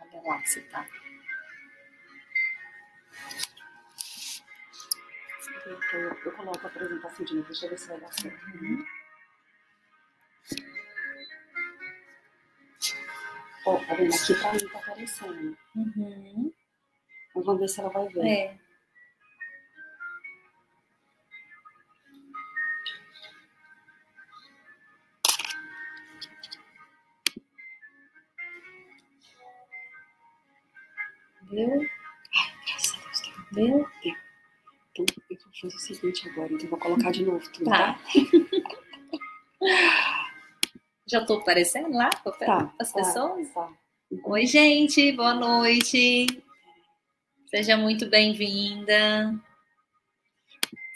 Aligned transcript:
Olha 0.00 0.22
lá 0.22 0.40
você 0.44 0.60
tá. 0.62 0.86
Eu, 5.66 6.12
eu 6.24 6.32
coloco 6.32 6.66
a 6.66 6.68
apresentação 6.68 7.24
de 7.24 7.34
novo, 7.34 7.46
deixa 7.46 7.66
eu 7.66 7.70
ver 7.70 7.78
se 7.78 7.88
vai 7.88 8.00
dar 8.00 8.12
certo. 8.12 8.46
Uhum. 8.56 8.84
Ó, 13.66 13.78
tá 13.86 13.94
vendo? 13.94 14.14
Aqui 14.14 14.34
pra 14.34 14.52
mim 14.52 14.68
tá 14.68 14.78
aparecendo. 14.78 15.58
Uhum. 15.74 16.52
Vamos 17.34 17.60
ver 17.60 17.68
se 17.68 17.80
ela 17.80 17.88
vai 17.90 18.08
ver. 18.08 18.26
É. 18.26 18.63
Viu? 31.54 31.88
Ai, 32.36 32.52
graças 32.66 32.94
a 32.94 32.96
Deus. 33.04 33.20
tá. 33.20 33.30
Viu? 33.52 33.88
Então, 34.90 35.04
eu 35.30 35.36
vou 35.38 35.52
fazer 35.60 35.76
o 35.76 35.80
seguinte 35.80 36.28
agora, 36.28 36.52
então 36.52 36.68
vou 36.68 36.78
colocar 36.78 37.10
de 37.10 37.24
novo 37.24 37.48
tudo, 37.52 37.70
Tá. 37.70 37.94
tá? 37.94 37.98
Já 41.06 41.24
tô 41.24 41.34
aparecendo 41.38 41.90
lá 41.96 42.10
Tá, 42.10 42.72
as 42.80 42.92
tá. 42.92 42.98
pessoas? 42.98 43.48
Tá. 43.52 43.68
Oi, 44.24 44.46
gente, 44.46 45.12
boa 45.12 45.34
noite. 45.34 46.26
Seja 47.48 47.76
muito 47.76 48.08
bem-vinda. 48.08 49.34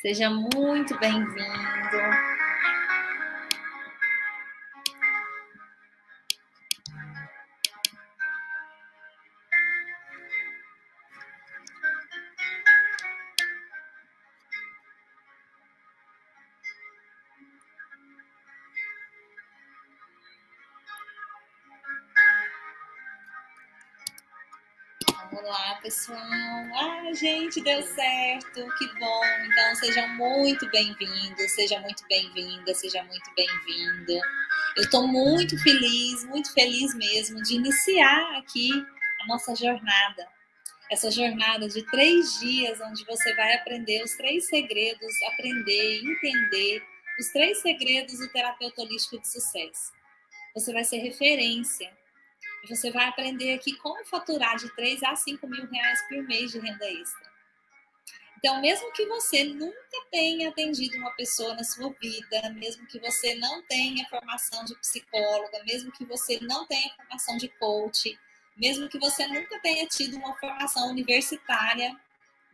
Seja 0.00 0.30
muito 0.30 0.98
bem-vindo. 0.98 1.38
Vamos 25.30 25.44
lá, 25.44 25.74
pessoal. 25.82 26.18
Ah, 26.18 27.12
gente, 27.12 27.60
deu 27.60 27.82
certo. 27.82 28.66
Que 28.78 28.86
bom. 28.98 29.24
Então, 29.44 29.74
sejam 29.76 30.08
muito 30.16 30.66
bem-vindos, 30.70 31.50
seja 31.52 31.78
muito 31.80 32.02
bem-vinda, 32.08 32.74
seja 32.74 33.02
muito 33.04 33.30
bem-vinda. 33.36 34.20
Eu 34.74 34.84
estou 34.84 35.06
muito 35.06 35.62
feliz, 35.62 36.24
muito 36.24 36.50
feliz 36.54 36.94
mesmo 36.94 37.42
de 37.42 37.56
iniciar 37.56 38.38
aqui 38.38 38.70
a 39.20 39.26
nossa 39.26 39.54
jornada. 39.54 40.26
Essa 40.90 41.10
jornada 41.10 41.68
de 41.68 41.82
três 41.90 42.40
dias, 42.40 42.80
onde 42.80 43.04
você 43.04 43.34
vai 43.34 43.54
aprender 43.56 44.02
os 44.02 44.12
três 44.12 44.46
segredos, 44.46 45.12
aprender, 45.32 46.00
entender 46.04 46.82
os 47.20 47.28
três 47.32 47.60
segredos 47.60 48.18
do 48.18 48.32
terapeuta 48.32 48.80
holístico 48.80 49.20
de 49.20 49.28
sucesso. 49.28 49.92
Você 50.54 50.72
vai 50.72 50.84
ser 50.84 50.98
referência 50.98 51.86
e 51.86 52.07
você 52.66 52.90
vai 52.90 53.06
aprender 53.06 53.54
aqui 53.54 53.74
como 53.76 54.04
faturar 54.04 54.56
de 54.56 54.68
3 54.74 55.02
a 55.04 55.14
5 55.14 55.46
mil 55.46 55.66
reais 55.66 56.08
por 56.08 56.22
mês 56.24 56.50
de 56.50 56.58
renda 56.58 56.90
extra. 56.90 57.28
Então, 58.38 58.60
mesmo 58.60 58.92
que 58.92 59.04
você 59.06 59.44
nunca 59.44 59.76
tenha 60.12 60.48
atendido 60.48 60.96
uma 60.96 61.10
pessoa 61.10 61.54
na 61.54 61.64
sua 61.64 61.92
vida, 62.00 62.50
mesmo 62.50 62.86
que 62.86 63.00
você 63.00 63.34
não 63.34 63.62
tenha 63.62 64.08
formação 64.08 64.64
de 64.64 64.76
psicóloga, 64.76 65.62
mesmo 65.64 65.90
que 65.90 66.04
você 66.04 66.38
não 66.40 66.64
tenha 66.66 66.94
formação 66.94 67.36
de 67.36 67.48
coach, 67.48 68.16
mesmo 68.56 68.88
que 68.88 68.98
você 68.98 69.26
nunca 69.26 69.58
tenha 69.60 69.86
tido 69.88 70.16
uma 70.16 70.34
formação 70.38 70.88
universitária, 70.90 71.96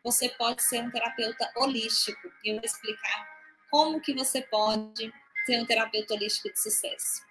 você 0.03 0.29
pode 0.31 0.63
ser 0.63 0.83
um 0.83 0.91
terapeuta 0.91 1.51
holístico. 1.57 2.33
E 2.43 2.51
eu 2.51 2.57
vou 2.57 2.65
explicar 2.65 3.29
como 3.71 4.01
que 4.01 4.15
você 4.15 4.41
pode 4.41 5.13
ser 5.45 5.61
um 5.61 5.67
terapeuta 5.67 6.15
holístico 6.15 6.51
de 6.51 6.61
sucesso. 6.63 7.23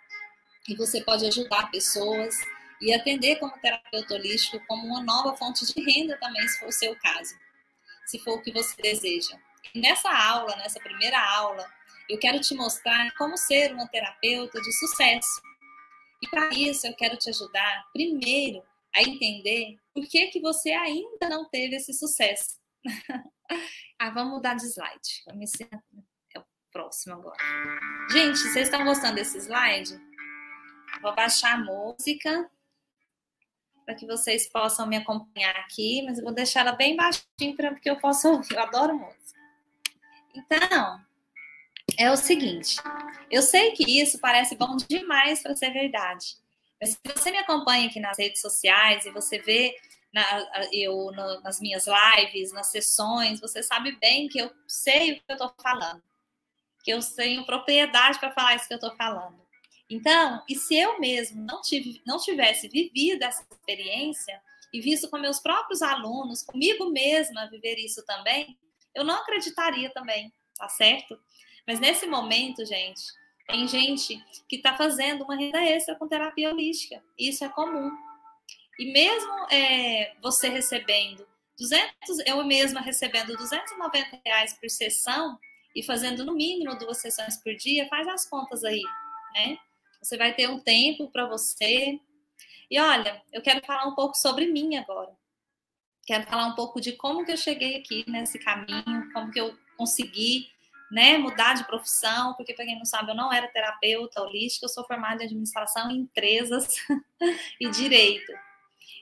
E 0.69 0.75
você 0.75 1.03
pode 1.03 1.25
ajudar 1.25 1.71
pessoas 1.71 2.35
e 2.83 2.93
atender 2.93 3.37
como 3.39 3.57
terapeuta 3.59 4.13
holístico 4.13 4.61
como 4.67 4.85
uma 4.85 5.01
nova 5.01 5.35
fonte 5.37 5.65
de 5.65 5.81
renda 5.81 6.17
também, 6.19 6.45
se 6.49 6.59
for 6.59 6.67
o 6.67 6.71
seu 6.71 6.95
caso, 6.97 7.33
se 8.05 8.19
for 8.19 8.37
o 8.37 8.41
que 8.41 8.51
você 8.51 8.75
deseja. 8.81 9.39
E 9.73 9.79
nessa 9.79 10.11
aula, 10.11 10.53
nessa 10.57 10.81
primeira 10.81 11.17
aula, 11.17 11.65
eu 12.09 12.19
quero 12.19 12.41
te 12.41 12.53
mostrar 12.53 13.15
como 13.15 13.37
ser 13.37 13.73
uma 13.73 13.87
terapeuta 13.87 14.59
de 14.59 14.71
sucesso. 14.73 15.41
E 16.21 16.27
para 16.27 16.49
isso 16.49 16.85
eu 16.85 16.93
quero 16.93 17.15
te 17.15 17.29
ajudar, 17.29 17.85
primeiro, 17.93 18.61
a 18.93 19.01
entender 19.01 19.77
por 19.93 20.05
que, 20.05 20.27
que 20.27 20.41
você 20.41 20.71
ainda 20.71 21.29
não 21.29 21.47
teve 21.49 21.77
esse 21.77 21.93
sucesso. 21.93 22.59
ah, 23.97 24.09
vamos 24.09 24.33
mudar 24.33 24.55
de 24.55 24.65
slide. 24.65 25.23
Vamos 25.25 25.43
ensinar. 25.43 25.81
É 26.35 26.39
o 26.39 26.45
próximo 26.69 27.15
agora. 27.15 27.37
Gente, 28.11 28.39
vocês 28.39 28.67
estão 28.67 28.83
gostando 28.83 29.15
desse 29.15 29.37
slide? 29.37 29.97
Vou 31.01 31.15
baixar 31.15 31.53
a 31.53 31.57
música 31.57 32.49
para 33.85 33.95
que 33.95 34.05
vocês 34.05 34.47
possam 34.47 34.87
me 34.87 34.97
acompanhar 34.97 35.55
aqui, 35.57 36.01
mas 36.03 36.17
eu 36.17 36.23
vou 36.23 36.33
deixar 36.33 36.61
ela 36.61 36.71
bem 36.71 36.95
baixinho 36.95 37.55
para 37.55 37.73
que 37.75 37.89
eu 37.89 37.99
possa 37.99 38.29
ouvir. 38.29 38.55
Eu 38.55 38.61
adoro 38.61 38.97
música. 38.97 39.39
Então, 40.35 40.99
é 41.97 42.11
o 42.11 42.17
seguinte, 42.17 42.77
eu 43.29 43.41
sei 43.41 43.71
que 43.71 44.01
isso 44.01 44.19
parece 44.19 44.55
bom 44.55 44.75
demais 44.89 45.41
para 45.41 45.55
ser 45.55 45.71
verdade, 45.71 46.37
mas 46.81 46.91
se 46.91 46.99
você 47.15 47.31
me 47.31 47.37
acompanha 47.37 47.87
aqui 47.87 47.99
nas 47.99 48.17
redes 48.17 48.41
sociais 48.41 49.05
e 49.05 49.11
você 49.11 49.39
vê 49.39 49.75
na, 50.13 50.23
eu 50.71 51.11
nas 51.43 51.59
minhas 51.59 51.85
lives, 51.87 52.51
nas 52.51 52.67
sessões, 52.67 53.39
você 53.39 53.63
sabe 53.63 53.95
bem 53.99 54.27
que 54.27 54.39
eu 54.39 54.51
sei 54.67 55.13
o 55.13 55.15
que 55.15 55.23
eu 55.29 55.33
estou 55.33 55.53
falando, 55.61 56.01
que 56.83 56.91
eu 56.91 56.99
tenho 57.15 57.45
propriedade 57.45 58.19
para 58.19 58.31
falar 58.31 58.55
isso 58.55 58.67
que 58.67 58.73
eu 58.73 58.77
estou 58.77 58.95
falando. 58.95 59.42
Então, 59.89 60.43
e 60.49 60.55
se 60.55 60.75
eu 60.75 60.99
mesmo 60.99 61.43
não, 61.43 61.61
tive, 61.61 62.01
não 62.05 62.17
tivesse 62.17 62.67
vivido 62.67 63.23
essa 63.23 63.45
experiência 63.51 64.41
e 64.73 64.81
visto 64.81 65.09
com 65.09 65.17
meus 65.17 65.39
próprios 65.39 65.81
alunos, 65.81 66.41
comigo 66.41 66.89
mesma 66.89 67.49
viver 67.49 67.77
isso 67.77 68.03
também, 68.05 68.57
eu 68.95 69.03
não 69.03 69.15
acreditaria 69.15 69.89
também, 69.91 70.33
tá 70.57 70.67
certo? 70.69 71.19
Mas 71.67 71.79
nesse 71.79 72.07
momento, 72.07 72.65
gente, 72.65 73.03
tem 73.47 73.67
gente 73.67 74.23
que 74.47 74.55
está 74.55 74.75
fazendo 74.75 75.23
uma 75.23 75.35
renda 75.35 75.63
extra 75.63 75.95
com 75.95 76.07
terapia 76.07 76.49
holística. 76.49 77.03
Isso 77.17 77.43
é 77.43 77.49
comum. 77.49 77.91
E 78.79 78.91
mesmo 78.91 79.31
é, 79.51 80.13
você 80.21 80.49
recebendo 80.49 81.27
200, 81.57 81.91
eu 82.25 82.43
mesma 82.43 82.81
recebendo 82.81 83.35
290 83.37 84.21
reais 84.25 84.53
por 84.53 84.69
sessão 84.69 85.37
e 85.75 85.83
fazendo 85.83 86.25
no 86.25 86.33
mínimo 86.33 86.77
duas 86.77 86.99
sessões 86.99 87.37
por 87.37 87.53
dia, 87.55 87.87
faz 87.87 88.07
as 88.07 88.27
contas 88.27 88.63
aí, 88.63 88.81
né? 89.33 89.57
Você 90.03 90.17
vai 90.17 90.33
ter 90.33 90.49
um 90.49 90.59
tempo 90.59 91.09
para 91.09 91.25
você. 91.25 91.97
E 92.69 92.77
olha, 92.79 93.21
eu 93.31 93.41
quero 93.41 93.65
falar 93.65 93.87
um 93.87 93.95
pouco 93.95 94.17
sobre 94.17 94.47
mim 94.47 94.75
agora. 94.75 95.11
Quero 96.05 96.25
falar 96.25 96.47
um 96.47 96.55
pouco 96.55 96.81
de 96.81 96.91
como 96.91 97.23
que 97.23 97.31
eu 97.31 97.37
cheguei 97.37 97.77
aqui 97.77 98.03
nesse 98.09 98.37
caminho, 98.37 99.09
como 99.13 99.31
que 99.31 99.39
eu 99.39 99.57
consegui, 99.77 100.49
né, 100.91 101.17
mudar 101.17 101.53
de 101.53 101.65
profissão, 101.65 102.33
porque 102.33 102.53
para 102.53 102.65
quem 102.65 102.77
não 102.77 102.83
sabe, 102.83 103.11
eu 103.11 103.15
não 103.15 103.31
era 103.31 103.47
terapeuta 103.47 104.21
holística, 104.21 104.65
eu 104.65 104.69
sou 104.69 104.85
formada 104.85 105.23
em 105.23 105.25
administração 105.25 105.89
em 105.89 105.99
empresas 105.99 106.67
e 107.59 107.69
direito. 107.69 108.31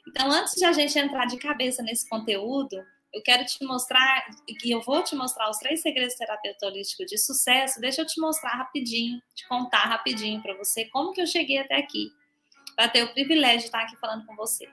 Então, 0.08 0.32
antes 0.32 0.54
de 0.54 0.64
a 0.64 0.72
gente 0.72 0.98
entrar 0.98 1.26
de 1.26 1.38
cabeça 1.38 1.82
nesse 1.82 2.08
conteúdo, 2.08 2.78
eu 3.14 3.22
quero 3.22 3.46
te 3.46 3.64
mostrar, 3.66 4.26
e 4.64 4.72
eu 4.72 4.82
vou 4.82 5.04
te 5.04 5.16
mostrar 5.16 5.50
os 5.50 5.58
três 5.58 5.82
segredos 5.82 6.16
terapeuta 6.16 6.66
holístico 6.66 7.06
de 7.06 7.18
sucesso. 7.18 7.80
Deixa 7.82 8.02
eu 8.02 8.06
te 8.06 8.20
mostrar 8.22 8.52
rapidinho, 8.52 9.22
te 9.36 9.48
contar 9.48 9.84
rapidinho 9.84 10.42
para 10.42 10.56
você 10.56 10.86
como 10.86 11.12
que 11.12 11.22
eu 11.22 11.28
cheguei 11.28 11.58
até 11.58 11.76
aqui, 11.76 12.12
para 12.76 12.88
ter 12.88 13.04
o 13.04 13.14
privilégio 13.14 13.60
de 13.60 13.66
estar 13.66 13.82
aqui 13.82 13.98
falando 13.98 14.26
com 14.26 14.36
você. 14.36 14.68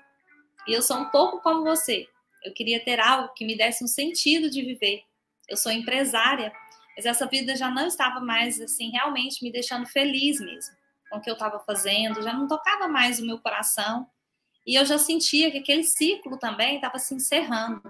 E 0.66 0.72
eu 0.72 0.82
sou 0.82 0.98
um 0.98 1.10
pouco 1.10 1.40
como 1.40 1.64
você. 1.64 2.06
Eu 2.44 2.52
queria 2.54 2.82
ter 2.84 3.00
algo 3.00 3.32
que 3.34 3.44
me 3.44 3.56
desse 3.56 3.82
um 3.82 3.88
sentido 3.88 4.48
de 4.48 4.62
viver. 4.62 5.02
Eu 5.48 5.56
sou 5.56 5.72
empresária, 5.72 6.52
mas 6.96 7.06
essa 7.06 7.26
vida 7.26 7.56
já 7.56 7.70
não 7.70 7.86
estava 7.86 8.20
mais 8.20 8.60
assim 8.60 8.90
realmente 8.90 9.42
me 9.42 9.50
deixando 9.50 9.86
feliz 9.86 10.38
mesmo 10.40 10.78
com 11.10 11.18
o 11.18 11.20
que 11.20 11.30
eu 11.30 11.34
estava 11.34 11.58
fazendo, 11.60 12.22
já 12.22 12.32
não 12.32 12.46
tocava 12.46 12.86
mais 12.86 13.18
o 13.18 13.26
meu 13.26 13.38
coração. 13.38 14.06
E 14.66 14.74
eu 14.74 14.84
já 14.84 14.98
sentia 14.98 15.50
que 15.50 15.58
aquele 15.58 15.82
ciclo 15.82 16.38
também 16.38 16.76
estava 16.76 16.98
se 16.98 17.14
encerrando 17.14 17.82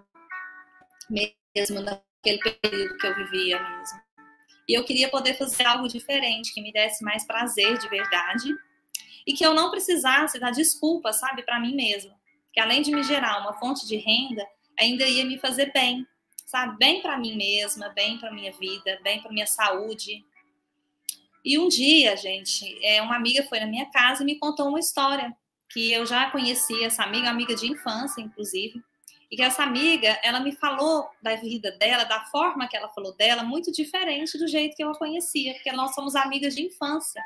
mesmo 1.10 1.80
naquele 1.80 2.38
período 2.38 2.98
que 2.98 3.06
eu 3.06 3.14
vivia 3.14 3.62
mesmo. 3.62 4.00
E 4.68 4.74
eu 4.74 4.84
queria 4.84 5.08
poder 5.08 5.34
fazer 5.34 5.64
algo 5.64 5.88
diferente, 5.88 6.52
que 6.52 6.60
me 6.60 6.72
desse 6.72 7.02
mais 7.02 7.26
prazer 7.26 7.78
de 7.78 7.88
verdade 7.88 8.54
e 9.26 9.32
que 9.32 9.44
eu 9.44 9.54
não 9.54 9.70
precisasse 9.70 10.38
dar 10.38 10.50
desculpa, 10.50 11.12
sabe, 11.12 11.42
para 11.42 11.60
mim 11.60 11.74
mesma. 11.74 12.14
Que 12.52 12.60
além 12.60 12.82
de 12.82 12.90
me 12.90 13.02
gerar 13.02 13.40
uma 13.40 13.54
fonte 13.54 13.86
de 13.86 13.96
renda, 13.96 14.46
ainda 14.78 15.06
ia 15.06 15.24
me 15.24 15.38
fazer 15.38 15.72
bem, 15.72 16.06
sabe, 16.46 16.76
bem 16.78 17.02
para 17.02 17.18
mim 17.18 17.36
mesma, 17.36 17.88
bem 17.90 18.18
para 18.18 18.32
minha 18.32 18.52
vida, 18.52 18.98
bem 19.02 19.20
para 19.20 19.30
minha 19.30 19.46
saúde. 19.46 20.24
E 21.44 21.58
um 21.58 21.68
dia, 21.68 22.16
gente, 22.16 22.78
é, 22.84 23.00
uma 23.02 23.16
amiga 23.16 23.42
foi 23.44 23.60
na 23.60 23.66
minha 23.66 23.86
casa 23.90 24.22
e 24.22 24.26
me 24.26 24.38
contou 24.38 24.68
uma 24.68 24.80
história 24.80 25.34
que 25.70 25.92
eu 25.92 26.06
já 26.06 26.30
conhecia 26.30 26.86
essa 26.86 27.02
amiga, 27.02 27.28
amiga 27.28 27.54
de 27.54 27.70
infância, 27.70 28.20
inclusive, 28.20 28.82
e 29.30 29.36
que 29.36 29.42
essa 29.42 29.62
amiga, 29.62 30.18
ela 30.22 30.40
me 30.40 30.52
falou 30.52 31.10
da 31.20 31.36
vida 31.36 31.70
dela, 31.72 32.04
da 32.04 32.24
forma 32.26 32.66
que 32.66 32.76
ela 32.76 32.88
falou 32.88 33.14
dela, 33.14 33.42
muito 33.42 33.70
diferente 33.70 34.38
do 34.38 34.48
jeito 34.48 34.74
que 34.74 34.82
eu 34.82 34.90
a 34.90 34.98
conhecia, 34.98 35.52
porque 35.54 35.70
nós 35.72 35.94
somos 35.94 36.16
amigas 36.16 36.54
de 36.54 36.62
infância. 36.62 37.22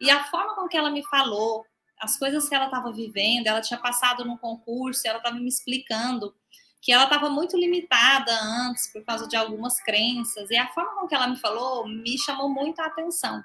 E 0.00 0.10
a 0.10 0.24
forma 0.24 0.54
com 0.54 0.66
que 0.66 0.76
ela 0.76 0.90
me 0.90 1.04
falou, 1.04 1.66
as 2.00 2.18
coisas 2.18 2.48
que 2.48 2.54
ela 2.54 2.64
estava 2.64 2.90
vivendo, 2.92 3.46
ela 3.46 3.60
tinha 3.60 3.78
passado 3.78 4.24
num 4.24 4.38
concurso, 4.38 5.06
ela 5.06 5.18
estava 5.18 5.36
me 5.36 5.48
explicando 5.48 6.34
que 6.80 6.92
ela 6.92 7.04
estava 7.04 7.30
muito 7.30 7.56
limitada 7.56 8.32
antes 8.42 8.92
por 8.92 9.02
causa 9.04 9.26
de 9.26 9.36
algumas 9.36 9.80
crenças, 9.80 10.50
e 10.50 10.56
a 10.56 10.68
forma 10.68 11.00
com 11.00 11.06
que 11.06 11.14
ela 11.14 11.26
me 11.26 11.36
falou 11.36 11.88
me 11.88 12.18
chamou 12.18 12.48
muito 12.48 12.80
a 12.80 12.86
atenção. 12.86 13.42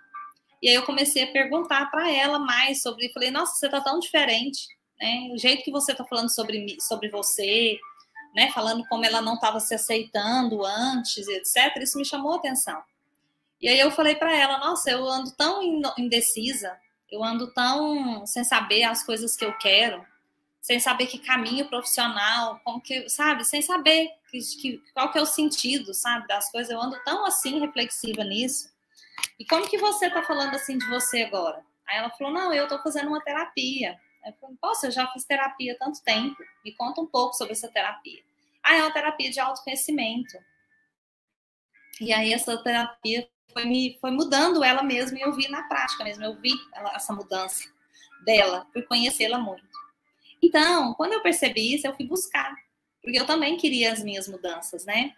E 0.61 0.67
aí 0.67 0.75
eu 0.75 0.83
comecei 0.83 1.23
a 1.23 1.31
perguntar 1.31 1.89
para 1.89 2.11
ela 2.11 2.37
mais 2.37 2.81
sobre, 2.81 3.11
falei, 3.13 3.31
nossa, 3.31 3.55
você 3.55 3.67
está 3.67 3.79
tão 3.79 3.99
diferente, 3.99 4.67
né? 4.99 5.29
O 5.31 5.37
jeito 5.37 5.63
que 5.63 5.71
você 5.71 5.93
está 5.93 6.03
falando 6.03 6.33
sobre, 6.33 6.75
sobre 6.81 7.09
você, 7.09 7.79
né? 8.33 8.51
Falando 8.51 8.85
como 8.87 9.05
ela 9.05 9.21
não 9.21 9.35
estava 9.35 9.59
se 9.59 9.73
aceitando 9.73 10.65
antes, 10.65 11.27
etc. 11.27 11.77
Isso 11.81 11.97
me 11.97 12.05
chamou 12.05 12.33
a 12.33 12.37
atenção. 12.37 12.81
E 13.61 13.67
aí 13.67 13.79
eu 13.79 13.91
falei 13.91 14.15
para 14.15 14.35
ela, 14.35 14.57
nossa, 14.57 14.89
eu 14.89 15.05
ando 15.05 15.31
tão 15.31 15.61
indecisa, 15.97 16.77
eu 17.11 17.23
ando 17.23 17.51
tão 17.53 18.25
sem 18.25 18.43
saber 18.43 18.83
as 18.83 19.03
coisas 19.03 19.35
que 19.35 19.43
eu 19.43 19.57
quero, 19.57 20.05
sem 20.61 20.79
saber 20.79 21.07
que 21.07 21.19
caminho 21.19 21.67
profissional, 21.67 22.59
como 22.63 22.81
que, 22.81 23.09
sabe, 23.09 23.43
sem 23.43 23.61
saber 23.61 24.09
que, 24.29 24.39
que, 24.39 24.83
qual 24.93 25.11
que 25.11 25.17
é 25.17 25.21
o 25.21 25.25
sentido, 25.25 25.93
sabe, 25.93 26.27
das 26.27 26.51
coisas. 26.51 26.71
Eu 26.71 26.81
ando 26.81 27.01
tão 27.03 27.25
assim 27.25 27.59
reflexiva 27.59 28.23
nisso. 28.23 28.69
E 29.37 29.45
como 29.45 29.67
que 29.67 29.77
você 29.77 30.07
está 30.07 30.21
falando 30.23 30.55
assim 30.55 30.77
de 30.77 30.85
você 30.87 31.23
agora? 31.23 31.63
Aí 31.87 31.97
ela 31.97 32.09
falou, 32.11 32.31
não, 32.31 32.53
eu 32.53 32.63
estou 32.63 32.79
fazendo 32.79 33.07
uma 33.07 33.21
terapia. 33.21 33.99
Eu 34.25 34.33
falei, 34.33 34.57
poxa, 34.61 34.87
eu 34.87 34.91
já 34.91 35.07
fiz 35.07 35.25
terapia 35.25 35.73
há 35.73 35.77
tanto 35.77 36.03
tempo. 36.03 36.37
Me 36.63 36.73
conta 36.73 37.01
um 37.01 37.05
pouco 37.05 37.35
sobre 37.35 37.53
essa 37.53 37.67
terapia. 37.67 38.21
Ah, 38.63 38.75
é 38.75 38.81
uma 38.81 38.93
terapia 38.93 39.29
de 39.29 39.39
autoconhecimento. 39.39 40.37
E 42.01 42.13
aí 42.13 42.33
essa 42.33 42.61
terapia 42.61 43.27
foi, 43.51 43.65
me, 43.65 43.97
foi 43.99 44.11
mudando 44.11 44.63
ela 44.63 44.83
mesma 44.83 45.17
e 45.17 45.21
eu 45.21 45.33
vi 45.33 45.47
na 45.49 45.63
prática 45.63 46.03
mesmo. 46.03 46.23
Eu 46.23 46.35
vi 46.35 46.51
ela, 46.73 46.93
essa 46.95 47.13
mudança 47.13 47.69
dela, 48.23 48.67
por 48.73 48.85
conhecê-la 48.85 49.37
muito. 49.37 49.67
Então, 50.41 50.93
quando 50.93 51.13
eu 51.13 51.21
percebi 51.21 51.75
isso, 51.75 51.87
eu 51.87 51.95
fui 51.95 52.05
buscar, 52.05 52.55
porque 53.01 53.19
eu 53.19 53.25
também 53.25 53.57
queria 53.57 53.91
as 53.91 54.03
minhas 54.03 54.27
mudanças, 54.27 54.85
né? 54.85 55.13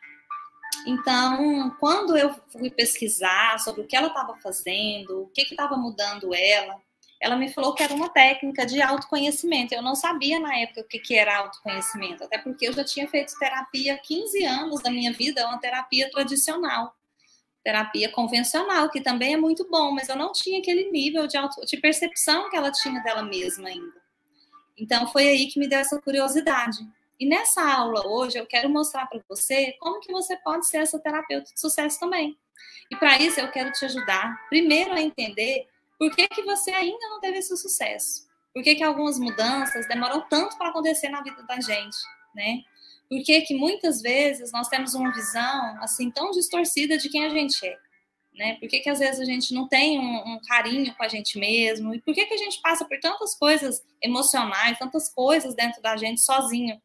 Então, 0.87 1.75
quando 1.79 2.17
eu 2.17 2.33
fui 2.51 2.71
pesquisar 2.71 3.59
sobre 3.59 3.81
o 3.81 3.87
que 3.87 3.95
ela 3.95 4.07
estava 4.07 4.35
fazendo, 4.37 5.23
o 5.23 5.27
que 5.27 5.41
estava 5.41 5.77
mudando 5.77 6.33
ela, 6.33 6.81
ela 7.21 7.35
me 7.35 7.53
falou 7.53 7.75
que 7.75 7.83
era 7.83 7.93
uma 7.93 8.09
técnica 8.09 8.65
de 8.65 8.81
autoconhecimento. 8.81 9.75
Eu 9.75 9.83
não 9.83 9.93
sabia 9.93 10.39
na 10.39 10.57
época 10.57 10.81
o 10.81 10.83
que, 10.83 10.97
que 10.97 11.15
era 11.15 11.37
autoconhecimento, 11.37 12.23
até 12.23 12.39
porque 12.39 12.67
eu 12.67 12.73
já 12.73 12.83
tinha 12.83 13.07
feito 13.07 13.37
terapia 13.37 13.93
há 13.93 13.97
15 13.99 14.43
anos 14.43 14.81
da 14.81 14.89
minha 14.89 15.13
vida, 15.13 15.45
uma 15.45 15.59
terapia 15.59 16.09
tradicional, 16.09 16.95
terapia 17.63 18.09
convencional, 18.09 18.89
que 18.89 18.99
também 18.99 19.35
é 19.35 19.37
muito 19.37 19.69
bom, 19.69 19.91
mas 19.91 20.09
eu 20.09 20.15
não 20.15 20.31
tinha 20.31 20.59
aquele 20.59 20.89
nível 20.89 21.27
de, 21.27 21.37
auto, 21.37 21.63
de 21.63 21.77
percepção 21.77 22.49
que 22.49 22.57
ela 22.57 22.71
tinha 22.71 22.99
dela 23.03 23.21
mesma 23.21 23.69
ainda. 23.69 24.01
Então, 24.75 25.07
foi 25.07 25.27
aí 25.27 25.45
que 25.45 25.59
me 25.59 25.67
deu 25.67 25.77
essa 25.77 26.01
curiosidade. 26.01 26.79
E 27.19 27.25
nessa 27.27 27.61
aula 27.61 28.07
hoje, 28.07 28.39
eu 28.39 28.47
quero 28.47 28.67
mostrar 28.67 29.05
para 29.05 29.21
você 29.29 29.73
como 29.79 29.99
que 29.99 30.11
você 30.11 30.35
pode 30.37 30.65
ser 30.65 30.77
essa 30.77 30.97
terapeuta 30.97 31.53
de 31.53 31.59
sucesso 31.59 31.99
também. 31.99 32.35
E 32.89 32.95
para 32.95 33.19
isso, 33.19 33.39
eu 33.39 33.51
quero 33.51 33.71
te 33.71 33.85
ajudar, 33.85 34.47
primeiro, 34.49 34.91
a 34.91 34.99
entender 34.99 35.67
por 36.01 36.15
que, 36.15 36.27
que 36.29 36.41
você 36.41 36.71
ainda 36.71 37.09
não 37.09 37.19
teve 37.19 37.37
esse 37.37 37.55
sucesso? 37.55 38.27
Por 38.51 38.63
que, 38.63 38.73
que 38.73 38.83
algumas 38.83 39.19
mudanças 39.19 39.87
demoram 39.87 40.27
tanto 40.27 40.57
para 40.57 40.69
acontecer 40.69 41.09
na 41.09 41.21
vida 41.21 41.43
da 41.43 41.61
gente, 41.61 41.95
né? 42.33 42.63
Por 43.07 43.21
que, 43.21 43.41
que 43.41 43.53
muitas 43.53 44.01
vezes 44.01 44.51
nós 44.51 44.67
temos 44.67 44.95
uma 44.95 45.13
visão 45.13 45.77
assim 45.79 46.09
tão 46.09 46.31
distorcida 46.31 46.97
de 46.97 47.07
quem 47.07 47.23
a 47.23 47.29
gente 47.29 47.63
é? 47.63 47.77
Né? 48.33 48.55
Por 48.55 48.67
que, 48.67 48.79
que 48.79 48.89
às 48.89 48.97
vezes 48.97 49.19
a 49.19 49.25
gente 49.25 49.53
não 49.53 49.67
tem 49.67 49.99
um, 49.99 50.33
um, 50.33 50.39
carinho 50.47 50.91
com 50.95 51.03
a 51.03 51.07
gente 51.07 51.37
mesmo? 51.37 51.93
E 51.93 52.01
por 52.01 52.15
que, 52.15 52.25
que 52.25 52.33
a 52.33 52.37
gente 52.37 52.59
passa 52.61 52.83
por 52.83 52.99
tantas 52.99 53.37
coisas 53.37 53.83
emocionais, 54.01 54.79
tantas 54.79 55.07
coisas 55.07 55.53
dentro 55.53 55.83
da 55.83 55.95
gente 55.97 56.19
sozinho, 56.19 56.81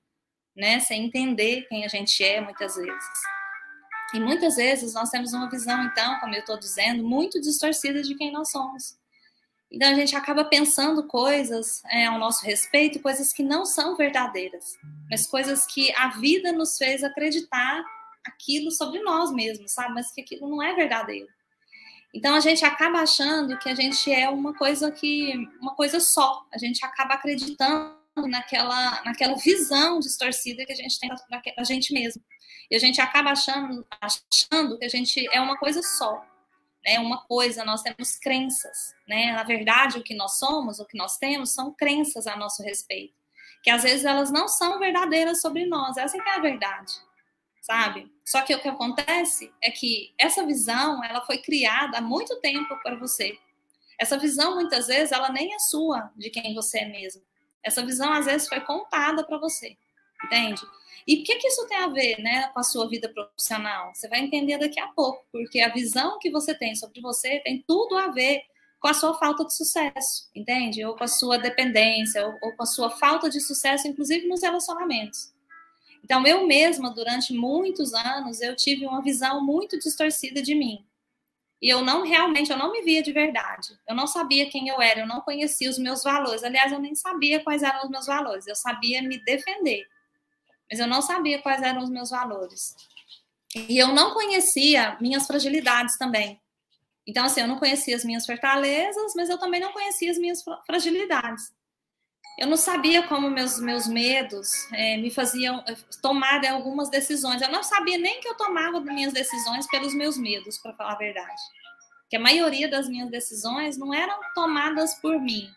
né? 0.54 0.78
Sem 0.80 1.06
entender 1.06 1.62
quem 1.70 1.86
a 1.86 1.88
gente 1.88 2.22
é 2.22 2.38
muitas 2.42 2.76
vezes. 2.76 3.20
E 4.12 4.20
muitas 4.20 4.56
vezes 4.56 4.92
nós 4.92 5.08
temos 5.08 5.32
uma 5.32 5.48
visão, 5.48 5.82
então, 5.84 6.20
como 6.20 6.34
eu 6.34 6.40
estou 6.40 6.58
dizendo, 6.58 7.02
muito 7.02 7.40
distorcida 7.40 8.02
de 8.02 8.14
quem 8.14 8.30
nós 8.30 8.50
somos. 8.50 9.05
Então 9.70 9.90
a 9.90 9.94
gente 9.94 10.14
acaba 10.14 10.44
pensando 10.44 11.04
coisas 11.04 11.82
é, 11.86 12.06
ao 12.06 12.18
nosso 12.18 12.44
respeito, 12.44 13.00
coisas 13.00 13.32
que 13.32 13.42
não 13.42 13.64
são 13.64 13.96
verdadeiras, 13.96 14.78
mas 15.10 15.26
coisas 15.26 15.66
que 15.66 15.92
a 15.96 16.10
vida 16.10 16.52
nos 16.52 16.78
fez 16.78 17.02
acreditar 17.02 17.84
aquilo 18.24 18.70
sobre 18.70 19.00
nós 19.00 19.32
mesmos, 19.32 19.72
sabe? 19.72 19.94
Mas 19.94 20.10
que 20.12 20.20
aquilo 20.20 20.48
não 20.48 20.62
é 20.62 20.74
verdadeiro. 20.74 21.28
Então 22.14 22.34
a 22.34 22.40
gente 22.40 22.64
acaba 22.64 23.00
achando 23.00 23.58
que 23.58 23.68
a 23.68 23.74
gente 23.74 24.10
é 24.12 24.28
uma 24.28 24.54
coisa 24.54 24.90
que 24.90 25.34
uma 25.60 25.74
coisa 25.74 26.00
só. 26.00 26.46
A 26.54 26.58
gente 26.58 26.84
acaba 26.84 27.14
acreditando 27.14 27.94
naquela 28.28 29.02
naquela 29.04 29.36
visão 29.36 29.98
distorcida 29.98 30.64
que 30.64 30.72
a 30.72 30.76
gente 30.76 30.98
tem 30.98 31.10
da, 31.10 31.42
da 31.56 31.64
gente 31.64 31.92
mesmo. 31.92 32.22
E 32.70 32.76
a 32.76 32.78
gente 32.78 33.00
acaba 33.00 33.30
achando 33.30 33.86
achando 34.00 34.78
que 34.78 34.84
a 34.84 34.88
gente 34.88 35.28
é 35.32 35.40
uma 35.40 35.58
coisa 35.58 35.82
só 35.82 36.24
né, 36.86 37.00
uma 37.00 37.18
coisa, 37.26 37.64
nós 37.64 37.82
temos 37.82 38.16
crenças, 38.16 38.94
né? 39.08 39.32
Na 39.32 39.42
verdade, 39.42 39.98
o 39.98 40.02
que 40.02 40.14
nós 40.14 40.38
somos, 40.38 40.78
o 40.78 40.86
que 40.86 40.96
nós 40.96 41.18
temos, 41.18 41.50
são 41.50 41.74
crenças 41.74 42.28
a 42.28 42.36
nosso 42.36 42.62
respeito, 42.62 43.14
que 43.62 43.70
às 43.70 43.82
vezes 43.82 44.04
elas 44.04 44.30
não 44.30 44.46
são 44.46 44.78
verdadeiras 44.78 45.40
sobre 45.40 45.66
nós. 45.66 45.96
Essa 45.96 46.16
é 46.16 46.30
a 46.30 46.38
verdade, 46.38 46.92
sabe? 47.60 48.08
Só 48.24 48.42
que 48.42 48.54
o 48.54 48.60
que 48.60 48.68
acontece 48.68 49.52
é 49.60 49.70
que 49.70 50.14
essa 50.16 50.46
visão, 50.46 51.02
ela 51.02 51.26
foi 51.26 51.38
criada 51.38 51.98
há 51.98 52.00
muito 52.00 52.40
tempo 52.40 52.80
para 52.82 52.94
você. 52.96 53.36
Essa 53.98 54.16
visão, 54.16 54.54
muitas 54.54 54.86
vezes, 54.86 55.10
ela 55.10 55.30
nem 55.30 55.54
é 55.54 55.58
sua, 55.58 56.12
de 56.16 56.30
quem 56.30 56.54
você 56.54 56.80
é 56.80 56.88
mesmo. 56.88 57.22
Essa 57.64 57.84
visão, 57.84 58.12
às 58.12 58.26
vezes, 58.26 58.49
foi 58.49 58.61
contada 58.61 59.25
para 59.25 59.38
você, 59.38 59.76
entende? 60.25 60.62
E 61.06 61.20
o 61.20 61.25
que, 61.25 61.36
que 61.36 61.46
isso 61.46 61.66
tem 61.68 61.78
a 61.78 61.88
ver 61.88 62.18
né, 62.20 62.48
com 62.48 62.58
a 62.58 62.64
sua 62.64 62.88
vida 62.88 63.08
profissional? 63.08 63.94
Você 63.94 64.08
vai 64.08 64.20
entender 64.20 64.58
daqui 64.58 64.80
a 64.80 64.88
pouco, 64.88 65.25
porque 65.30 65.60
a 65.60 65.72
visão 65.72 66.18
que 66.18 66.30
você 66.30 66.52
tem 66.52 66.75
sobre 66.75 67.00
você 67.00 67.38
tem 67.40 67.64
tudo 67.66 67.96
a 67.96 68.08
ver 68.08 68.42
com 68.80 68.88
a 68.88 68.94
sua 68.94 69.14
falta 69.14 69.44
de 69.44 69.54
sucesso, 69.54 70.28
entende? 70.34 70.84
Ou 70.84 70.96
com 70.96 71.04
a 71.04 71.08
sua 71.08 71.38
dependência, 71.38 72.26
ou, 72.26 72.34
ou 72.42 72.56
com 72.56 72.62
a 72.62 72.66
sua 72.66 72.90
falta 72.90 73.30
de 73.30 73.40
sucesso, 73.40 73.86
inclusive 73.86 74.26
nos 74.26 74.42
relacionamentos. 74.42 75.32
Então, 76.02 76.26
eu 76.26 76.46
mesma, 76.46 76.90
durante 76.90 77.32
muitos 77.32 77.94
anos, 77.94 78.40
eu 78.40 78.54
tive 78.54 78.86
uma 78.86 79.02
visão 79.02 79.44
muito 79.44 79.78
distorcida 79.78 80.42
de 80.42 80.54
mim. 80.54 80.84
E 81.62 81.68
eu 81.68 81.82
não 81.82 82.04
realmente, 82.04 82.50
eu 82.50 82.58
não 82.58 82.70
me 82.70 82.82
via 82.82 83.02
de 83.02 83.12
verdade. 83.12 83.78
Eu 83.88 83.94
não 83.94 84.06
sabia 84.06 84.48
quem 84.50 84.68
eu 84.68 84.80
era, 84.80 85.00
eu 85.00 85.06
não 85.06 85.20
conhecia 85.20 85.70
os 85.70 85.78
meus 85.78 86.02
valores. 86.02 86.44
Aliás, 86.44 86.70
eu 86.70 86.78
nem 86.78 86.94
sabia 86.94 87.42
quais 87.42 87.62
eram 87.62 87.84
os 87.84 87.90
meus 87.90 88.06
valores. 88.06 88.46
Eu 88.46 88.54
sabia 88.54 89.02
me 89.02 89.18
defender 89.25 89.86
mas 90.70 90.80
eu 90.80 90.87
não 90.87 91.00
sabia 91.00 91.40
quais 91.40 91.62
eram 91.62 91.82
os 91.82 91.90
meus 91.90 92.11
valores. 92.11 92.75
E 93.54 93.78
eu 93.78 93.88
não 93.88 94.12
conhecia 94.12 94.96
minhas 95.00 95.26
fragilidades 95.26 95.96
também. 95.96 96.40
Então, 97.06 97.25
assim, 97.25 97.40
eu 97.40 97.49
não 97.49 97.58
conhecia 97.58 97.94
as 97.94 98.04
minhas 98.04 98.26
fortalezas, 98.26 99.12
mas 99.14 99.30
eu 99.30 99.38
também 99.38 99.61
não 99.61 99.73
conhecia 99.73 100.11
as 100.11 100.18
minhas 100.18 100.42
fragilidades. 100.66 101.52
Eu 102.37 102.49
não 102.49 102.56
sabia 102.56 103.02
como 103.04 103.30
meus, 103.30 103.58
meus 103.58 103.87
medos 103.87 104.49
é, 104.73 104.99
me 104.99 105.11
faziam 105.11 105.64
eh, 105.66 105.76
tomar 106.02 106.44
algumas 106.44 106.90
decisões. 106.90 107.40
Eu 107.40 107.50
não 107.50 107.62
sabia 107.62 107.96
nem 107.96 108.20
que 108.20 108.28
eu 108.28 108.37
tomava 108.37 108.78
minhas 108.80 109.12
decisões 109.12 109.66
pelos 109.68 109.94
meus 109.94 110.18
medos, 110.18 110.58
para 110.58 110.75
falar 110.75 110.92
a 110.92 110.99
verdade. 110.99 111.40
Que 112.11 112.16
a 112.16 112.20
maioria 112.20 112.68
das 112.68 112.88
minhas 112.88 113.11
decisões 113.11 113.78
não 113.78 113.94
eram 113.94 114.20
tomadas 114.35 114.96
por 114.96 115.18
mim, 115.18 115.49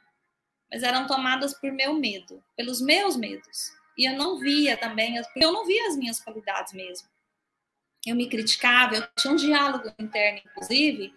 mas 0.71 0.81
eram 0.81 1.05
tomadas 1.05 1.53
por 1.53 1.69
meu 1.71 1.93
medo, 1.95 2.41
pelos 2.55 2.79
meus 2.79 3.17
medos. 3.17 3.71
E 3.99 4.05
eu 4.05 4.13
não 4.13 4.39
via 4.39 4.77
também, 4.77 5.21
eu 5.35 5.51
não 5.51 5.65
via 5.65 5.89
as 5.89 5.97
minhas 5.97 6.21
qualidades 6.21 6.71
mesmo. 6.71 7.09
Eu 8.07 8.15
me 8.15 8.29
criticava, 8.29 8.95
eu 8.95 9.05
tinha 9.19 9.33
um 9.33 9.35
diálogo 9.35 9.93
interno, 9.99 10.39
inclusive, 10.45 11.13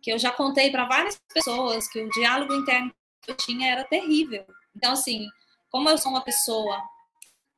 que 0.00 0.12
eu 0.12 0.16
já 0.16 0.30
contei 0.30 0.70
para 0.70 0.84
várias 0.84 1.20
pessoas 1.34 1.88
que 1.88 2.00
o 2.00 2.08
diálogo 2.10 2.54
interno 2.54 2.94
que 3.20 3.32
eu 3.32 3.36
tinha 3.36 3.72
era 3.72 3.82
terrível. 3.82 4.46
Então, 4.76 4.92
assim, 4.92 5.26
como 5.70 5.90
eu 5.90 5.98
sou 5.98 6.12
uma 6.12 6.22
pessoa, 6.22 6.80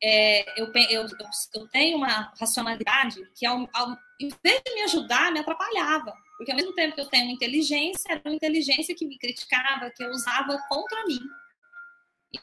é, 0.02 0.58
eu, 0.58 0.72
eu, 0.88 1.06
eu, 1.54 1.68
tenho 1.68 1.98
uma 1.98 2.32
racionalidade 2.40 3.20
que, 3.36 3.44
ao, 3.44 3.68
ao, 3.74 3.90
em 4.18 4.30
vez 4.42 4.62
de 4.64 4.74
me 4.74 4.80
ajudar, 4.84 5.30
me 5.32 5.40
atrapalhava. 5.40 6.14
Porque 6.38 6.50
ao 6.50 6.56
mesmo 6.56 6.74
tempo 6.74 6.94
que 6.94 7.00
eu 7.02 7.10
tenho 7.10 7.30
inteligência, 7.30 8.10
era 8.10 8.22
uma 8.24 8.34
inteligência 8.34 8.94
que 8.94 9.06
me 9.06 9.18
criticava, 9.18 9.90
que 9.90 10.02
eu 10.02 10.08
usava 10.08 10.58
contra 10.70 11.04
mim. 11.04 11.20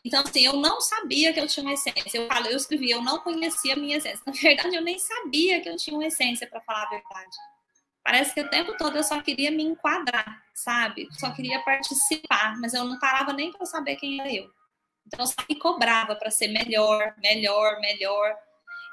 Então, 0.06 0.22
assim, 0.22 0.46
eu 0.46 0.54
não 0.54 0.80
sabia 0.80 1.34
que 1.34 1.40
eu 1.40 1.48
tinha 1.48 1.66
uma 1.66 1.74
essência. 1.74 2.18
Eu 2.20 2.28
falo, 2.28 2.48
eu 2.48 2.58
escrevi, 2.58 2.92
eu 2.92 3.02
não 3.02 3.20
conhecia 3.20 3.74
a 3.74 3.78
minha 3.78 3.98
essência. 3.98 4.22
Na 4.26 4.32
verdade, 4.32 4.76
eu 4.76 4.82
nem 4.82 5.00
sabia 5.00 5.62
que 5.62 5.70
eu 5.70 5.76
tinha 5.78 5.96
uma 5.96 6.06
essência, 6.06 6.48
para 6.48 6.62
falar 6.62 6.84
a 6.84 6.90
verdade. 6.90 7.36
Parece 8.04 8.34
que 8.34 8.42
o 8.42 8.50
tempo 8.50 8.76
todo 8.78 8.98
eu 8.98 9.04
só 9.04 9.22
queria 9.22 9.52
me 9.52 9.64
enquadrar, 9.64 10.44
sabe? 10.54 11.08
Só 11.12 11.32
queria 11.32 11.60
participar, 11.62 12.58
mas 12.60 12.74
eu 12.74 12.84
não 12.84 12.98
parava 13.00 13.34
nem 13.34 13.52
para 13.52 13.66
saber 13.66 13.98
quem 13.98 14.20
era 14.20 14.34
eu. 14.34 14.50
Então 15.06 15.20
eu 15.20 15.28
só 15.28 15.36
me 15.48 15.56
cobrava 15.56 16.16
para 16.16 16.32
ser 16.32 16.48
melhor, 16.48 17.14
melhor, 17.18 17.80
melhor. 17.80 18.36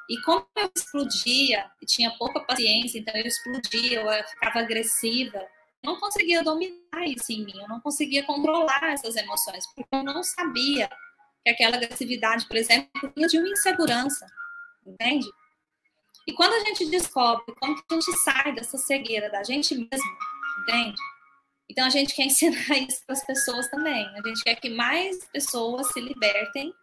E 0.08 0.20
como 0.22 0.46
eu 0.56 0.70
explodia 0.74 1.70
e 1.80 1.86
tinha 1.86 2.10
pouca 2.18 2.40
paciência, 2.40 2.98
então 2.98 3.14
eu 3.14 3.26
explodia, 3.26 4.00
eu 4.00 4.24
ficava 4.24 4.60
agressiva, 4.60 5.46
não 5.86 5.98
conseguia 5.98 6.42
dominar 6.42 7.06
isso 7.06 7.32
em 7.32 7.44
mim, 7.44 7.58
eu 7.58 7.68
não 7.68 7.80
conseguia 7.80 8.24
controlar 8.24 8.92
essas 8.92 9.16
emoções, 9.16 9.64
porque 9.74 9.88
eu 9.94 10.02
não 10.02 10.22
sabia 10.22 10.88
que 11.44 11.50
aquela 11.50 11.76
agressividade, 11.76 12.46
por 12.46 12.56
exemplo, 12.56 12.90
vinha 13.14 13.28
de 13.28 13.38
uma 13.38 13.48
insegurança, 13.48 14.26
entende? 14.84 15.26
E 16.26 16.32
quando 16.32 16.54
a 16.54 16.60
gente 16.60 16.86
descobre 16.86 17.54
como 17.60 17.76
que 17.76 17.82
a 17.88 17.94
gente 17.94 18.18
sai 18.18 18.52
dessa 18.52 18.76
cegueira 18.76 19.30
da 19.30 19.44
gente 19.44 19.74
mesmo, 19.74 20.18
entende? 20.62 21.00
Então 21.70 21.86
a 21.86 21.90
gente 21.90 22.14
quer 22.14 22.24
ensinar 22.24 22.56
isso 22.78 23.00
para 23.06 23.14
as 23.14 23.24
pessoas 23.24 23.68
também. 23.70 24.06
A 24.06 24.28
gente 24.28 24.42
quer 24.42 24.56
que 24.56 24.68
mais 24.68 25.24
pessoas 25.26 25.88
se 25.92 26.00
libertem 26.00 26.74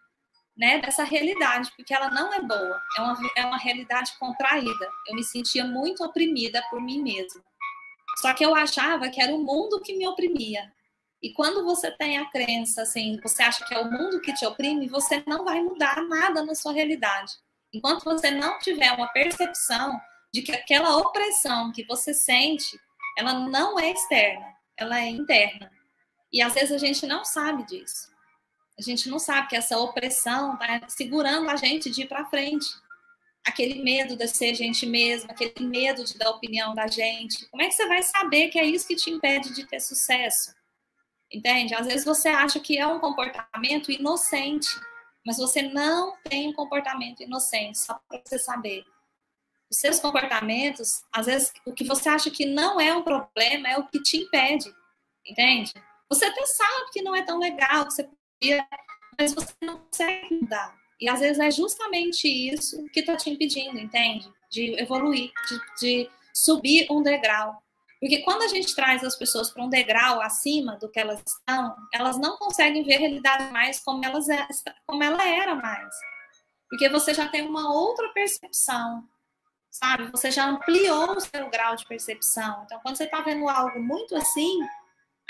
né, 0.56 0.80
dessa 0.80 1.04
realidade, 1.04 1.72
porque 1.76 1.94
ela 1.94 2.10
não 2.12 2.34
é 2.34 2.42
boa, 2.42 2.82
é 2.98 3.02
uma, 3.02 3.18
é 3.38 3.46
uma 3.46 3.58
realidade 3.58 4.18
contraída. 4.18 4.90
Eu 5.08 5.16
me 5.16 5.24
sentia 5.24 5.66
muito 5.66 6.04
oprimida 6.04 6.64
por 6.70 6.80
mim 6.80 7.02
mesma. 7.02 7.44
Só 8.18 8.34
que 8.34 8.46
eu 8.46 8.56
achava 8.56 9.10
que 9.10 9.22
era 9.22 9.34
o 9.34 9.44
mundo 9.44 9.82
que 9.82 9.96
me 9.96 10.08
oprimia. 10.08 10.72
E 11.22 11.32
quando 11.32 11.64
você 11.64 11.90
tem 11.90 12.18
a 12.18 12.30
crença, 12.30 12.82
assim, 12.82 13.18
você 13.24 13.42
acha 13.42 13.66
que 13.66 13.74
é 13.74 13.80
o 13.80 13.90
mundo 13.90 14.20
que 14.20 14.34
te 14.34 14.46
oprime, 14.46 14.90
você 14.90 15.24
não 15.26 15.46
vai 15.46 15.62
mudar 15.62 16.02
nada 16.04 16.44
na 16.44 16.54
sua 16.54 16.74
realidade. 16.74 17.32
Enquanto 17.74 18.04
você 18.04 18.30
não 18.30 18.60
tiver 18.60 18.92
uma 18.92 19.08
percepção 19.08 20.00
de 20.34 20.42
que 20.42 20.52
aquela 20.52 20.98
opressão 20.98 21.72
que 21.72 21.86
você 21.86 22.14
sente, 22.14 22.78
ela 23.18 23.34
não 23.34 23.80
é 23.80 23.92
externa, 23.92 24.46
ela 24.78 25.00
é 25.00 25.08
interna. 25.08 25.72
E 26.32 26.42
às 26.42 26.54
vezes 26.54 26.72
a 26.72 26.78
gente 26.78 27.06
não 27.08 27.24
sabe 27.24 27.66
disso. 27.66 28.12
A 28.78 28.82
gente 28.82 29.08
não 29.08 29.20
sabe 29.20 29.48
que 29.48 29.56
essa 29.56 29.78
opressão 29.78 30.56
está 30.56 30.90
segurando 30.90 31.50
a 31.50 31.56
gente 31.56 31.90
de 31.90 32.02
ir 32.02 32.08
para 32.08 32.26
frente. 32.26 32.68
Aquele 33.46 33.84
medo 33.84 34.16
de 34.16 34.28
ser 34.28 34.56
gente 34.56 34.86
mesma, 34.86 35.32
aquele 35.32 35.68
medo 35.68 36.04
de 36.04 36.18
dar 36.18 36.30
opinião 36.30 36.74
da 36.74 36.88
gente. 36.88 37.46
Como 37.50 37.62
é 37.62 37.68
que 37.68 37.74
você 37.74 37.86
vai 37.88 38.02
saber 38.02 38.50
que 38.50 38.58
é 38.58 38.66
isso 38.66 38.88
que 38.88 38.96
te 38.96 39.10
impede 39.10 39.54
de 39.54 39.66
ter 39.66 39.80
sucesso? 39.80 40.54
Entende? 41.32 41.76
Às 41.76 41.88
vezes 41.88 42.06
você 42.06 42.30
acha 42.30 42.60
que 42.60 42.78
é 42.78 42.88
um 42.88 43.00
comportamento 43.00 43.92
inocente, 43.92 44.70
mas 45.26 45.38
você 45.38 45.62
não 45.62 46.16
tem 46.24 46.50
um 46.50 46.54
comportamento 46.54 47.22
inocente, 47.22 47.80
só 47.80 48.00
para 48.08 48.22
você 48.24 48.40
saber. 48.40 48.86
Os 49.70 49.80
seus 49.80 50.00
comportamentos, 50.00 51.04
às 51.12 51.26
vezes, 51.26 51.52
o 51.66 51.74
que 51.74 51.84
você 51.84 52.08
acha 52.08 52.30
que 52.30 52.46
não 52.46 52.80
é 52.80 52.96
um 52.96 53.02
problema 53.02 53.68
é 53.68 53.78
o 53.78 53.88
que 53.88 54.02
te 54.02 54.18
impede, 54.18 54.72
entende? 55.26 55.74
Você 56.08 56.26
até 56.26 56.46
sabe 56.46 56.92
que 56.92 57.02
não 57.02 57.16
é 57.16 57.24
tão 57.24 57.40
legal, 57.40 57.86
que 57.88 57.94
você 57.94 58.10
mas 59.18 59.34
você 59.34 59.54
não 59.62 59.80
consegue 59.80 60.36
mudar. 60.36 60.83
E 61.04 61.10
às 61.10 61.20
vezes 61.20 61.38
é 61.38 61.52
justamente 61.52 62.30
isso 62.30 62.82
que 62.94 63.02
está 63.02 63.18
te 63.18 63.30
impedindo, 63.30 63.78
entende? 63.78 64.32
De 64.50 64.80
evoluir, 64.82 65.34
de, 65.50 65.60
de, 65.82 66.10
subir 66.34 66.88
um 66.90 67.04
degrau. 67.04 67.62
Porque 68.00 68.20
quando 68.20 68.44
a 68.44 68.48
gente 68.48 68.74
traz 68.74 69.04
as 69.04 69.14
pessoas 69.14 69.52
para 69.52 69.66
um 69.66 69.70
degrau 69.70 70.22
acima 70.22 70.78
do 70.78 70.90
que 70.90 70.98
elas 70.98 71.22
estão, 71.28 71.76
elas 71.94 72.18
não 72.18 72.38
conseguem 72.38 72.84
ver 72.84 72.96
a 72.96 73.00
realidade 73.00 73.52
mais 73.52 73.82
como, 73.82 74.06
elas, 74.06 74.30
é, 74.30 74.48
como 74.88 75.04
ela 75.04 75.28
era 75.28 75.56
mais. 75.56 75.94
Porque 76.70 76.88
você 76.88 77.14
já 77.14 77.28
tem 77.28 77.46
uma 77.46 77.74
outra 77.74 78.08
percepção, 78.14 79.04
sabe? 79.70 80.10
Você 80.10 80.32
já 80.32 80.46
ampliou 80.46 81.18
o 81.18 81.20
seu 81.20 81.50
grau 81.50 81.76
de 81.76 81.86
percepção. 81.86 82.64
Então, 82.66 82.80
quando 82.82 82.96
você 82.96 83.04
está 83.04 83.20
vendo 83.20 83.50
algo 83.50 83.78
muito 83.82 84.16
assim, 84.16 84.58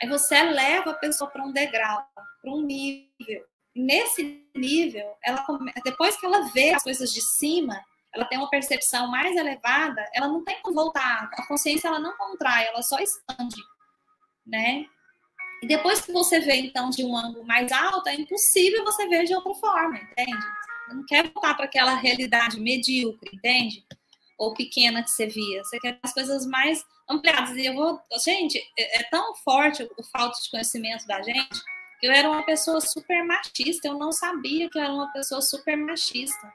Aí 0.01 0.09
você 0.09 0.41
leva 0.43 0.91
a 0.91 0.95
pessoa 0.95 1.29
para 1.29 1.43
um 1.43 1.51
degrau, 1.51 2.05
para 2.41 2.51
um 2.51 2.61
nível. 2.61 3.45
Nesse 3.75 4.45
nível, 4.55 5.15
ela 5.23 5.43
depois 5.83 6.15
que 6.19 6.25
ela 6.25 6.51
vê 6.53 6.73
as 6.73 6.83
coisas 6.83 7.11
de 7.11 7.21
cima, 7.21 7.83
ela 8.13 8.25
tem 8.25 8.37
uma 8.37 8.49
percepção 8.49 9.07
mais 9.07 9.35
elevada, 9.35 10.05
ela 10.13 10.27
não 10.27 10.43
tem 10.43 10.61
como 10.61 10.75
voltar, 10.75 11.29
a 11.33 11.47
consciência 11.47 11.87
ela 11.87 11.99
não 11.99 12.15
contrai, 12.15 12.67
ela 12.67 12.83
só 12.83 12.99
expande, 12.99 13.61
né? 14.45 14.85
E 15.63 15.67
depois 15.67 16.01
que 16.01 16.11
você 16.11 16.39
vê 16.39 16.57
então 16.57 16.89
de 16.89 17.03
um 17.03 17.17
ângulo 17.17 17.45
mais 17.45 17.71
alto, 17.71 18.07
é 18.09 18.15
impossível 18.15 18.83
você 18.83 19.07
ver 19.07 19.23
de 19.23 19.33
outra 19.33 19.55
forma, 19.55 19.97
entende? 19.97 20.45
Você 20.85 20.93
não 20.93 21.05
quer 21.05 21.23
voltar 21.23 21.55
para 21.55 21.65
aquela 21.65 21.95
realidade 21.95 22.59
medíocre, 22.59 23.31
entende? 23.33 23.83
Ou 24.37 24.53
pequena 24.53 25.01
que 25.01 25.09
você 25.09 25.25
via. 25.25 25.63
Você 25.63 25.79
quer 25.79 25.97
as 26.03 26.13
coisas 26.13 26.45
mais 26.45 26.83
ampliadas. 27.09 27.55
E 27.55 27.65
eu 27.65 27.75
vou. 27.75 27.97
Gente, 28.25 28.57
é, 28.77 28.99
é 28.99 29.03
tão 29.03 29.33
forte 29.35 29.83
o, 29.83 30.03
falta 30.11 30.37
de 30.41 30.51
conhecimento 30.51 31.07
da 31.07 31.21
gente 31.21 31.63
eu 32.03 32.11
era 32.11 32.29
uma 32.29 32.43
pessoa 32.43 32.81
super 32.81 33.23
machista. 33.23 33.87
Eu 33.87 33.97
não 33.97 34.11
sabia 34.11 34.69
que 34.69 34.77
eu 34.77 34.83
era 34.83 34.93
uma 34.93 35.11
pessoa 35.13 35.41
super 35.41 35.77
machista. 35.77 36.53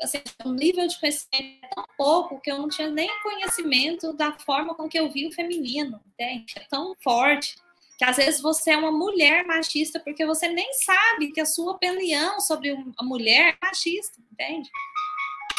Assim, 0.00 0.22
o 0.44 0.52
nível 0.52 0.86
de 0.86 0.98
conhecimento 1.00 1.64
é 1.64 1.68
tão 1.74 1.84
pouco 1.98 2.40
que 2.40 2.50
eu 2.50 2.56
não 2.56 2.68
tinha 2.68 2.88
nem 2.88 3.10
conhecimento 3.20 4.12
da 4.12 4.32
forma 4.38 4.72
com 4.74 4.88
que 4.88 4.98
eu 4.98 5.10
vi 5.10 5.26
o 5.26 5.32
feminino, 5.32 6.00
entende? 6.06 6.54
É 6.56 6.64
tão 6.70 6.94
forte 7.02 7.56
que 7.98 8.04
às 8.04 8.16
vezes 8.16 8.40
você 8.40 8.70
é 8.70 8.76
uma 8.76 8.92
mulher 8.92 9.44
machista 9.44 9.98
porque 9.98 10.24
você 10.24 10.48
nem 10.48 10.72
sabe 10.72 11.32
que 11.32 11.40
a 11.40 11.44
sua 11.44 11.72
opinião 11.72 12.40
sobre 12.40 12.70
a 12.70 13.04
mulher 13.04 13.54
é 13.60 13.66
machista, 13.66 14.22
entende? 14.32 14.70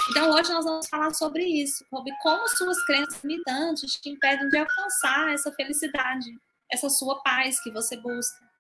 Então, 0.09 0.31
hoje 0.31 0.51
nós 0.51 0.63
vamos 0.63 0.87
falar 0.87 1.13
sobre 1.13 1.43
isso, 1.43 1.85
sobre 1.89 2.13
como 2.23 2.47
suas 2.47 2.81
crenças 2.85 3.21
limitantes 3.23 3.93
te 3.93 4.09
impedem 4.09 4.47
de 4.47 4.57
alcançar 4.57 5.33
essa 5.33 5.51
felicidade, 5.51 6.25
essa 6.71 6.89
sua 6.89 7.21
paz 7.21 7.61
que 7.61 7.69
você 7.69 7.97
busca. 7.97 8.50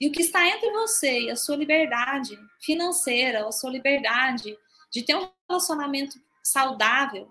E 0.00 0.08
o 0.08 0.12
que 0.12 0.22
está 0.22 0.46
entre 0.46 0.70
você 0.70 1.22
e 1.22 1.30
a 1.30 1.36
sua 1.36 1.56
liberdade 1.56 2.38
financeira, 2.60 3.46
a 3.46 3.52
sua 3.52 3.70
liberdade 3.70 4.56
de 4.92 5.02
ter 5.02 5.16
um 5.16 5.28
relacionamento 5.48 6.18
saudável, 6.42 7.28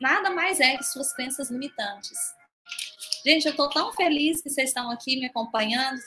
nada 0.00 0.30
mais 0.30 0.60
é 0.60 0.76
que 0.76 0.84
suas 0.84 1.12
crenças 1.14 1.50
limitantes. 1.50 2.18
Gente, 3.24 3.46
eu 3.46 3.52
estou 3.52 3.70
tão 3.70 3.92
feliz 3.92 4.42
que 4.42 4.50
vocês 4.50 4.70
estão 4.70 4.90
aqui 4.90 5.18
me 5.18 5.26
acompanhando. 5.26 6.00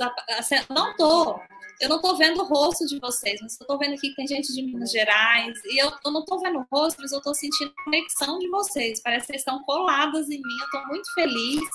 Não 0.69 0.91
estou 0.91 1.41
eu 1.81 1.89
não 1.89 1.97
estou 1.97 2.15
vendo 2.15 2.41
o 2.41 2.45
rosto 2.45 2.85
de 2.85 2.99
vocês, 2.99 3.41
mas 3.41 3.59
estou 3.59 3.77
vendo 3.77 3.95
aqui 3.95 4.09
que 4.09 4.15
tem 4.15 4.27
gente 4.27 4.53
de 4.53 4.61
Minas 4.61 4.91
Gerais, 4.91 5.59
e 5.65 5.81
eu, 5.81 5.91
eu 6.05 6.11
não 6.11 6.21
estou 6.21 6.39
vendo 6.39 6.59
o 6.59 6.67
rosto, 6.71 7.01
mas 7.01 7.11
eu 7.11 7.17
estou 7.17 7.33
sentindo 7.33 7.73
a 7.77 7.83
conexão 7.83 8.39
de 8.39 8.47
vocês. 8.49 9.01
Parece 9.01 9.25
que 9.25 9.33
vocês 9.33 9.41
estão 9.41 9.61
coladas 9.63 10.29
em 10.29 10.37
mim, 10.37 10.57
eu 10.59 10.65
estou 10.65 10.87
muito 10.87 11.13
feliz 11.13 11.69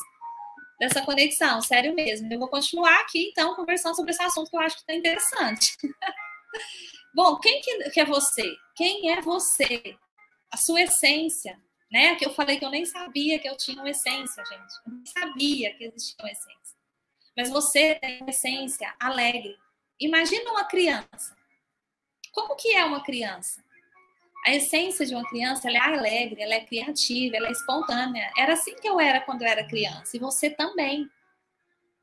dessa 0.81 1.03
conexão, 1.03 1.63
sério 1.63 1.95
mesmo. 1.95 2.33
Eu 2.33 2.39
vou 2.41 2.49
continuar 2.49 3.01
aqui, 3.03 3.29
então, 3.29 3.55
conversando 3.55 3.95
sobre 3.95 4.11
esse 4.11 4.23
assunto 4.23 4.51
que 4.51 4.57
eu 4.57 4.61
acho 4.61 4.77
que 4.77 4.83
está 4.83 4.95
interessante. 4.95 5.77
Bom, 7.15 7.39
quem 7.39 7.61
que, 7.61 8.01
é 8.01 8.05
você? 8.05 8.57
Quem 8.75 9.13
é 9.13 9.21
você? 9.21 9.97
A 10.51 10.57
sua 10.57 10.83
essência, 10.83 11.61
né? 11.93 12.17
Que 12.17 12.27
eu 12.27 12.33
falei 12.33 12.59
que 12.59 12.65
eu 12.65 12.71
nem 12.71 12.85
sabia 12.85 13.39
que 13.39 13.49
eu 13.49 13.57
tinha 13.57 13.79
uma 13.79 13.91
essência, 13.91 14.45
gente. 14.45 14.75
Eu 14.87 14.93
nem 14.93 15.07
sabia 15.07 15.75
que 15.75 15.85
existia 15.85 16.17
uma 16.19 16.31
essência. 16.31 16.79
Mas 17.37 17.51
você 17.51 17.95
tem 17.97 18.21
uma 18.23 18.31
essência 18.31 18.93
alegre, 18.99 19.57
Imagina 20.01 20.51
uma 20.51 20.65
criança. 20.65 21.37
Como 22.33 22.57
que 22.57 22.75
é 22.75 22.83
uma 22.87 23.05
criança? 23.05 23.63
A 24.47 24.55
essência 24.55 25.05
de 25.05 25.15
uma 25.15 25.29
criança 25.29 25.69
ela 25.69 25.79
é 25.79 25.99
alegre, 25.99 26.43
ela 26.43 26.55
é 26.55 26.65
criativa, 26.65 27.37
ela 27.37 27.49
é 27.49 27.53
espontânea. 27.53 28.31
Era 28.37 28.55
assim 28.55 28.75
que 28.77 28.89
eu 28.89 28.99
era 28.99 29.21
quando 29.21 29.43
eu 29.43 29.49
era 29.49 29.67
criança. 29.67 30.17
E 30.17 30.21
você 30.21 30.49
também. 30.49 31.09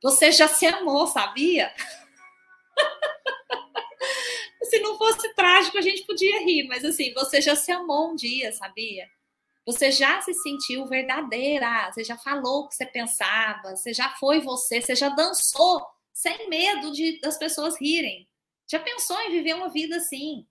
Você 0.04 0.32
já 0.32 0.48
se 0.48 0.68
amou, 0.68 1.08
sabia? 1.08 1.74
se 4.64 4.80
não 4.80 4.98
fosse 4.98 5.34
trágico, 5.34 5.78
a 5.78 5.82
gente 5.82 6.06
podia 6.06 6.44
rir, 6.44 6.68
mas 6.68 6.86
assim, 6.86 7.14
você 7.14 7.42
já 7.42 7.56
se 7.56 7.72
amou 7.72 8.12
um 8.12 8.16
dia, 8.16 8.52
sabia? 8.52 9.08
Você 9.66 9.92
já 9.92 10.22
se 10.22 10.34
sentiu 10.34 10.86
verdadeira, 10.86 11.92
você 11.92 12.04
já 12.04 12.18
falou 12.18 12.62
o 12.62 12.70
que 12.70 12.76
você 12.76 12.86
pensava, 12.86 13.76
você 13.76 13.94
já 13.94 14.10
foi 14.12 14.40
você, 14.40 14.80
você 14.80 14.96
já 14.96 15.10
dançou 15.10 15.86
sem 16.14 16.50
medo 16.50 16.92
de 16.92 17.20
das 17.20 17.38
pessoas 17.38 17.80
rirem. 17.80 18.28
Já 18.70 18.80
pensou 18.80 19.20
em 19.22 19.32
viver 19.32 19.56
uma 19.56 19.70
vida 19.70 19.98
assim? 19.98 20.46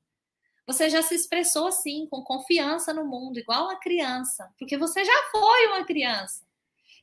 Você 0.67 0.91
já 0.91 1.01
se 1.01 1.15
expressou 1.15 1.69
assim, 1.69 2.07
com 2.11 2.23
confiança 2.23 2.93
no 2.93 3.05
mundo, 3.05 3.39
igual 3.39 3.65
uma 3.65 3.79
criança, 3.79 4.53
porque 4.59 4.77
você 4.77 5.05
já 5.05 5.23
foi 5.31 5.67
uma 5.69 5.85
criança. 5.85 6.45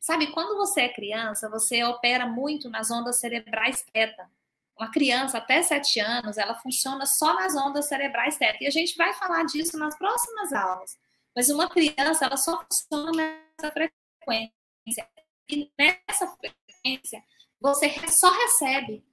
Sabe, 0.02 0.32
quando 0.32 0.58
você 0.58 0.82
é 0.82 0.90
criança, 0.90 1.50
você 1.50 1.82
opera 1.86 2.28
muito 2.28 2.70
nas 2.70 2.92
ondas 2.92 3.22
cerebrais 3.22 3.86
teta. 3.94 4.30
Uma 4.78 4.92
criança 4.92 5.38
até 5.38 5.62
7 5.62 6.00
anos, 6.02 6.38
ela 6.38 6.56
funciona 6.56 7.06
só 7.06 7.34
nas 7.36 7.56
ondas 7.56 7.86
cerebrais 7.86 8.36
teta. 8.38 8.58
E 8.62 8.68
a 8.68 8.72
gente 8.72 8.98
vai 8.98 9.14
falar 9.14 9.46
disso 9.46 9.78
nas 9.78 9.98
próximas 9.98 10.52
aulas. 10.52 10.98
Mas 11.34 11.50
uma 11.50 11.70
criança, 11.70 12.26
ela 12.26 12.36
só 12.36 12.62
funciona 12.66 13.12
nessa 13.14 13.72
frequência. 13.72 15.08
E 15.50 15.72
nessa 15.80 16.28
frequência, 16.28 17.24
você 17.62 17.90
só 18.10 18.30
recebe. 18.30 19.06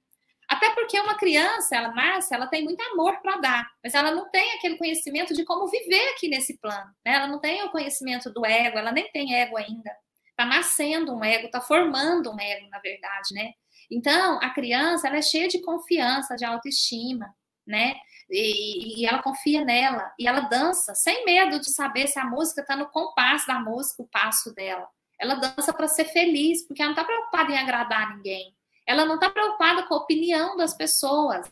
Até 0.51 0.69
porque 0.75 0.99
uma 0.99 1.15
criança, 1.15 1.77
ela 1.77 1.93
nasce, 1.93 2.35
ela 2.35 2.45
tem 2.45 2.61
muito 2.61 2.81
amor 2.91 3.21
para 3.21 3.37
dar, 3.37 3.71
mas 3.81 3.95
ela 3.95 4.11
não 4.11 4.29
tem 4.29 4.51
aquele 4.55 4.77
conhecimento 4.77 5.33
de 5.33 5.45
como 5.45 5.65
viver 5.69 6.09
aqui 6.09 6.27
nesse 6.27 6.57
plano. 6.59 6.91
Né? 7.05 7.13
Ela 7.15 7.27
não 7.27 7.39
tem 7.39 7.63
o 7.63 7.71
conhecimento 7.71 8.29
do 8.29 8.45
ego, 8.45 8.77
ela 8.77 8.91
nem 8.91 9.09
tem 9.13 9.33
ego 9.33 9.55
ainda. 9.55 9.89
Tá 10.35 10.45
nascendo 10.45 11.15
um 11.15 11.23
ego, 11.23 11.49
tá 11.49 11.61
formando 11.61 12.33
um 12.33 12.37
ego, 12.37 12.67
na 12.69 12.79
verdade, 12.79 13.33
né? 13.33 13.53
Então, 13.89 14.39
a 14.41 14.49
criança, 14.49 15.07
ela 15.07 15.17
é 15.17 15.21
cheia 15.21 15.47
de 15.47 15.61
confiança, 15.61 16.35
de 16.35 16.43
autoestima, 16.43 17.33
né? 17.65 17.95
E, 18.29 19.01
e, 19.01 19.05
ela 19.05 19.23
confia 19.23 19.63
nela, 19.63 20.11
e 20.19 20.27
ela 20.27 20.41
dança 20.41 20.93
sem 20.95 21.23
medo 21.23 21.61
de 21.61 21.71
saber 21.71 22.07
se 22.07 22.19
a 22.19 22.25
música 22.25 22.59
está 22.59 22.75
no 22.75 22.89
compasso 22.89 23.47
da 23.47 23.57
música, 23.57 24.03
o 24.03 24.07
passo 24.07 24.53
dela. 24.53 24.85
Ela 25.17 25.35
dança 25.35 25.71
para 25.71 25.87
ser 25.87 26.05
feliz, 26.05 26.67
porque 26.67 26.81
ela 26.81 26.91
não 26.91 27.01
está 27.01 27.05
preocupada 27.05 27.53
em 27.53 27.57
agradar 27.57 28.17
ninguém. 28.17 28.53
Ela 28.91 29.05
não 29.05 29.15
está 29.15 29.29
preocupada 29.29 29.83
com 29.83 29.93
a 29.93 29.99
opinião 29.99 30.57
das 30.57 30.73
pessoas, 30.73 31.49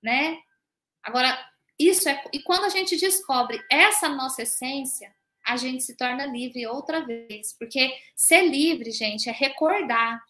né? 0.00 0.38
Agora, 1.02 1.36
isso 1.76 2.08
é. 2.08 2.22
E 2.32 2.40
quando 2.40 2.64
a 2.64 2.68
gente 2.68 2.96
descobre 2.96 3.60
essa 3.68 4.08
nossa 4.08 4.42
essência, 4.42 5.12
a 5.44 5.56
gente 5.56 5.82
se 5.82 5.96
torna 5.96 6.24
livre 6.24 6.68
outra 6.68 7.04
vez. 7.04 7.52
Porque 7.58 7.92
ser 8.14 8.42
livre, 8.42 8.92
gente, 8.92 9.28
é 9.28 9.32
recordar. 9.32 10.22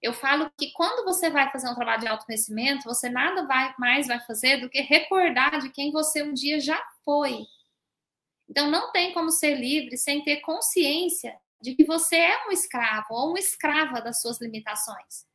Eu 0.00 0.14
falo 0.14 0.50
que 0.56 0.72
quando 0.72 1.04
você 1.04 1.28
vai 1.28 1.50
fazer 1.50 1.68
um 1.68 1.74
trabalho 1.74 2.00
de 2.00 2.08
autoconhecimento, 2.08 2.84
você 2.84 3.10
nada 3.10 3.46
vai, 3.46 3.74
mais 3.78 4.06
vai 4.06 4.20
fazer 4.20 4.62
do 4.62 4.70
que 4.70 4.80
recordar 4.80 5.60
de 5.60 5.68
quem 5.70 5.92
você 5.92 6.22
um 6.22 6.32
dia 6.32 6.58
já 6.58 6.82
foi. 7.04 7.44
Então, 8.48 8.70
não 8.70 8.92
tem 8.92 9.12
como 9.12 9.30
ser 9.30 9.56
livre 9.56 9.98
sem 9.98 10.22
ter 10.22 10.40
consciência 10.40 11.38
de 11.60 11.74
que 11.74 11.84
você 11.84 12.16
é 12.16 12.48
um 12.48 12.50
escravo 12.50 13.08
ou 13.10 13.28
uma 13.28 13.38
escrava 13.38 14.00
das 14.00 14.22
suas 14.22 14.40
limitações. 14.40 15.30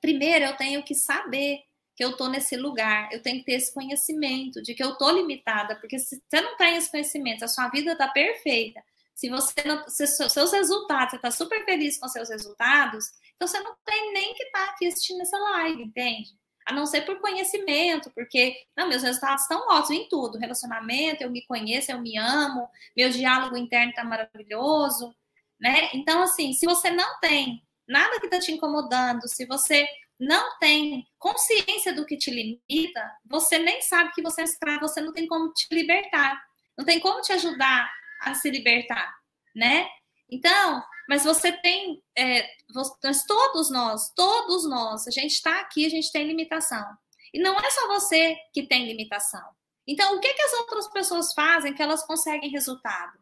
Primeiro, 0.00 0.44
eu 0.44 0.56
tenho 0.56 0.82
que 0.82 0.94
saber 0.94 1.60
que 1.96 2.04
eu 2.04 2.10
estou 2.10 2.28
nesse 2.28 2.56
lugar, 2.56 3.10
eu 3.10 3.22
tenho 3.22 3.38
que 3.38 3.46
ter 3.46 3.54
esse 3.54 3.72
conhecimento 3.72 4.62
de 4.62 4.74
que 4.74 4.84
eu 4.84 4.92
estou 4.92 5.10
limitada, 5.10 5.76
porque 5.76 5.98
se 5.98 6.22
você 6.28 6.40
não 6.42 6.56
tem 6.56 6.76
esse 6.76 6.90
conhecimento, 6.90 7.44
a 7.44 7.48
sua 7.48 7.68
vida 7.68 7.92
está 7.92 8.06
perfeita, 8.06 8.82
se 9.14 9.30
você 9.30 9.54
não, 9.64 9.88
se 9.88 10.06
seus 10.06 10.52
resultados, 10.52 11.10
você 11.10 11.16
está 11.16 11.30
super 11.30 11.64
feliz 11.64 11.98
com 11.98 12.06
seus 12.06 12.28
resultados, 12.28 13.06
então 13.34 13.48
você 13.48 13.58
não 13.60 13.74
tem 13.82 14.12
nem 14.12 14.34
que 14.34 14.42
estar 14.42 14.66
tá 14.66 14.72
aqui 14.72 14.86
assistindo 14.86 15.22
essa 15.22 15.38
live, 15.38 15.84
entende? 15.84 16.30
A 16.66 16.72
não 16.74 16.84
ser 16.84 17.06
por 17.06 17.18
conhecimento, 17.18 18.10
porque 18.14 18.54
não, 18.76 18.88
meus 18.88 19.02
resultados 19.02 19.42
estão 19.42 19.66
ótimos 19.68 19.90
em 19.90 20.08
tudo, 20.08 20.36
relacionamento, 20.36 21.22
eu 21.22 21.30
me 21.30 21.46
conheço, 21.46 21.90
eu 21.90 22.00
me 22.00 22.18
amo, 22.18 22.68
meu 22.94 23.08
diálogo 23.08 23.56
interno 23.56 23.90
está 23.90 24.04
maravilhoso, 24.04 25.14
né? 25.58 25.88
Então, 25.94 26.22
assim, 26.22 26.52
se 26.52 26.66
você 26.66 26.90
não 26.90 27.18
tem 27.20 27.65
nada 27.88 28.18
que 28.20 28.26
está 28.26 28.38
te 28.38 28.52
incomodando, 28.52 29.28
se 29.28 29.46
você 29.46 29.86
não 30.18 30.58
tem 30.58 31.06
consciência 31.18 31.92
do 31.92 32.06
que 32.06 32.16
te 32.16 32.30
limita, 32.30 33.12
você 33.24 33.58
nem 33.58 33.82
sabe 33.82 34.12
que 34.12 34.22
você 34.22 34.42
é 34.42 34.44
escravo, 34.44 34.88
você 34.88 35.00
não 35.00 35.12
tem 35.12 35.26
como 35.26 35.52
te 35.52 35.66
libertar, 35.72 36.42
não 36.76 36.84
tem 36.84 36.98
como 37.00 37.20
te 37.20 37.32
ajudar 37.32 37.90
a 38.22 38.34
se 38.34 38.50
libertar, 38.50 39.14
né? 39.54 39.86
Então, 40.30 40.82
mas 41.08 41.24
você 41.24 41.52
tem, 41.52 42.02
é, 42.16 42.48
nós, 42.74 42.90
todos 43.26 43.70
nós, 43.70 44.10
todos 44.14 44.68
nós, 44.68 45.06
a 45.06 45.10
gente 45.10 45.32
está 45.32 45.60
aqui, 45.60 45.86
a 45.86 45.90
gente 45.90 46.10
tem 46.10 46.26
limitação. 46.26 46.84
E 47.32 47.38
não 47.38 47.56
é 47.58 47.70
só 47.70 47.86
você 47.88 48.36
que 48.52 48.66
tem 48.66 48.86
limitação. 48.86 49.44
Então, 49.86 50.16
o 50.16 50.20
que, 50.20 50.32
que 50.34 50.42
as 50.42 50.52
outras 50.54 50.88
pessoas 50.88 51.32
fazem 51.32 51.72
que 51.72 51.82
elas 51.82 52.04
conseguem 52.04 52.50
resultado? 52.50 53.18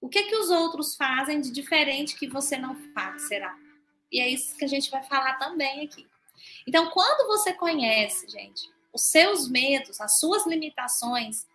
O 0.00 0.08
que, 0.08 0.24
que 0.24 0.36
os 0.36 0.50
outros 0.50 0.94
fazem 0.94 1.40
de 1.40 1.50
diferente 1.50 2.14
que 2.14 2.28
você 2.28 2.56
não 2.56 2.76
faz, 2.92 3.22
será? 3.22 3.56
E 4.14 4.20
é 4.20 4.28
isso 4.28 4.56
que 4.56 4.64
a 4.64 4.68
gente 4.68 4.88
vai 4.92 5.02
falar 5.02 5.34
também 5.38 5.84
aqui. 5.84 6.06
Então, 6.68 6.88
quando 6.90 7.26
você 7.26 7.52
conhece, 7.52 8.28
gente, 8.28 8.70
os 8.92 9.02
seus 9.10 9.48
medos, 9.48 10.00
as 10.00 10.20
suas 10.20 10.46
limitações, 10.46 11.48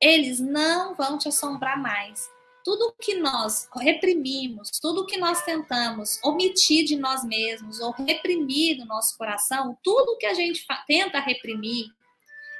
eles 0.00 0.38
não 0.38 0.94
vão 0.94 1.18
te 1.18 1.26
assombrar 1.26 1.76
mais. 1.82 2.30
Tudo 2.64 2.94
que 3.00 3.14
nós 3.16 3.68
reprimimos, 3.76 4.70
tudo 4.80 5.04
que 5.04 5.16
nós 5.16 5.42
tentamos 5.42 6.20
omitir 6.22 6.84
de 6.84 6.96
nós 6.96 7.24
mesmos 7.24 7.80
ou 7.80 7.90
reprimir 7.90 8.78
no 8.78 8.86
nosso 8.86 9.18
coração, 9.18 9.76
tudo 9.82 10.16
que 10.16 10.26
a 10.26 10.34
gente 10.34 10.64
tenta 10.86 11.18
reprimir 11.18 11.86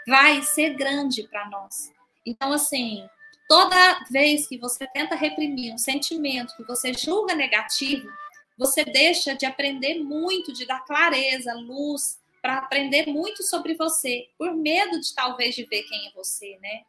vai 0.08 0.42
ser 0.42 0.70
grande 0.70 1.22
para 1.22 1.48
nós. 1.48 1.92
Então, 2.24 2.52
assim, 2.52 3.08
toda 3.48 4.04
vez 4.10 4.48
que 4.48 4.58
você 4.58 4.88
tenta 4.88 5.14
reprimir 5.14 5.72
um 5.72 5.78
sentimento 5.78 6.56
que 6.56 6.64
você 6.64 6.92
julga 6.92 7.32
negativo, 7.32 8.08
você 8.56 8.84
deixa 8.84 9.34
de 9.34 9.44
aprender 9.44 10.02
muito, 10.02 10.52
de 10.52 10.64
dar 10.64 10.84
clareza, 10.84 11.54
luz, 11.54 12.18
para 12.40 12.58
aprender 12.58 13.06
muito 13.06 13.42
sobre 13.42 13.74
você, 13.74 14.28
por 14.38 14.54
medo 14.54 15.00
de 15.00 15.14
talvez 15.14 15.54
de 15.54 15.64
ver 15.64 15.82
quem 15.82 16.06
é 16.06 16.12
você, 16.12 16.58
né? 16.60 16.82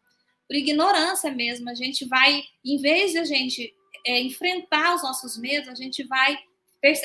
Por 0.48 0.56
ignorância 0.56 1.32
mesmo, 1.32 1.70
a 1.70 1.74
gente 1.74 2.06
vai, 2.06 2.44
em 2.64 2.78
vez 2.78 3.12
de 3.12 3.18
a 3.18 3.26
gente 3.26 3.74
é, 4.06 4.22
enfrentar 4.22 4.96
os 4.96 5.04
nossos 5.04 5.38
medos, 5.38 5.68
a 5.68 5.76
gente 5.76 6.04
vai 6.04 6.38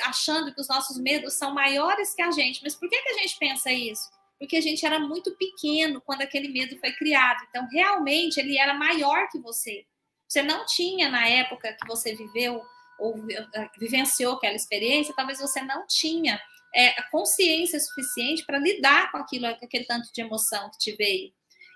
achando 0.05 0.55
que 0.55 0.61
os 0.61 0.68
nossos 0.68 0.98
medos 0.98 1.35
são 1.35 1.53
maiores 1.53 2.14
que 2.14 2.22
a 2.22 2.31
gente. 2.31 2.62
Mas 2.62 2.77
por 2.77 2.88
que, 2.88 3.03
que 3.03 3.09
a 3.09 3.18
gente 3.18 3.37
pensa 3.38 3.72
isso? 3.72 4.09
Porque 4.38 4.57
a 4.57 4.61
gente 4.61 4.85
era 4.85 4.98
muito 4.98 5.33
pequeno 5.37 6.01
quando 6.01 6.22
aquele 6.22 6.48
medo 6.48 6.79
foi 6.79 6.92
criado. 6.92 7.42
Então, 7.48 7.66
realmente, 7.70 8.38
ele 8.38 8.59
era 8.59 8.75
maior 8.75 9.29
que 9.29 9.38
você. 9.38 9.85
Você 10.29 10.42
não 10.42 10.64
tinha, 10.66 11.09
na 11.09 11.27
época 11.27 11.72
que 11.72 11.87
você 11.87 12.14
viveu 12.14 12.62
ou 13.03 13.17
eh, 13.31 13.71
vivenciou 13.79 14.35
aquela 14.35 14.55
experiência, 14.55 15.15
talvez 15.17 15.41
você 15.41 15.61
não 15.62 15.87
tinha 15.87 16.41
é, 16.75 17.03
consciência 17.11 17.79
suficiente 17.81 18.45
para 18.47 18.59
lidar 18.59 19.11
com 19.11 19.19
aquilo, 19.19 19.47
com 19.59 19.65
aquele 19.65 19.85
tanto 19.85 20.12
de 20.12 20.21
emoção 20.21 20.71
que 20.71 20.79
te 20.79 20.97
veio. 20.97 21.33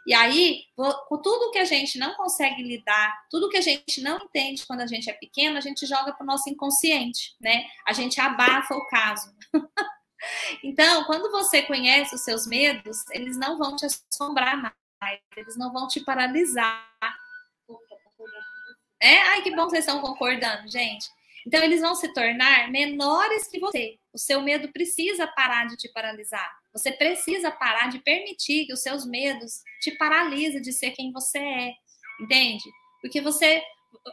E 0.07 0.15
aí, 0.15 0.63
com 0.77 1.21
tudo 1.21 1.51
que 1.51 1.59
a 1.59 1.65
gente 1.65 1.99
não 1.99 2.15
consegue 2.15 2.63
lidar, 2.63 3.27
tudo 3.29 3.49
que 3.49 3.57
a 3.57 3.61
gente 3.61 4.01
não 4.01 4.19
entende 4.19 4.65
quando 4.65 4.83
a 4.83 4.87
gente 4.87 5.11
é 5.11 5.13
pequeno, 5.13 5.59
a 5.59 5.61
gente 5.61 5.85
joga 5.85 6.13
para 6.13 6.23
o 6.23 6.27
nosso 6.27 6.49
inconsciente, 6.49 7.35
né? 7.41 7.67
A 7.85 7.93
gente 7.93 8.21
abafa 8.21 8.73
o 8.73 8.87
caso. 8.87 9.35
então, 10.63 11.03
quando 11.05 11.29
você 11.33 11.61
conhece 11.63 12.15
os 12.15 12.23
seus 12.23 12.47
medos, 12.47 12.99
eles 13.11 13.37
não 13.37 13.59
vão 13.59 13.75
te 13.75 13.85
assombrar 13.85 14.57
mais, 15.03 15.21
eles 15.37 15.57
não 15.57 15.73
vão 15.73 15.89
te 15.89 15.99
paralisar. 16.05 16.89
É? 19.01 19.23
Ai, 19.23 19.43
que 19.43 19.55
bom 19.57 19.65
que 19.65 19.71
vocês 19.71 19.87
estão 19.87 20.01
concordando, 20.01 20.69
gente. 20.69 21.09
Então, 21.47 21.63
eles 21.63 21.81
vão 21.81 21.95
se 21.95 22.13
tornar 22.13 22.71
menores 22.71 23.47
que 23.47 23.61
você. 23.61 23.97
O 24.13 24.19
seu 24.19 24.43
medo 24.43 24.73
precisa 24.73 25.27
parar 25.29 25.67
de 25.67 25.77
te 25.77 25.89
paralisar. 25.93 26.51
Você 26.73 26.91
precisa 26.91 27.51
parar 27.51 27.89
de 27.89 28.01
permitir 28.01 28.67
que 28.67 28.73
os 28.73 28.83
seus 28.83 29.07
medos 29.07 29.61
te 29.81 29.93
paralisem 29.93 30.61
de 30.61 30.73
ser 30.73 30.91
quem 30.91 31.13
você 31.13 31.39
é. 31.39 31.73
Entende? 32.21 32.65
Porque 33.01 33.21
você, 33.21 33.63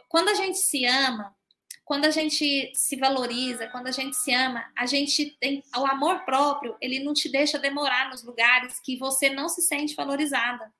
quando 0.08 0.28
a 0.28 0.34
gente 0.34 0.58
se 0.58 0.84
ama, 0.84 1.34
quando 1.84 2.04
a 2.04 2.10
gente 2.10 2.72
se 2.74 2.96
valoriza, 2.96 3.68
quando 3.68 3.88
a 3.88 3.92
gente 3.92 4.16
se 4.16 4.32
ama, 4.32 4.64
a 4.76 4.86
gente 4.86 5.36
tem 5.40 5.62
o 5.76 5.86
amor 5.86 6.24
próprio, 6.24 6.76
ele 6.80 7.00
não 7.00 7.12
te 7.12 7.28
deixa 7.28 7.58
demorar 7.58 8.10
nos 8.10 8.22
lugares 8.22 8.80
que 8.80 8.96
você 8.96 9.28
não 9.28 9.48
se 9.48 9.60
sente 9.60 9.94
valorizada. 9.94 10.72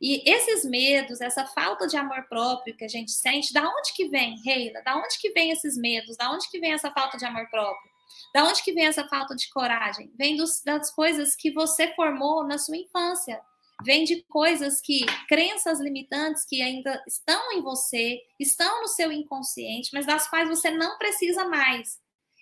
E 0.00 0.22
esses 0.30 0.64
medos, 0.64 1.20
essa 1.20 1.44
falta 1.46 1.86
de 1.86 1.96
amor 1.96 2.28
próprio 2.28 2.76
que 2.76 2.84
a 2.84 2.88
gente 2.88 3.10
sente, 3.10 3.52
da 3.52 3.68
onde 3.68 3.92
que 3.92 4.08
vem, 4.08 4.40
Reila? 4.44 4.80
Da 4.82 4.96
onde 4.96 5.18
que 5.18 5.30
vem 5.30 5.50
esses 5.50 5.76
medos? 5.76 6.16
Da 6.16 6.30
onde 6.30 6.48
que 6.48 6.60
vem 6.60 6.72
essa 6.72 6.90
falta 6.92 7.18
de 7.18 7.24
amor 7.24 7.48
próprio? 7.50 7.90
Da 8.32 8.44
onde 8.44 8.62
que 8.62 8.72
vem 8.72 8.86
essa 8.86 9.06
falta 9.08 9.34
de 9.34 9.48
coragem? 9.50 10.12
Vem 10.16 10.36
dos, 10.36 10.62
das 10.64 10.90
coisas 10.92 11.34
que 11.34 11.50
você 11.50 11.92
formou 11.94 12.46
na 12.46 12.58
sua 12.58 12.76
infância. 12.76 13.40
Vem 13.84 14.04
de 14.04 14.22
coisas 14.24 14.80
que, 14.80 15.04
crenças 15.28 15.80
limitantes 15.80 16.44
que 16.44 16.60
ainda 16.62 17.02
estão 17.06 17.52
em 17.52 17.62
você, 17.62 18.20
estão 18.38 18.82
no 18.82 18.88
seu 18.88 19.10
inconsciente, 19.12 19.90
mas 19.92 20.06
das 20.06 20.28
quais 20.28 20.48
você 20.48 20.70
não 20.70 20.98
precisa 20.98 21.44
mais. 21.44 21.98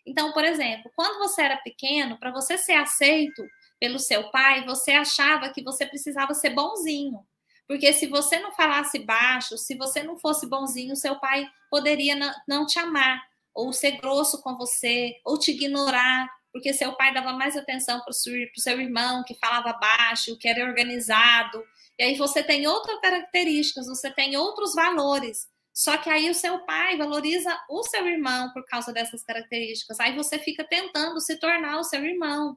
Então, 0.07 0.33
por 0.33 0.45
exemplo, 0.45 0.91
quando 0.95 1.19
você 1.19 1.43
era 1.43 1.57
pequeno, 1.59 2.19
para 2.19 2.31
você 2.31 2.57
ser 2.57 2.75
aceito 2.75 3.43
pelo 3.79 3.99
seu 3.99 4.31
pai, 4.31 4.65
você 4.65 4.93
achava 4.93 5.51
que 5.51 5.63
você 5.63 5.85
precisava 5.85 6.33
ser 6.33 6.51
bonzinho. 6.51 7.27
Porque 7.67 7.93
se 7.93 8.07
você 8.07 8.39
não 8.39 8.53
falasse 8.53 8.99
baixo, 8.99 9.59
se 9.59 9.75
você 9.75 10.03
não 10.03 10.17
fosse 10.17 10.47
bonzinho, 10.47 10.95
seu 10.95 11.19
pai 11.19 11.47
poderia 11.71 12.15
não, 12.47 12.65
te 12.65 12.79
amar, 12.79 13.21
ou 13.55 13.73
ser 13.73 13.93
grosso 13.93 14.41
com 14.41 14.57
você, 14.57 15.17
ou 15.25 15.39
te 15.39 15.51
ignorar, 15.51 16.29
porque 16.53 16.73
seu 16.73 16.93
pai 16.95 17.13
dava 17.13 17.33
mais 17.33 17.57
atenção 17.57 18.01
para 18.01 18.11
o 18.11 18.15
seu, 18.15 18.33
seu 18.57 18.81
irmão, 18.81 19.25
que 19.25 19.35
falava 19.35 19.73
baixo, 19.75 20.39
que 20.39 20.49
era 20.49 20.65
organizado. 20.65 21.63
E 21.99 22.05
aí 22.05 22.17
você 22.17 22.43
tem 22.43 22.67
outras 22.67 23.01
características, 23.01 23.87
você 23.87 24.11
tem 24.11 24.37
outros 24.37 24.75
valores. 24.75 25.49
Só 25.77 25.99
que 25.99 26.09
aí 26.09 26.31
o 26.31 26.35
seu 26.35 26.61
pai 26.61 26.97
valoriza 26.97 27.55
o 27.69 27.83
seu 27.83 28.07
irmão 28.07 28.51
por 28.55 28.65
causa 28.65 28.93
dessas 28.93 29.23
características. 29.23 30.01
Aí 30.01 30.15
você 30.17 30.39
fica 30.39 30.65
tentando 30.65 31.21
se 31.21 31.37
tornar 31.39 31.79
o 31.79 31.85
seu 31.85 32.03
irmão. 32.03 32.57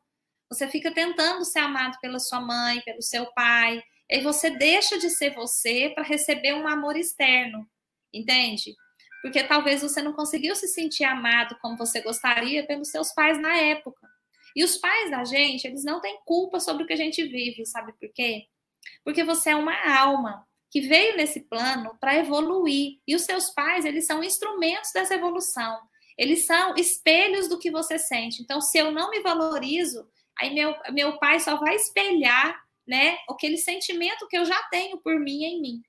Você 0.50 0.68
fica 0.70 0.90
tentando 0.92 1.44
ser 1.44 1.60
amado 1.60 1.98
pela 2.00 2.20
sua 2.20 2.40
mãe, 2.40 2.82
pelo 2.82 3.02
seu 3.02 3.26
pai. 3.34 3.84
E 4.10 4.22
você 4.22 4.50
deixa 4.50 4.98
de 4.98 5.10
ser 5.10 5.34
você 5.34 5.92
para 5.94 6.04
receber 6.04 6.54
um 6.54 6.68
amor 6.68 6.98
externo, 6.98 7.70
entende? 8.14 8.76
Porque 9.22 9.44
talvez 9.44 9.82
você 9.82 10.02
não 10.02 10.14
conseguiu 10.14 10.56
se 10.56 10.68
sentir 10.68 11.04
amado 11.04 11.58
como 11.62 11.78
você 11.78 12.02
gostaria 12.02 12.66
pelos 12.66 12.90
seus 12.90 13.14
pais 13.14 13.40
na 13.40 13.56
época. 13.56 14.08
E 14.56 14.64
os 14.64 14.78
pais 14.78 15.12
da 15.12 15.24
gente, 15.24 15.66
eles 15.66 15.84
não 15.84 16.02
têm 16.02 16.20
culpa 16.26 16.60
sobre 16.60 16.84
o 16.84 16.88
que 16.88 16.94
a 16.94 16.98
gente 16.98 17.24
vive, 17.24 17.66
sabe 17.66 17.94
por 17.94 18.10
quê? 18.14 18.46
Porque 19.04 19.24
você 19.24 19.52
é 19.52 19.56
uma 19.56 19.76
alma 20.00 20.46
que 20.72 20.82
veio 20.82 21.18
nesse 21.18 21.42
plano 21.42 21.98
para 22.00 22.16
evoluir. 22.16 23.00
E 23.08 23.16
os 23.16 23.24
seus 23.24 23.50
pais, 23.50 23.86
eles 23.86 24.06
são 24.06 24.24
instrumentos 24.24 24.92
dessa 24.94 25.16
evolução. 25.16 25.80
eles 26.18 26.46
são 26.46 26.76
espelhos 26.76 27.48
do 27.48 27.58
que 27.58 27.72
você 27.72 27.98
sente. 27.98 28.42
Então, 28.42 28.60
se 28.60 28.78
eu 28.78 28.92
não 28.92 29.10
me 29.10 29.22
valorizo, 29.22 30.06
aí 30.38 30.54
meu, 30.54 30.76
meu 30.92 31.18
pai 31.18 31.40
só 31.40 31.56
vai 31.56 31.76
espelhar, 31.76 32.62
né, 32.90 33.20
aquele 33.30 33.58
sentimento 33.58 34.28
que 34.28 34.36
eu 34.36 34.44
já 34.44 34.60
tenho 34.64 34.98
por 34.98 35.20
mim 35.20 35.44
em 35.44 35.62
mim. 35.62 35.82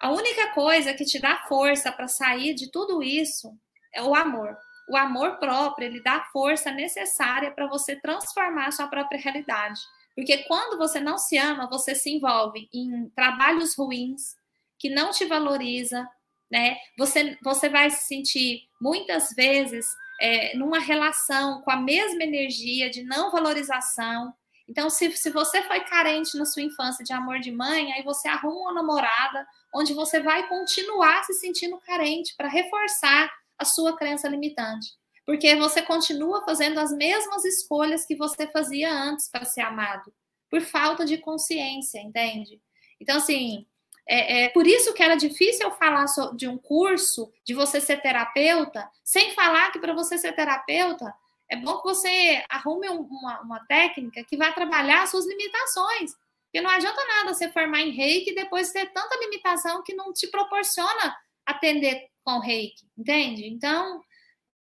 A 0.00 0.12
única 0.12 0.52
coisa 0.52 0.94
que 0.94 1.04
te 1.04 1.18
dá 1.18 1.44
força 1.48 1.90
para 1.90 2.06
sair 2.06 2.54
de 2.54 2.70
tudo 2.70 3.02
isso 3.02 3.52
é 3.92 4.00
o 4.00 4.14
amor. 4.14 4.56
O 4.88 4.96
amor 4.96 5.38
próprio, 5.38 5.88
ele 5.88 6.00
dá 6.00 6.18
a 6.18 6.24
força 6.26 6.70
necessária 6.70 7.50
para 7.50 7.66
você 7.66 7.96
transformar 7.96 8.70
sua 8.70 8.86
própria 8.86 9.20
realidade. 9.20 9.80
Porque 10.14 10.44
quando 10.44 10.78
você 10.78 11.00
não 11.00 11.18
se 11.18 11.36
ama, 11.36 11.68
você 11.68 11.94
se 11.94 12.10
envolve 12.10 12.68
em 12.72 13.08
trabalhos 13.10 13.76
ruins, 13.76 14.36
que 14.78 14.88
não 14.88 15.10
te 15.10 15.24
valoriza, 15.24 16.08
né? 16.48 16.76
Você, 16.96 17.36
você 17.42 17.68
vai 17.68 17.90
se 17.90 18.06
sentir 18.06 18.68
muitas 18.80 19.30
vezes 19.34 19.86
é, 20.20 20.56
numa 20.56 20.78
relação 20.78 21.60
com 21.62 21.70
a 21.72 21.76
mesma 21.76 22.22
energia 22.22 22.88
de 22.88 23.02
não 23.02 23.32
valorização. 23.32 24.32
Então, 24.68 24.90
se, 24.90 25.12
se 25.12 25.30
você 25.30 25.62
foi 25.62 25.80
carente 25.80 26.36
na 26.36 26.44
sua 26.44 26.62
infância 26.62 27.04
de 27.04 27.12
amor 27.12 27.38
de 27.38 27.52
mãe, 27.52 27.92
aí 27.92 28.02
você 28.02 28.28
arruma 28.28 28.62
uma 28.62 28.74
namorada 28.74 29.46
onde 29.74 29.94
você 29.94 30.20
vai 30.20 30.48
continuar 30.48 31.22
se 31.24 31.34
sentindo 31.34 31.78
carente 31.78 32.34
para 32.36 32.48
reforçar 32.48 33.32
a 33.58 33.64
sua 33.64 33.96
crença 33.96 34.28
limitante. 34.28 34.88
Porque 35.24 35.54
você 35.56 35.82
continua 35.82 36.44
fazendo 36.44 36.78
as 36.78 36.92
mesmas 36.92 37.44
escolhas 37.44 38.04
que 38.04 38.16
você 38.16 38.46
fazia 38.48 38.92
antes 38.92 39.28
para 39.28 39.44
ser 39.44 39.62
amado, 39.62 40.12
por 40.50 40.60
falta 40.60 41.04
de 41.04 41.18
consciência, 41.18 42.00
entende? 42.00 42.60
Então, 43.00 43.16
assim, 43.16 43.66
é, 44.08 44.44
é, 44.44 44.48
por 44.50 44.66
isso 44.66 44.94
que 44.94 45.02
era 45.02 45.16
difícil 45.16 45.66
eu 45.66 45.72
falar 45.72 46.06
de 46.36 46.46
um 46.46 46.56
curso, 46.56 47.32
de 47.44 47.54
você 47.54 47.80
ser 47.80 48.00
terapeuta, 48.00 48.88
sem 49.04 49.32
falar 49.32 49.72
que 49.72 49.80
para 49.80 49.92
você 49.92 50.16
ser 50.16 50.32
terapeuta, 50.32 51.12
é 51.48 51.56
bom 51.56 51.78
que 51.78 51.88
você 51.88 52.44
arrume 52.48 52.88
uma, 52.88 53.40
uma 53.40 53.64
técnica 53.66 54.24
que 54.24 54.36
vai 54.36 54.52
trabalhar 54.52 55.02
as 55.02 55.10
suas 55.10 55.26
limitações. 55.26 56.12
Porque 56.44 56.60
não 56.60 56.70
adianta 56.70 57.04
nada 57.06 57.34
você 57.34 57.50
formar 57.50 57.80
em 57.80 57.90
reiki 57.90 58.30
e 58.30 58.34
depois 58.34 58.72
ter 58.72 58.86
tanta 58.92 59.18
limitação 59.20 59.82
que 59.82 59.94
não 59.94 60.12
te 60.12 60.26
proporciona 60.28 61.16
atender 61.44 62.08
com 62.24 62.38
reiki, 62.38 62.86
entende? 62.96 63.46
Então, 63.46 64.00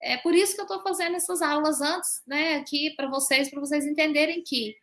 é 0.01 0.17
por 0.17 0.33
isso 0.33 0.55
que 0.55 0.61
eu 0.61 0.65
estou 0.65 0.81
fazendo 0.81 1.15
essas 1.15 1.41
aulas 1.41 1.79
antes, 1.81 2.21
né, 2.27 2.55
aqui 2.55 2.93
para 2.95 3.07
vocês, 3.07 3.49
para 3.49 3.59
vocês 3.59 3.85
entenderem 3.85 4.43
que 4.43 4.75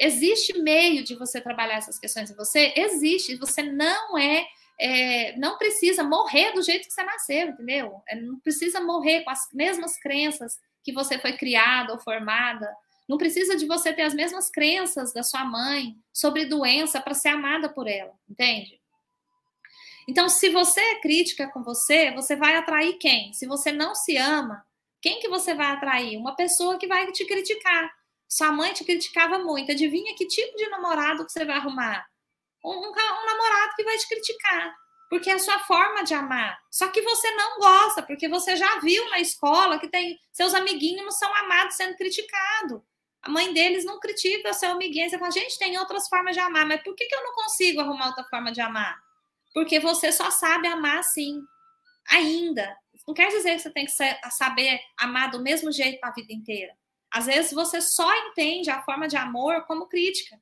Existe 0.00 0.58
meio 0.58 1.04
de 1.04 1.14
você 1.14 1.42
trabalhar 1.42 1.74
essas 1.74 1.98
questões 1.98 2.30
em 2.30 2.34
você? 2.34 2.72
Existe. 2.74 3.36
Você 3.36 3.62
não 3.62 4.16
é, 4.16 4.46
é, 4.80 5.36
não 5.36 5.58
precisa 5.58 6.02
morrer 6.02 6.52
do 6.52 6.62
jeito 6.62 6.86
que 6.86 6.94
você 6.94 7.02
nasceu, 7.02 7.48
entendeu? 7.48 8.00
É, 8.08 8.18
não 8.18 8.40
precisa 8.40 8.80
morrer 8.80 9.22
com 9.24 9.30
as 9.30 9.46
mesmas 9.52 9.98
crenças 9.98 10.58
que 10.82 10.92
você 10.92 11.18
foi 11.18 11.32
criada 11.34 11.92
ou 11.92 11.98
formada. 11.98 12.68
Não 13.08 13.18
precisa 13.18 13.56
de 13.56 13.66
você 13.66 13.92
ter 13.92 14.02
as 14.02 14.14
mesmas 14.14 14.50
crenças 14.50 15.12
da 15.12 15.22
sua 15.22 15.44
mãe 15.44 15.96
sobre 16.12 16.44
doença 16.44 17.00
para 17.00 17.14
ser 17.14 17.28
amada 17.28 17.68
por 17.68 17.88
ela, 17.88 18.12
entende? 18.28 18.80
Então, 20.08 20.28
se 20.28 20.48
você 20.50 20.80
é 20.80 21.00
crítica 21.00 21.48
com 21.48 21.62
você, 21.62 22.10
você 22.12 22.34
vai 22.34 22.56
atrair 22.56 22.94
quem? 22.94 23.32
Se 23.32 23.46
você 23.46 23.70
não 23.70 23.94
se 23.94 24.16
ama, 24.16 24.64
quem 25.00 25.20
que 25.20 25.28
você 25.28 25.54
vai 25.54 25.66
atrair? 25.68 26.16
Uma 26.16 26.34
pessoa 26.34 26.78
que 26.78 26.86
vai 26.86 27.10
te 27.12 27.24
criticar. 27.24 27.90
Sua 28.28 28.52
mãe 28.52 28.72
te 28.72 28.84
criticava 28.84 29.38
muito. 29.38 29.72
Adivinha 29.72 30.14
que 30.14 30.26
tipo 30.26 30.56
de 30.56 30.68
namorado 30.68 31.24
que 31.24 31.32
você 31.32 31.44
vai 31.44 31.56
arrumar? 31.56 32.06
Um, 32.64 32.70
um, 32.70 32.90
um 32.90 33.26
namorado 33.26 33.74
que 33.76 33.84
vai 33.84 33.96
te 33.98 34.08
criticar. 34.08 34.74
Porque 35.10 35.28
é 35.28 35.34
a 35.34 35.38
sua 35.40 35.58
forma 35.58 36.04
de 36.04 36.14
amar. 36.14 36.58
Só 36.70 36.86
que 36.88 37.02
você 37.02 37.30
não 37.32 37.58
gosta, 37.58 38.00
porque 38.02 38.28
você 38.28 38.56
já 38.56 38.78
viu 38.78 39.10
na 39.10 39.18
escola 39.18 39.78
que 39.78 39.88
tem 39.88 40.18
seus 40.32 40.54
amiguinhos 40.54 41.18
são 41.18 41.34
amados 41.34 41.74
sendo 41.74 41.96
criticados. 41.96 42.80
A 43.20 43.28
mãe 43.28 43.52
deles 43.52 43.84
não 43.84 43.98
critica 43.98 44.50
o 44.50 44.54
seu 44.54 44.70
amiguinho. 44.70 45.10
Você 45.10 45.18
fala, 45.18 45.32
gente, 45.32 45.58
tem 45.58 45.76
outras 45.76 46.08
formas 46.08 46.34
de 46.34 46.40
amar, 46.40 46.64
mas 46.64 46.82
por 46.82 46.94
que, 46.94 47.06
que 47.06 47.14
eu 47.14 47.24
não 47.24 47.34
consigo 47.34 47.80
arrumar 47.80 48.06
outra 48.06 48.24
forma 48.24 48.52
de 48.52 48.60
amar? 48.60 48.96
Porque 49.52 49.80
você 49.80 50.12
só 50.12 50.30
sabe 50.30 50.68
amar 50.68 51.00
assim, 51.00 51.42
ainda. 52.08 52.74
Não 53.06 53.12
quer 53.12 53.28
dizer 53.28 53.56
que 53.56 53.62
você 53.62 53.70
tem 53.70 53.86
que 53.86 53.92
saber 54.30 54.80
amar 54.96 55.30
do 55.30 55.42
mesmo 55.42 55.72
jeito 55.72 55.98
para 55.98 56.10
a 56.10 56.14
vida 56.14 56.32
inteira. 56.32 56.72
Às 57.10 57.26
vezes 57.26 57.52
você 57.52 57.80
só 57.80 58.08
entende 58.28 58.70
a 58.70 58.82
forma 58.82 59.08
de 59.08 59.16
amor 59.16 59.66
como 59.66 59.88
crítica. 59.88 60.40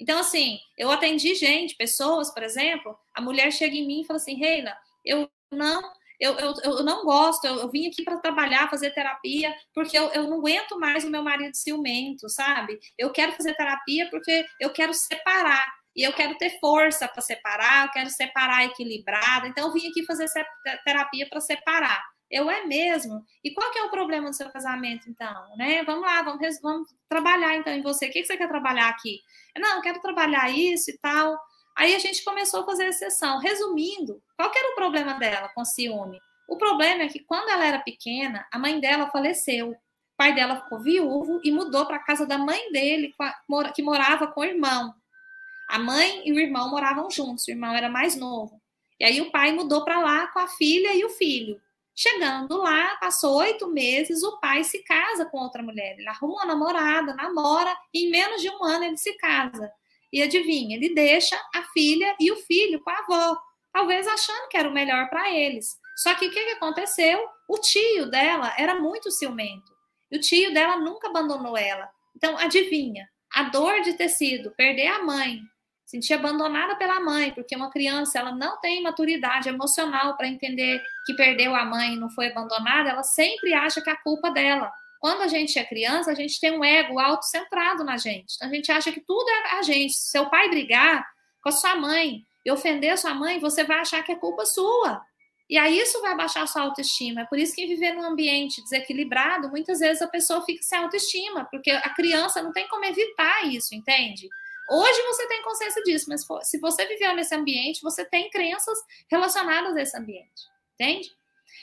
Então, 0.00 0.18
assim, 0.18 0.58
eu 0.78 0.90
atendi 0.90 1.34
gente, 1.34 1.76
pessoas, 1.76 2.32
por 2.32 2.42
exemplo, 2.42 2.96
a 3.14 3.20
mulher 3.20 3.52
chega 3.52 3.76
em 3.76 3.86
mim 3.86 4.00
e 4.00 4.06
fala 4.06 4.16
assim, 4.16 4.34
Reina, 4.34 4.74
eu 5.04 5.30
não, 5.52 5.82
eu, 6.18 6.34
eu, 6.38 6.54
eu 6.64 6.82
não 6.82 7.04
gosto, 7.04 7.46
eu, 7.46 7.56
eu 7.56 7.70
vim 7.70 7.86
aqui 7.86 8.02
para 8.02 8.18
trabalhar, 8.18 8.70
fazer 8.70 8.90
terapia, 8.92 9.54
porque 9.74 9.98
eu, 9.98 10.08
eu 10.10 10.26
não 10.26 10.38
aguento 10.38 10.78
mais 10.78 11.04
o 11.04 11.10
meu 11.10 11.22
marido 11.22 11.54
ciumento, 11.54 12.28
sabe? 12.30 12.78
Eu 12.98 13.10
quero 13.10 13.32
fazer 13.32 13.54
terapia 13.54 14.08
porque 14.10 14.46
eu 14.58 14.70
quero 14.70 14.94
separar. 14.94 15.66
E 15.94 16.02
eu 16.02 16.12
quero 16.12 16.38
ter 16.38 16.58
força 16.60 17.08
para 17.08 17.20
separar, 17.20 17.86
eu 17.86 17.90
quero 17.90 18.08
separar 18.10 18.64
equilibrada. 18.64 19.48
Então, 19.48 19.66
eu 19.66 19.72
vim 19.72 19.88
aqui 19.88 20.04
fazer 20.06 20.26
terapia 20.84 21.28
para 21.28 21.40
separar. 21.40 22.00
Eu 22.30 22.48
é 22.48 22.64
mesmo. 22.64 23.24
E 23.42 23.52
qual 23.52 23.70
que 23.72 23.78
é 23.78 23.82
o 23.82 23.90
problema 23.90 24.30
do 24.30 24.36
seu 24.36 24.48
casamento, 24.50 25.10
então? 25.10 25.56
Né? 25.56 25.82
Vamos 25.82 26.02
lá, 26.02 26.22
vamos, 26.22 26.60
vamos 26.62 26.88
trabalhar 27.08 27.56
então 27.56 27.72
em 27.72 27.82
você. 27.82 28.06
O 28.06 28.10
que, 28.10 28.20
que 28.20 28.26
você 28.26 28.36
quer 28.36 28.48
trabalhar 28.48 28.88
aqui? 28.88 29.20
Não, 29.58 29.76
eu 29.76 29.82
quero 29.82 30.00
trabalhar 30.00 30.48
isso 30.50 30.90
e 30.90 30.98
tal. 30.98 31.36
Aí 31.76 31.94
a 31.94 31.98
gente 31.98 32.22
começou 32.22 32.60
a 32.60 32.64
fazer 32.64 32.86
a 32.86 32.92
sessão. 32.92 33.38
Resumindo, 33.38 34.22
qual 34.36 34.50
que 34.50 34.58
era 34.58 34.70
o 34.72 34.74
problema 34.76 35.14
dela 35.14 35.48
com 35.54 35.64
ciúme? 35.64 36.20
O 36.46 36.56
problema 36.56 37.02
é 37.02 37.08
que 37.08 37.20
quando 37.20 37.48
ela 37.48 37.64
era 37.64 37.78
pequena, 37.78 38.46
a 38.52 38.58
mãe 38.58 38.78
dela 38.78 39.10
faleceu. 39.10 39.70
O 39.70 39.76
pai 40.16 40.34
dela 40.34 40.60
ficou 40.62 40.80
viúvo 40.80 41.40
e 41.42 41.50
mudou 41.50 41.86
para 41.86 41.96
a 41.96 42.04
casa 42.04 42.26
da 42.26 42.36
mãe 42.36 42.70
dele, 42.70 43.14
que 43.74 43.82
morava 43.82 44.26
com 44.28 44.40
o 44.40 44.44
irmão. 44.44 44.94
A 45.68 45.78
mãe 45.78 46.22
e 46.28 46.32
o 46.32 46.38
irmão 46.38 46.68
moravam 46.70 47.10
juntos, 47.10 47.46
o 47.46 47.50
irmão 47.50 47.74
era 47.74 47.88
mais 47.88 48.16
novo. 48.16 48.60
E 48.98 49.04
aí 49.04 49.20
o 49.20 49.30
pai 49.30 49.52
mudou 49.52 49.84
para 49.84 50.00
lá 50.00 50.26
com 50.26 50.40
a 50.40 50.48
filha 50.48 50.94
e 50.94 51.04
o 51.04 51.10
filho. 51.10 51.60
Chegando 52.02 52.56
lá, 52.56 52.96
passou 52.96 53.36
oito 53.40 53.68
meses, 53.68 54.22
o 54.22 54.40
pai 54.40 54.64
se 54.64 54.82
casa 54.84 55.26
com 55.26 55.36
outra 55.36 55.62
mulher. 55.62 55.98
Ele 55.98 56.08
arruma 56.08 56.36
uma 56.36 56.46
namorada, 56.46 57.12
namora, 57.12 57.76
e 57.92 58.06
em 58.06 58.10
menos 58.10 58.40
de 58.40 58.48
um 58.48 58.64
ano 58.64 58.84
ele 58.84 58.96
se 58.96 59.12
casa. 59.18 59.70
E 60.10 60.22
adivinha, 60.22 60.78
ele 60.78 60.94
deixa 60.94 61.36
a 61.54 61.62
filha 61.74 62.16
e 62.18 62.32
o 62.32 62.36
filho 62.36 62.80
com 62.80 62.88
a 62.88 63.00
avó, 63.00 63.38
talvez 63.70 64.08
achando 64.08 64.48
que 64.48 64.56
era 64.56 64.70
o 64.70 64.72
melhor 64.72 65.10
para 65.10 65.30
eles. 65.30 65.76
Só 65.98 66.14
que 66.14 66.28
o 66.28 66.30
que, 66.30 66.42
que 66.42 66.52
aconteceu? 66.52 67.22
O 67.46 67.58
tio 67.58 68.10
dela 68.10 68.54
era 68.56 68.80
muito 68.80 69.10
ciumento. 69.10 69.70
E 70.10 70.16
o 70.16 70.20
tio 70.22 70.54
dela 70.54 70.78
nunca 70.78 71.08
abandonou 71.08 71.54
ela. 71.54 71.86
Então, 72.16 72.34
adivinha, 72.38 73.06
a 73.30 73.42
dor 73.42 73.82
de 73.82 73.92
ter 73.92 74.08
sido 74.08 74.52
perder 74.52 74.86
a 74.86 75.02
mãe, 75.02 75.42
sentir 75.90 76.14
abandonada 76.14 76.76
pela 76.76 77.00
mãe, 77.00 77.32
porque 77.32 77.56
uma 77.56 77.68
criança 77.68 78.16
ela 78.16 78.30
não 78.30 78.60
tem 78.60 78.80
maturidade 78.80 79.48
emocional 79.48 80.16
para 80.16 80.28
entender 80.28 80.80
que 81.04 81.14
perdeu 81.14 81.54
a 81.56 81.64
mãe 81.64 81.94
e 81.94 81.96
não 81.96 82.08
foi 82.08 82.28
abandonada, 82.28 82.90
ela 82.90 83.02
sempre 83.02 83.52
acha 83.52 83.80
que 83.80 83.90
é 83.90 83.92
a 83.92 84.00
culpa 84.00 84.30
dela. 84.30 84.72
Quando 85.00 85.22
a 85.22 85.26
gente 85.26 85.58
é 85.58 85.64
criança, 85.64 86.12
a 86.12 86.14
gente 86.14 86.38
tem 86.38 86.56
um 86.56 86.64
ego 86.64 87.00
autocentrado 87.00 87.82
na 87.82 87.96
gente. 87.96 88.36
A 88.40 88.48
gente 88.48 88.70
acha 88.70 88.92
que 88.92 89.00
tudo 89.00 89.28
é 89.28 89.58
a 89.58 89.62
gente. 89.62 89.94
Se 89.94 90.10
seu 90.10 90.26
pai 90.26 90.48
brigar 90.48 91.04
com 91.42 91.48
a 91.48 91.52
sua 91.52 91.74
mãe 91.74 92.22
e 92.44 92.52
ofender 92.52 92.92
a 92.92 92.96
sua 92.96 93.14
mãe, 93.14 93.40
você 93.40 93.64
vai 93.64 93.78
achar 93.78 94.04
que 94.04 94.12
é 94.12 94.16
culpa 94.16 94.44
sua. 94.44 95.02
E 95.48 95.58
aí 95.58 95.76
isso 95.76 96.00
vai 96.00 96.16
baixar 96.16 96.42
a 96.42 96.46
sua 96.46 96.62
autoestima. 96.62 97.22
É 97.22 97.24
por 97.24 97.38
isso 97.38 97.54
que 97.54 97.66
viver 97.66 97.94
num 97.94 98.04
ambiente 98.04 98.62
desequilibrado, 98.62 99.48
muitas 99.48 99.80
vezes 99.80 100.02
a 100.02 100.06
pessoa 100.06 100.44
fica 100.44 100.62
sem 100.62 100.78
autoestima, 100.78 101.48
porque 101.50 101.72
a 101.72 101.90
criança 101.90 102.40
não 102.40 102.52
tem 102.52 102.68
como 102.68 102.84
evitar 102.84 103.46
isso, 103.46 103.74
entende? 103.74 104.28
Hoje 104.70 105.02
você 105.02 105.26
tem 105.26 105.42
consciência 105.42 105.82
disso, 105.82 106.06
mas 106.08 106.24
se 106.42 106.58
você 106.58 106.86
viveu 106.86 107.12
nesse 107.14 107.34
ambiente, 107.34 107.82
você 107.82 108.04
tem 108.04 108.30
crenças 108.30 108.78
relacionadas 109.10 109.76
a 109.76 109.82
esse 109.82 109.98
ambiente, 109.98 110.46
entende? 110.74 111.10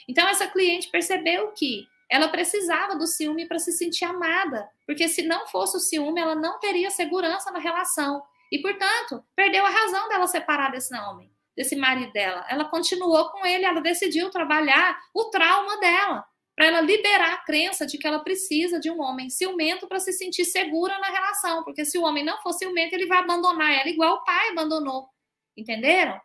Então, 0.06 0.28
essa 0.28 0.46
cliente 0.46 0.90
percebeu 0.90 1.50
que 1.52 1.88
ela 2.10 2.28
precisava 2.28 2.96
do 2.96 3.06
ciúme 3.06 3.46
para 3.46 3.58
se 3.58 3.72
sentir 3.72 4.04
amada, 4.04 4.68
porque 4.86 5.08
se 5.08 5.22
não 5.22 5.46
fosse 5.46 5.76
o 5.76 5.80
ciúme, 5.80 6.20
ela 6.20 6.34
não 6.34 6.58
teria 6.58 6.90
segurança 6.90 7.50
na 7.50 7.58
relação. 7.58 8.22
E, 8.52 8.60
portanto, 8.60 9.24
perdeu 9.34 9.64
a 9.64 9.70
razão 9.70 10.08
dela 10.08 10.26
separar 10.26 10.70
desse 10.70 10.94
homem, 10.94 11.30
desse 11.56 11.76
marido 11.76 12.12
dela. 12.12 12.46
Ela 12.48 12.66
continuou 12.66 13.30
com 13.30 13.44
ele, 13.46 13.64
ela 13.64 13.80
decidiu 13.80 14.30
trabalhar 14.30 14.98
o 15.14 15.24
trauma 15.24 15.78
dela 15.80 16.26
para 16.58 16.66
ela 16.66 16.80
liberar 16.80 17.34
a 17.34 17.44
crença 17.44 17.86
de 17.86 17.96
que 17.96 18.04
ela 18.04 18.18
precisa 18.18 18.80
de 18.80 18.90
um 18.90 19.00
homem 19.00 19.30
ciumento 19.30 19.86
para 19.86 20.00
se 20.00 20.12
sentir 20.12 20.44
segura 20.44 20.98
na 20.98 21.06
relação, 21.08 21.62
porque 21.62 21.84
se 21.84 21.96
o 21.96 22.02
homem 22.02 22.24
não 22.24 22.36
for 22.42 22.52
ciumento, 22.52 22.96
ele 22.96 23.06
vai 23.06 23.18
abandonar 23.18 23.72
ela 23.72 23.88
igual 23.88 24.16
o 24.16 24.24
pai 24.24 24.48
abandonou. 24.48 25.08
Entenderam? 25.56 26.20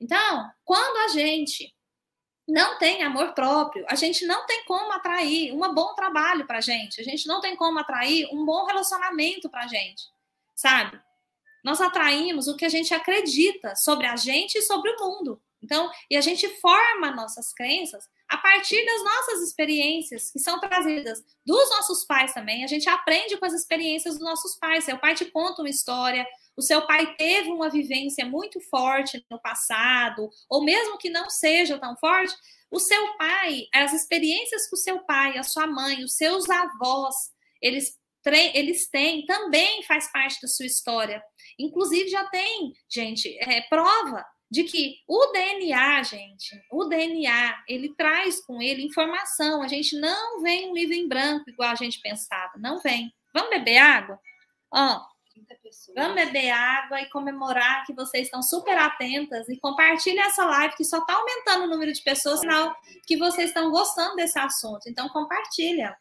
Então, 0.00 0.50
quando 0.64 0.96
a 1.04 1.08
gente 1.14 1.72
não 2.48 2.76
tem 2.78 3.04
amor 3.04 3.32
próprio, 3.32 3.86
a 3.88 3.94
gente 3.94 4.26
não 4.26 4.44
tem 4.44 4.64
como 4.64 4.90
atrair 4.90 5.52
um 5.52 5.72
bom 5.72 5.94
trabalho 5.94 6.48
para 6.48 6.58
a 6.58 6.60
gente, 6.60 7.00
a 7.00 7.04
gente 7.04 7.28
não 7.28 7.40
tem 7.40 7.54
como 7.54 7.78
atrair 7.78 8.28
um 8.32 8.44
bom 8.44 8.64
relacionamento 8.64 9.48
para 9.48 9.66
a 9.66 9.68
gente, 9.68 10.02
sabe? 10.56 11.00
Nós 11.62 11.80
atraímos 11.80 12.48
o 12.48 12.56
que 12.56 12.64
a 12.64 12.68
gente 12.68 12.92
acredita 12.92 13.76
sobre 13.76 14.08
a 14.08 14.16
gente 14.16 14.58
e 14.58 14.62
sobre 14.62 14.90
o 14.90 14.98
mundo. 14.98 15.40
Então, 15.66 15.90
e 16.08 16.16
a 16.16 16.20
gente 16.20 16.48
forma 16.60 17.10
nossas 17.10 17.52
crenças 17.52 18.04
a 18.28 18.38
partir 18.38 18.84
das 18.86 19.02
nossas 19.02 19.42
experiências 19.42 20.30
que 20.30 20.38
são 20.38 20.60
trazidas 20.60 21.20
dos 21.44 21.70
nossos 21.70 22.04
pais 22.04 22.32
também. 22.32 22.62
A 22.62 22.68
gente 22.68 22.88
aprende 22.88 23.36
com 23.36 23.44
as 23.44 23.52
experiências 23.52 24.14
dos 24.14 24.22
nossos 24.22 24.56
pais. 24.56 24.84
Seu 24.84 24.96
pai 24.96 25.16
te 25.16 25.24
conta 25.24 25.62
uma 25.62 25.68
história, 25.68 26.24
o 26.56 26.62
seu 26.62 26.86
pai 26.86 27.16
teve 27.16 27.50
uma 27.50 27.68
vivência 27.68 28.24
muito 28.24 28.60
forte 28.70 29.26
no 29.28 29.40
passado, 29.42 30.30
ou 30.48 30.64
mesmo 30.64 30.98
que 30.98 31.10
não 31.10 31.28
seja 31.28 31.78
tão 31.80 31.96
forte, 31.96 32.34
o 32.70 32.78
seu 32.78 33.16
pai, 33.16 33.64
as 33.74 33.92
experiências 33.92 34.68
que 34.68 34.74
o 34.74 34.78
seu 34.78 35.00
pai, 35.00 35.36
a 35.36 35.42
sua 35.42 35.66
mãe, 35.66 36.04
os 36.04 36.16
seus 36.16 36.48
avós, 36.48 37.14
eles, 37.60 37.98
eles 38.54 38.88
têm, 38.88 39.26
também 39.26 39.82
faz 39.82 40.10
parte 40.12 40.40
da 40.40 40.46
sua 40.48 40.66
história. 40.66 41.20
Inclusive, 41.58 42.08
já 42.08 42.24
tem, 42.26 42.72
gente, 42.88 43.36
é, 43.40 43.62
prova 43.62 44.24
de 44.50 44.64
que 44.64 44.98
o 45.08 45.26
DNA, 45.32 46.02
gente, 46.04 46.62
o 46.70 46.84
DNA, 46.84 47.64
ele 47.68 47.94
traz 47.94 48.44
com 48.44 48.62
ele 48.62 48.84
informação. 48.84 49.62
A 49.62 49.68
gente 49.68 49.98
não 49.98 50.40
vem 50.40 50.70
um 50.70 50.74
livro 50.74 50.94
em 50.94 51.08
branco 51.08 51.50
igual 51.50 51.70
a 51.70 51.74
gente 51.74 52.00
pensava, 52.00 52.52
não 52.56 52.78
vem. 52.80 53.12
Vamos 53.34 53.50
beber 53.50 53.78
água? 53.78 54.18
Ó, 54.72 55.00
vamos 55.94 56.14
beber 56.14 56.50
água 56.50 57.00
e 57.00 57.10
comemorar 57.10 57.84
que 57.84 57.92
vocês 57.92 58.26
estão 58.26 58.42
super 58.42 58.76
atentas 58.78 59.48
e 59.48 59.58
compartilhe 59.58 60.18
essa 60.20 60.44
live 60.44 60.76
que 60.76 60.84
só 60.84 60.98
está 60.98 61.14
aumentando 61.14 61.64
o 61.64 61.68
número 61.68 61.92
de 61.92 62.02
pessoas, 62.02 62.40
sinal 62.40 62.74
que 63.06 63.16
vocês 63.16 63.48
estão 63.48 63.70
gostando 63.70 64.16
desse 64.16 64.38
assunto. 64.38 64.88
Então 64.88 65.08
compartilha. 65.08 65.96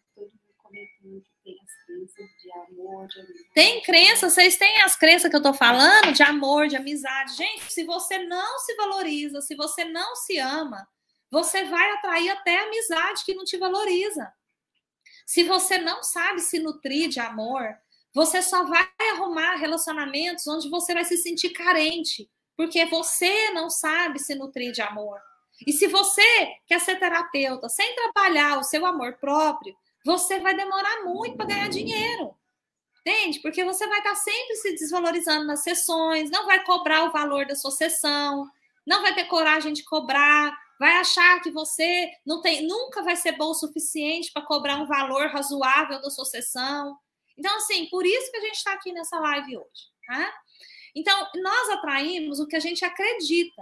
Tem 3.53 3.81
crença, 3.81 4.29
vocês 4.29 4.58
têm 4.58 4.81
as 4.81 4.95
crenças 4.95 5.29
que 5.29 5.36
eu 5.36 5.41
tô 5.41 5.53
falando 5.53 6.12
de 6.12 6.23
amor, 6.23 6.67
de 6.67 6.75
amizade. 6.75 7.36
Gente, 7.36 7.71
se 7.71 7.84
você 7.84 8.19
não 8.19 8.60
se 8.60 8.75
valoriza, 8.75 9.41
se 9.41 9.55
você 9.55 9.86
não 9.86 10.15
se 10.15 10.38
ama, 10.38 10.88
você 11.31 11.63
vai 11.65 11.91
atrair 11.91 12.29
até 12.29 12.60
amizade 12.60 13.23
que 13.25 13.34
não 13.34 13.43
te 13.43 13.58
valoriza. 13.58 14.31
Se 15.25 15.43
você 15.43 15.77
não 15.77 16.03
sabe 16.03 16.39
se 16.41 16.60
nutrir 16.60 17.10
de 17.10 17.19
amor, 17.19 17.75
você 18.13 18.41
só 18.41 18.63
vai 18.63 18.88
arrumar 19.12 19.55
relacionamentos 19.55 20.47
onde 20.47 20.69
você 20.69 20.93
vai 20.93 21.03
se 21.03 21.17
sentir 21.17 21.49
carente, 21.49 22.29
porque 22.55 22.86
você 22.86 23.51
não 23.51 23.69
sabe 23.69 24.19
se 24.19 24.36
nutrir 24.36 24.71
de 24.71 24.81
amor. 24.81 25.19
E 25.65 25.73
se 25.73 25.88
você 25.88 26.53
quer 26.67 26.79
ser 26.79 26.97
terapeuta 26.97 27.69
sem 27.69 27.95
trabalhar 27.95 28.60
o 28.60 28.63
seu 28.63 28.86
amor 28.86 29.13
próprio, 29.13 29.75
você 30.06 30.39
vai 30.39 30.56
demorar 30.56 31.04
muito 31.04 31.36
para 31.36 31.48
ganhar 31.48 31.68
dinheiro. 31.68 32.36
Entende? 33.02 33.39
Porque 33.39 33.63
você 33.63 33.88
vai 33.88 33.98
estar 34.00 34.15
sempre 34.15 34.56
se 34.56 34.72
desvalorizando 34.74 35.46
nas 35.46 35.63
sessões, 35.63 36.30
não 36.30 36.46
vai 36.46 36.63
cobrar 36.63 37.04
o 37.04 37.12
valor 37.12 37.46
da 37.46 37.56
sua 37.56 37.72
sessão, 37.72 38.50
não 38.86 39.02
vai 39.02 39.13
ter 39.13 39.26
coragem 39.26 39.74
de 39.74 39.84
cobrar, 39.84 40.56
vai 40.80 40.98
achar 40.98 41.39
que 41.41 41.52
você 41.52 42.12
não 42.26 42.41
tem, 42.41 42.68
nunca 42.68 43.04
vai 43.04 43.15
ser 43.15 43.34
bom 43.34 43.50
o 43.50 43.54
suficiente 43.54 44.32
para 44.32 44.46
cobrar 44.46 44.78
um 44.78 44.88
valor 44.88 45.28
razoável 45.28 46.02
da 46.02 46.10
sua 46.10 46.26
sessão. 46.26 46.98
Então, 47.38 47.56
assim, 47.58 47.88
por 47.89 48.06
isso 48.06 48.32
que 48.32 48.38
a 48.38 48.41
gente 48.41 48.56
está 48.56 48.74
aqui 48.74 48.91
nessa 48.91 49.20
live 49.20 49.58
hoje. 49.58 49.91
Tá? 50.08 50.34
Então, 50.96 51.28
nós 51.36 51.70
atraímos 51.70 52.39
o 52.39 52.48
que 52.48 52.56
a 52.56 52.60
gente 52.60 52.86
acredita. 52.86 53.62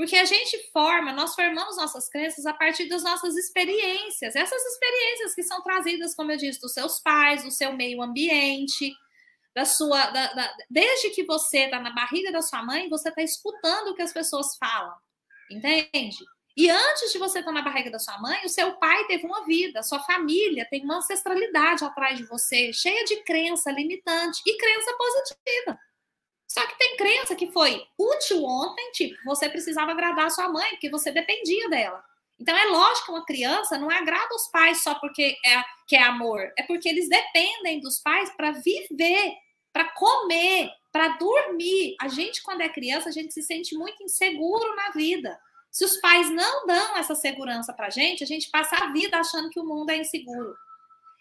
Porque 0.00 0.16
a 0.16 0.24
gente 0.24 0.56
forma, 0.72 1.12
nós 1.12 1.34
formamos 1.34 1.76
nossas 1.76 2.08
crenças 2.08 2.46
a 2.46 2.54
partir 2.54 2.88
das 2.88 3.02
nossas 3.02 3.36
experiências. 3.36 4.34
Essas 4.34 4.62
experiências 4.64 5.34
que 5.34 5.42
são 5.42 5.60
trazidas, 5.60 6.14
como 6.14 6.32
eu 6.32 6.38
disse, 6.38 6.58
dos 6.58 6.72
seus 6.72 6.98
pais, 7.00 7.44
do 7.44 7.50
seu 7.50 7.74
meio 7.74 8.00
ambiente, 8.00 8.94
da 9.54 9.66
sua. 9.66 10.06
Da, 10.06 10.32
da, 10.32 10.56
desde 10.70 11.10
que 11.10 11.22
você 11.24 11.64
está 11.64 11.78
na 11.78 11.90
barriga 11.90 12.32
da 12.32 12.40
sua 12.40 12.62
mãe, 12.62 12.88
você 12.88 13.10
está 13.10 13.20
escutando 13.20 13.88
o 13.88 13.94
que 13.94 14.00
as 14.00 14.10
pessoas 14.10 14.56
falam. 14.56 14.96
Entende? 15.50 16.16
E 16.56 16.70
antes 16.70 17.12
de 17.12 17.18
você 17.18 17.40
estar 17.40 17.52
tá 17.52 17.54
na 17.54 17.62
barriga 17.62 17.90
da 17.90 17.98
sua 17.98 18.18
mãe, 18.22 18.40
o 18.46 18.48
seu 18.48 18.72
pai 18.78 19.06
teve 19.06 19.26
uma 19.26 19.44
vida, 19.44 19.82
sua 19.82 20.00
família 20.00 20.66
tem 20.70 20.82
uma 20.82 20.96
ancestralidade 20.96 21.84
atrás 21.84 22.16
de 22.16 22.24
você, 22.24 22.72
cheia 22.72 23.04
de 23.04 23.22
crença 23.22 23.70
limitante 23.70 24.40
e 24.46 24.56
crença 24.56 24.96
positiva. 24.96 25.78
Só 26.50 26.66
que 26.66 26.76
tem 26.78 26.96
crença 26.96 27.36
que 27.36 27.52
foi 27.52 27.86
útil 27.96 28.44
ontem, 28.44 28.90
tipo, 28.90 29.14
você 29.24 29.48
precisava 29.48 29.92
agradar 29.92 30.26
a 30.26 30.30
sua 30.30 30.48
mãe, 30.48 30.68
porque 30.70 30.90
você 30.90 31.12
dependia 31.12 31.70
dela. 31.70 32.02
Então 32.40 32.56
é 32.56 32.64
lógico 32.64 33.06
que 33.06 33.12
uma 33.12 33.24
criança 33.24 33.78
não 33.78 33.88
agrada 33.88 34.34
os 34.34 34.48
pais 34.48 34.82
só 34.82 34.96
porque 34.96 35.36
é, 35.46 35.62
que 35.86 35.94
é 35.94 36.02
amor, 36.02 36.40
é 36.58 36.64
porque 36.64 36.88
eles 36.88 37.08
dependem 37.08 37.78
dos 37.78 38.00
pais 38.00 38.34
para 38.36 38.50
viver, 38.50 39.32
para 39.72 39.92
comer, 39.92 40.72
para 40.90 41.10
dormir. 41.18 41.94
A 42.00 42.08
gente, 42.08 42.42
quando 42.42 42.62
é 42.62 42.68
criança, 42.68 43.10
a 43.10 43.12
gente 43.12 43.32
se 43.32 43.42
sente 43.42 43.76
muito 43.76 44.02
inseguro 44.02 44.74
na 44.74 44.90
vida. 44.90 45.38
Se 45.70 45.84
os 45.84 45.98
pais 45.98 46.28
não 46.30 46.66
dão 46.66 46.96
essa 46.96 47.14
segurança 47.14 47.72
para 47.72 47.86
a 47.86 47.90
gente, 47.90 48.24
a 48.24 48.26
gente 48.26 48.50
passa 48.50 48.74
a 48.74 48.90
vida 48.90 49.16
achando 49.16 49.50
que 49.50 49.60
o 49.60 49.64
mundo 49.64 49.90
é 49.90 49.98
inseguro. 49.98 50.56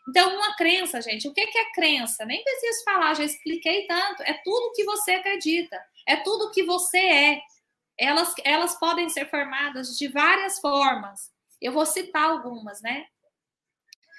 Então, 0.09 0.35
uma 0.35 0.55
crença, 0.55 0.99
gente, 1.01 1.27
o 1.27 1.33
que 1.33 1.41
é 1.41 1.71
crença? 1.71 2.25
Nem 2.25 2.43
preciso 2.43 2.83
falar, 2.83 3.13
já 3.13 3.23
expliquei 3.23 3.85
tanto. 3.85 4.23
É 4.23 4.33
tudo 4.43 4.73
que 4.73 4.83
você 4.83 5.11
acredita, 5.11 5.79
é 6.07 6.15
tudo 6.15 6.51
que 6.51 6.63
você 6.63 6.97
é. 6.97 7.41
Elas, 7.95 8.33
elas 8.43 8.79
podem 8.79 9.07
ser 9.09 9.29
formadas 9.29 9.97
de 9.97 10.07
várias 10.07 10.59
formas. 10.59 11.31
Eu 11.61 11.73
vou 11.73 11.85
citar 11.85 12.23
algumas, 12.23 12.81
né? 12.81 13.05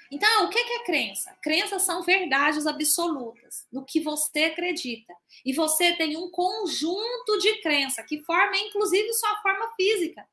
Então, 0.09 0.45
o 0.45 0.49
que 0.49 0.59
é 0.59 0.83
crença? 0.83 1.35
Crenças 1.41 1.81
são 1.83 2.03
verdades 2.03 2.65
absolutas 2.67 3.65
no 3.71 3.83
que 3.83 3.99
você 3.99 4.45
acredita. 4.45 5.13
E 5.43 5.51
você 5.51 5.93
tem 5.93 6.15
um 6.15 6.29
conjunto 6.29 7.37
de 7.39 7.61
crença 7.61 8.03
que 8.03 8.23
forma, 8.23 8.55
inclusive, 8.57 9.11
sua 9.13 9.41
forma 9.41 9.73
física. 9.75 10.25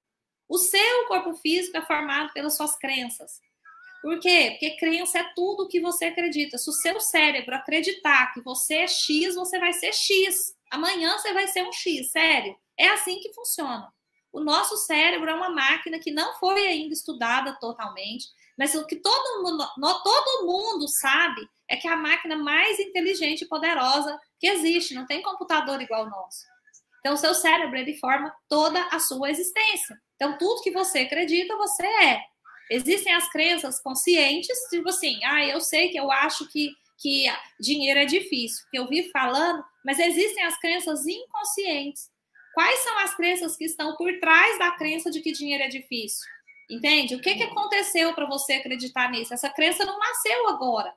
O 0.48 0.58
seu 0.58 1.06
corpo 1.06 1.34
físico 1.34 1.76
é 1.76 1.82
formado 1.82 2.32
pelas 2.32 2.56
suas 2.56 2.76
crenças. 2.76 3.40
Por 4.02 4.20
quê? 4.20 4.50
Porque 4.52 4.76
crença 4.76 5.18
é 5.18 5.32
tudo 5.34 5.64
o 5.64 5.68
que 5.68 5.80
você 5.80 6.06
acredita. 6.06 6.56
Se 6.56 6.70
o 6.70 6.72
seu 6.72 7.00
cérebro 7.00 7.54
acreditar 7.54 8.32
que 8.32 8.40
você 8.40 8.76
é 8.76 8.88
X, 8.88 9.34
você 9.34 9.58
vai 9.58 9.72
ser 9.72 9.92
X. 9.92 10.54
Amanhã 10.70 11.18
você 11.18 11.32
vai 11.32 11.48
ser 11.48 11.62
um 11.62 11.72
X, 11.72 12.10
sério. 12.10 12.56
É 12.78 12.88
assim 12.88 13.18
que 13.20 13.32
funciona. 13.32 13.92
O 14.32 14.40
nosso 14.40 14.76
cérebro 14.76 15.28
é 15.28 15.34
uma 15.34 15.50
máquina 15.50 15.98
que 15.98 16.12
não 16.12 16.34
foi 16.38 16.66
ainda 16.66 16.92
estudada 16.92 17.58
totalmente, 17.58 18.26
mas 18.58 18.74
o 18.74 18.86
que 18.86 18.96
todo 18.96 19.42
mundo, 19.42 19.66
todo 20.02 20.46
mundo 20.46 20.86
sabe 20.88 21.48
é 21.68 21.76
que 21.76 21.88
é 21.88 21.92
a 21.92 21.96
máquina 21.96 22.36
mais 22.36 22.78
inteligente 22.78 23.42
e 23.42 23.48
poderosa 23.48 24.18
que 24.38 24.46
existe. 24.46 24.94
Não 24.94 25.06
tem 25.06 25.22
computador 25.22 25.80
igual 25.80 26.04
o 26.04 26.10
nosso. 26.10 26.46
Então, 27.00 27.14
o 27.14 27.18
seu 27.18 27.34
cérebro 27.34 27.76
ele 27.76 27.96
forma 27.96 28.34
toda 28.48 28.80
a 28.88 28.98
sua 28.98 29.30
existência. 29.30 29.96
Então, 30.16 30.36
tudo 30.36 30.62
que 30.62 30.70
você 30.70 31.00
acredita, 31.00 31.56
você 31.56 31.86
é. 31.86 32.22
Existem 32.70 33.14
as 33.14 33.30
crenças 33.30 33.80
conscientes, 33.80 34.58
tipo 34.70 34.88
assim, 34.88 35.18
ah, 35.24 35.44
eu 35.46 35.60
sei 35.60 35.88
que 35.88 35.98
eu 35.98 36.10
acho 36.10 36.46
que, 36.48 36.72
que 36.98 37.26
dinheiro 37.58 37.98
é 37.98 38.04
difícil, 38.04 38.66
que 38.70 38.78
eu 38.78 38.86
vi 38.86 39.10
falando, 39.10 39.64
mas 39.84 39.98
existem 39.98 40.44
as 40.44 40.58
crenças 40.58 41.06
inconscientes. 41.06 42.10
Quais 42.54 42.80
são 42.80 42.98
as 42.98 43.14
crenças 43.14 43.56
que 43.56 43.64
estão 43.64 43.96
por 43.96 44.12
trás 44.20 44.58
da 44.58 44.72
crença 44.72 45.10
de 45.10 45.20
que 45.20 45.32
dinheiro 45.32 45.64
é 45.64 45.68
difícil? 45.68 46.26
Entende? 46.68 47.14
O 47.14 47.20
que, 47.20 47.34
que 47.34 47.44
aconteceu 47.44 48.12
para 48.12 48.26
você 48.26 48.54
acreditar 48.54 49.10
nisso? 49.10 49.32
Essa 49.32 49.48
crença 49.48 49.84
não 49.84 49.98
nasceu 49.98 50.48
agora. 50.48 50.92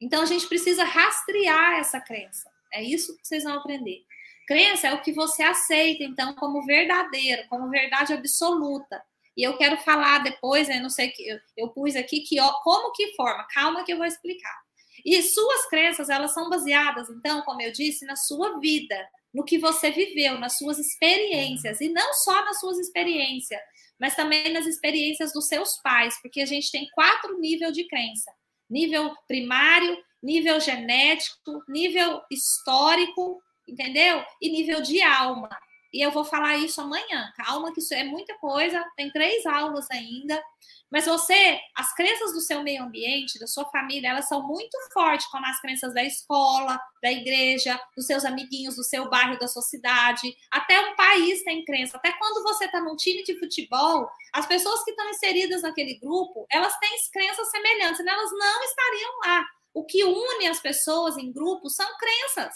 Então 0.00 0.22
a 0.22 0.26
gente 0.26 0.46
precisa 0.46 0.84
rastrear 0.84 1.80
essa 1.80 2.00
crença. 2.00 2.50
É 2.72 2.82
isso 2.82 3.16
que 3.18 3.26
vocês 3.26 3.44
vão 3.44 3.54
aprender. 3.54 4.04
Crença 4.46 4.88
é 4.88 4.94
o 4.94 5.02
que 5.02 5.12
você 5.12 5.42
aceita, 5.42 6.02
então, 6.04 6.34
como 6.34 6.64
verdadeiro, 6.64 7.46
como 7.48 7.68
verdade 7.68 8.14
absoluta. 8.14 9.02
E 9.38 9.44
eu 9.44 9.56
quero 9.56 9.76
falar 9.78 10.18
depois, 10.18 10.66
né, 10.66 10.80
não 10.80 10.90
sei 10.90 11.10
que 11.10 11.22
eu, 11.22 11.38
eu 11.56 11.68
pus 11.68 11.94
aqui 11.94 12.22
que 12.22 12.40
ó, 12.40 12.52
como 12.64 12.90
que 12.90 13.14
forma. 13.14 13.46
Calma 13.54 13.84
que 13.84 13.92
eu 13.92 13.96
vou 13.96 14.04
explicar. 14.04 14.58
E 15.06 15.22
suas 15.22 15.68
crenças, 15.68 16.08
elas 16.08 16.34
são 16.34 16.50
baseadas, 16.50 17.08
então, 17.08 17.40
como 17.42 17.62
eu 17.62 17.70
disse, 17.70 18.04
na 18.04 18.16
sua 18.16 18.58
vida, 18.58 18.96
no 19.32 19.44
que 19.44 19.56
você 19.56 19.92
viveu, 19.92 20.40
nas 20.40 20.58
suas 20.58 20.76
experiências, 20.80 21.80
e 21.80 21.88
não 21.88 22.12
só 22.14 22.44
nas 22.44 22.58
suas 22.58 22.78
experiências, 22.78 23.60
mas 23.96 24.16
também 24.16 24.52
nas 24.52 24.66
experiências 24.66 25.32
dos 25.32 25.46
seus 25.46 25.80
pais, 25.82 26.20
porque 26.20 26.40
a 26.40 26.46
gente 26.46 26.72
tem 26.72 26.88
quatro 26.92 27.38
níveis 27.38 27.72
de 27.72 27.86
crença: 27.86 28.32
nível 28.68 29.14
primário, 29.28 29.96
nível 30.20 30.58
genético, 30.58 31.62
nível 31.68 32.20
histórico, 32.28 33.40
entendeu? 33.68 34.24
E 34.42 34.50
nível 34.50 34.82
de 34.82 35.00
alma. 35.00 35.48
E 35.92 36.04
eu 36.04 36.10
vou 36.10 36.24
falar 36.24 36.56
isso 36.56 36.80
amanhã. 36.80 37.32
Calma, 37.36 37.72
que 37.72 37.80
isso 37.80 37.94
é 37.94 38.04
muita 38.04 38.34
coisa. 38.38 38.84
Tem 38.96 39.10
três 39.10 39.46
aulas 39.46 39.86
ainda. 39.90 40.42
Mas 40.90 41.04
você, 41.04 41.60
as 41.76 41.94
crenças 41.94 42.32
do 42.32 42.40
seu 42.40 42.62
meio 42.62 42.82
ambiente, 42.82 43.38
da 43.38 43.46
sua 43.46 43.66
família, 43.66 44.08
elas 44.08 44.26
são 44.26 44.46
muito 44.46 44.76
fortes, 44.92 45.26
como 45.26 45.44
as 45.44 45.60
crenças 45.60 45.92
da 45.92 46.02
escola, 46.02 46.80
da 47.02 47.12
igreja, 47.12 47.78
dos 47.94 48.06
seus 48.06 48.24
amiguinhos, 48.24 48.76
do 48.76 48.82
seu 48.82 49.08
bairro, 49.10 49.38
da 49.38 49.46
sua 49.46 49.62
cidade. 49.62 50.34
Até 50.50 50.80
um 50.80 50.96
país 50.96 51.42
tem 51.44 51.64
crença. 51.64 51.98
Até 51.98 52.12
quando 52.12 52.42
você 52.42 52.64
está 52.64 52.80
num 52.80 52.96
time 52.96 53.22
de 53.22 53.38
futebol, 53.38 54.08
as 54.32 54.46
pessoas 54.46 54.82
que 54.82 54.90
estão 54.90 55.08
inseridas 55.10 55.62
naquele 55.62 55.98
grupo, 55.98 56.46
elas 56.50 56.76
têm 56.78 56.90
crenças 57.12 57.50
semelhantes, 57.50 58.00
elas 58.00 58.30
não 58.32 58.64
estariam 58.64 59.18
lá. 59.26 59.44
O 59.74 59.84
que 59.84 60.02
une 60.02 60.46
as 60.46 60.58
pessoas 60.58 61.18
em 61.18 61.30
grupos 61.30 61.76
são 61.76 61.86
crenças. 61.98 62.54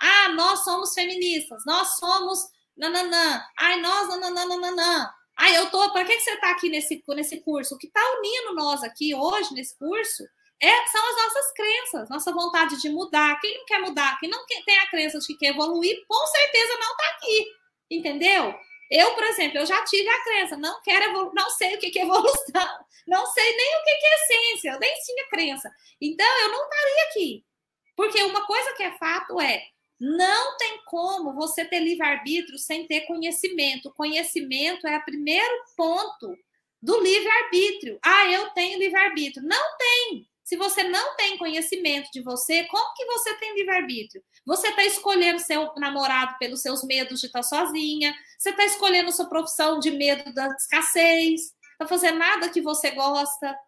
Ah, 0.00 0.30
nós 0.30 0.64
somos 0.64 0.94
feministas, 0.94 1.62
nós 1.66 1.96
somos 1.96 2.55
nananã. 2.76 3.44
Ai, 3.58 3.80
nós, 3.80 4.08
nananã, 4.08 4.46
nananã. 4.46 5.10
Ai, 5.36 5.56
eu 5.58 5.70
tô. 5.70 5.92
Para 5.92 6.04
que, 6.04 6.18
você 6.18 6.32
está 6.32 6.50
aqui 6.50 6.68
nesse, 6.68 7.02
nesse 7.08 7.40
curso? 7.40 7.74
O 7.74 7.78
que 7.78 7.86
está 7.86 8.00
unindo 8.18 8.54
nós 8.54 8.82
aqui 8.82 9.14
hoje 9.14 9.52
nesse 9.54 9.76
curso 9.78 10.24
é, 10.60 10.86
são 10.86 11.08
as 11.08 11.16
nossas 11.16 11.52
crenças, 11.52 12.08
nossa 12.08 12.32
vontade 12.32 12.80
de 12.80 12.88
mudar. 12.88 13.38
Quem 13.40 13.58
não 13.58 13.64
quer 13.66 13.78
mudar, 13.80 14.18
quem 14.18 14.30
não 14.30 14.44
quer, 14.46 14.64
tem 14.64 14.78
a 14.78 14.86
crença 14.88 15.18
de 15.18 15.26
que 15.26 15.36
quer 15.36 15.48
evoluir, 15.48 16.04
com 16.08 16.26
certeza 16.26 16.78
não 16.78 16.92
está 16.92 17.08
aqui. 17.10 17.46
Entendeu? 17.90 18.54
Eu, 18.90 19.14
por 19.14 19.24
exemplo, 19.24 19.58
eu 19.58 19.66
já 19.66 19.84
tive 19.84 20.08
a 20.08 20.22
crença, 20.22 20.56
não 20.56 20.80
quero 20.82 21.32
não 21.34 21.50
sei 21.50 21.74
o 21.74 21.78
que 21.78 21.98
é 21.98 22.02
evolução, 22.02 22.78
não 23.06 23.26
sei 23.26 23.56
nem 23.56 23.76
o 23.76 23.82
que 23.82 23.90
é 23.90 24.14
essência, 24.14 24.70
eu 24.70 24.78
nem 24.78 24.94
tinha 25.02 25.28
crença. 25.28 25.70
Então, 26.00 26.38
eu 26.40 26.48
não 26.50 26.62
estaria 26.64 27.04
aqui. 27.10 27.44
Porque 27.96 28.22
uma 28.22 28.46
coisa 28.46 28.74
que 28.74 28.82
é 28.82 28.96
fato 28.98 29.40
é, 29.40 29.66
não 29.98 30.56
tem 30.58 30.82
como 30.84 31.32
você 31.32 31.64
ter 31.64 31.80
livre-arbítrio 31.80 32.58
sem 32.58 32.86
ter 32.86 33.02
conhecimento. 33.02 33.92
Conhecimento 33.94 34.86
é 34.86 34.98
o 34.98 35.04
primeiro 35.04 35.64
ponto 35.76 36.36
do 36.82 37.00
livre-arbítrio. 37.00 37.98
Ah, 38.04 38.30
eu 38.30 38.50
tenho 38.50 38.78
livre-arbítrio. 38.78 39.46
Não 39.46 39.76
tem. 39.78 40.28
Se 40.44 40.56
você 40.56 40.84
não 40.84 41.16
tem 41.16 41.36
conhecimento 41.38 42.08
de 42.12 42.22
você, 42.22 42.64
como 42.64 42.94
que 42.94 43.04
você 43.06 43.34
tem 43.34 43.54
livre-arbítrio? 43.56 44.22
Você 44.44 44.68
está 44.68 44.84
escolhendo 44.84 45.40
seu 45.40 45.74
namorado 45.76 46.36
pelos 46.38 46.62
seus 46.62 46.84
medos 46.84 47.20
de 47.20 47.26
estar 47.26 47.42
sozinha, 47.42 48.14
você 48.38 48.50
está 48.50 48.64
escolhendo 48.64 49.10
sua 49.10 49.28
profissão 49.28 49.80
de 49.80 49.90
medo 49.90 50.32
da 50.32 50.46
escassez, 50.46 51.52
está 51.72 51.88
fazendo 51.88 52.18
nada 52.18 52.48
que 52.48 52.60
você 52.60 52.92
gosta, 52.92 53.58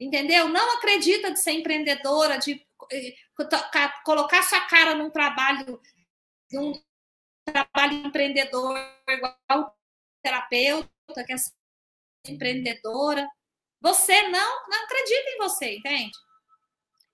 entendeu? 0.00 0.48
Não 0.48 0.78
acredita 0.78 1.30
de 1.30 1.38
ser 1.38 1.52
empreendedora, 1.52 2.38
de 2.38 2.65
colocar 4.04 4.42
sua 4.42 4.60
cara 4.62 4.94
num 4.94 5.10
trabalho, 5.10 5.80
num 6.52 6.72
trabalho 7.44 8.06
empreendedor 8.06 8.76
igual 9.08 9.76
terapeuta, 10.22 11.24
que 11.24 11.32
é 11.32 11.36
empreendedora. 12.28 13.28
Você 13.80 14.22
não, 14.28 14.68
não 14.68 14.84
acredita 14.84 15.30
em 15.30 15.38
você, 15.38 15.76
entende? 15.76 16.12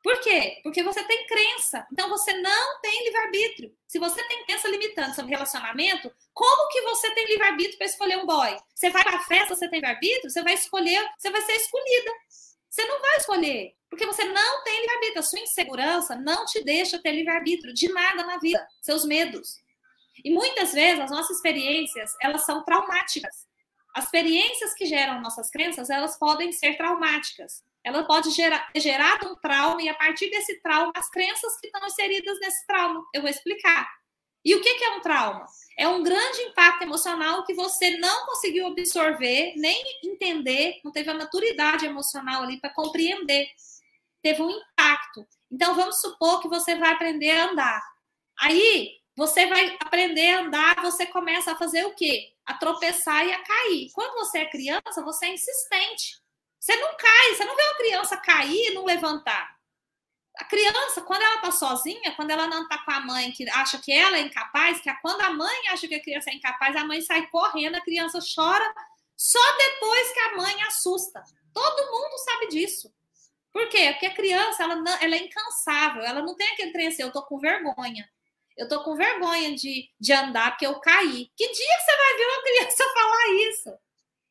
Por 0.02 0.18
quê? 0.20 0.58
Porque 0.64 0.82
você 0.82 1.04
tem 1.04 1.26
crença. 1.26 1.86
Então 1.92 2.08
você 2.08 2.32
não 2.34 2.80
tem 2.80 3.04
livre-arbítrio. 3.04 3.72
Se 3.86 4.00
você 4.00 4.22
tem 4.26 4.44
crença 4.44 4.68
limitante 4.68 5.14
sobre 5.14 5.30
relacionamento, 5.30 6.12
como 6.34 6.68
que 6.70 6.80
você 6.82 7.10
tem 7.14 7.26
livre-arbítrio 7.26 7.78
para 7.78 7.86
escolher 7.86 8.16
um 8.18 8.26
boy? 8.26 8.56
Você 8.74 8.90
vai 8.90 9.04
para 9.04 9.20
festa, 9.20 9.54
você 9.54 9.68
tem 9.68 9.78
livre-arbítrio, 9.78 10.28
você 10.28 10.42
vai 10.42 10.54
escolher, 10.54 11.08
você 11.16 11.30
vai 11.30 11.40
ser 11.42 11.52
escolhida. 11.52 12.10
Você 12.72 12.86
não 12.86 13.02
vai 13.02 13.16
escolher, 13.18 13.76
porque 13.90 14.06
você 14.06 14.24
não 14.24 14.64
tem 14.64 14.80
livre-arbítrio. 14.80 15.20
A 15.20 15.22
sua 15.22 15.40
insegurança 15.40 16.16
não 16.16 16.46
te 16.46 16.64
deixa 16.64 16.98
ter 16.98 17.12
livre-arbítrio 17.12 17.74
de 17.74 17.92
nada 17.92 18.24
na 18.24 18.38
vida, 18.38 18.66
seus 18.80 19.04
medos. 19.04 19.58
E 20.24 20.32
muitas 20.32 20.72
vezes 20.72 21.00
as 21.00 21.10
nossas 21.10 21.36
experiências, 21.36 22.16
elas 22.22 22.46
são 22.46 22.64
traumáticas. 22.64 23.46
As 23.94 24.04
experiências 24.04 24.72
que 24.72 24.86
geram 24.86 25.20
nossas 25.20 25.50
crenças, 25.50 25.90
elas 25.90 26.18
podem 26.18 26.50
ser 26.50 26.78
traumáticas. 26.78 27.62
Ela 27.84 28.04
pode 28.04 28.30
gerar 28.30 28.70
gerado 28.74 29.28
um 29.28 29.36
trauma 29.36 29.82
e 29.82 29.90
a 29.90 29.94
partir 29.94 30.30
desse 30.30 30.58
trauma, 30.62 30.92
as 30.96 31.10
crenças 31.10 31.60
que 31.60 31.66
estão 31.66 31.86
inseridas 31.86 32.40
nesse 32.40 32.66
trauma. 32.66 33.04
Eu 33.12 33.20
vou 33.20 33.28
explicar. 33.28 33.86
E 34.44 34.54
o 34.54 34.60
que 34.60 34.68
é 34.68 34.90
um 34.96 35.00
trauma? 35.00 35.46
É 35.78 35.88
um 35.88 36.02
grande 36.02 36.42
impacto 36.42 36.82
emocional 36.82 37.44
que 37.44 37.54
você 37.54 37.96
não 37.98 38.26
conseguiu 38.26 38.66
absorver, 38.66 39.54
nem 39.56 39.82
entender, 40.04 40.80
não 40.84 40.92
teve 40.92 41.10
a 41.10 41.14
maturidade 41.14 41.86
emocional 41.86 42.42
ali 42.42 42.60
para 42.60 42.70
compreender. 42.70 43.48
Teve 44.20 44.42
um 44.42 44.50
impacto. 44.50 45.26
Então, 45.50 45.74
vamos 45.74 46.00
supor 46.00 46.40
que 46.40 46.48
você 46.48 46.74
vai 46.74 46.92
aprender 46.92 47.30
a 47.30 47.50
andar. 47.50 47.82
Aí, 48.40 49.00
você 49.16 49.46
vai 49.46 49.76
aprender 49.80 50.34
a 50.34 50.40
andar, 50.40 50.82
você 50.82 51.06
começa 51.06 51.52
a 51.52 51.56
fazer 51.56 51.84
o 51.84 51.94
quê? 51.94 52.32
A 52.46 52.54
tropeçar 52.54 53.26
e 53.26 53.32
a 53.32 53.42
cair. 53.42 53.90
Quando 53.92 54.14
você 54.14 54.38
é 54.38 54.50
criança, 54.50 55.02
você 55.02 55.26
é 55.26 55.34
insistente. 55.34 56.20
Você 56.58 56.76
não 56.76 56.96
cai, 56.96 57.34
você 57.34 57.44
não 57.44 57.56
vê 57.56 57.62
uma 57.62 57.76
criança 57.76 58.16
cair 58.16 58.70
e 58.70 58.74
não 58.74 58.84
levantar. 58.84 59.61
A 60.38 60.44
criança, 60.44 61.02
quando 61.02 61.22
ela 61.22 61.40
tá 61.42 61.50
sozinha, 61.50 62.14
quando 62.16 62.30
ela 62.30 62.46
não 62.46 62.66
tá 62.66 62.78
com 62.78 62.90
a 62.90 63.00
mãe 63.00 63.30
que 63.32 63.48
acha 63.50 63.78
que 63.78 63.92
ela 63.92 64.16
é 64.16 64.20
incapaz, 64.20 64.80
que 64.80 64.88
é 64.88 64.94
quando 64.94 65.20
a 65.20 65.30
mãe 65.30 65.68
acha 65.68 65.86
que 65.86 65.94
a 65.94 66.02
criança 66.02 66.30
é 66.30 66.34
incapaz, 66.34 66.74
a 66.74 66.84
mãe 66.84 67.00
sai 67.02 67.26
correndo, 67.26 67.76
a 67.76 67.82
criança 67.82 68.18
chora, 68.34 68.74
só 69.16 69.56
depois 69.56 70.12
que 70.12 70.20
a 70.20 70.36
mãe 70.36 70.62
assusta. 70.62 71.22
Todo 71.52 71.90
mundo 71.90 72.18
sabe 72.24 72.48
disso. 72.48 72.92
Por 73.52 73.68
quê? 73.68 73.90
Porque 73.92 74.06
a 74.06 74.14
criança, 74.14 74.62
ela, 74.62 74.76
não, 74.76 74.92
ela 75.02 75.14
é 75.14 75.18
incansável, 75.18 76.02
ela 76.02 76.22
não 76.22 76.34
tem 76.34 76.48
aquele 76.48 76.72
trem 76.72 76.88
assim, 76.88 77.02
eu 77.02 77.12
tô 77.12 77.22
com 77.22 77.38
vergonha. 77.38 78.08
Eu 78.56 78.68
tô 78.68 78.82
com 78.82 78.96
vergonha 78.96 79.54
de, 79.54 79.90
de 80.00 80.12
andar 80.12 80.52
porque 80.52 80.66
eu 80.66 80.78
caí. 80.80 81.30
Que 81.36 81.52
dia 81.52 81.76
que 81.76 81.84
você 81.84 81.96
vai 81.96 82.16
ver 82.16 82.26
uma 82.26 82.42
criança 82.42 82.84
falar 82.94 83.34
isso? 83.48 83.78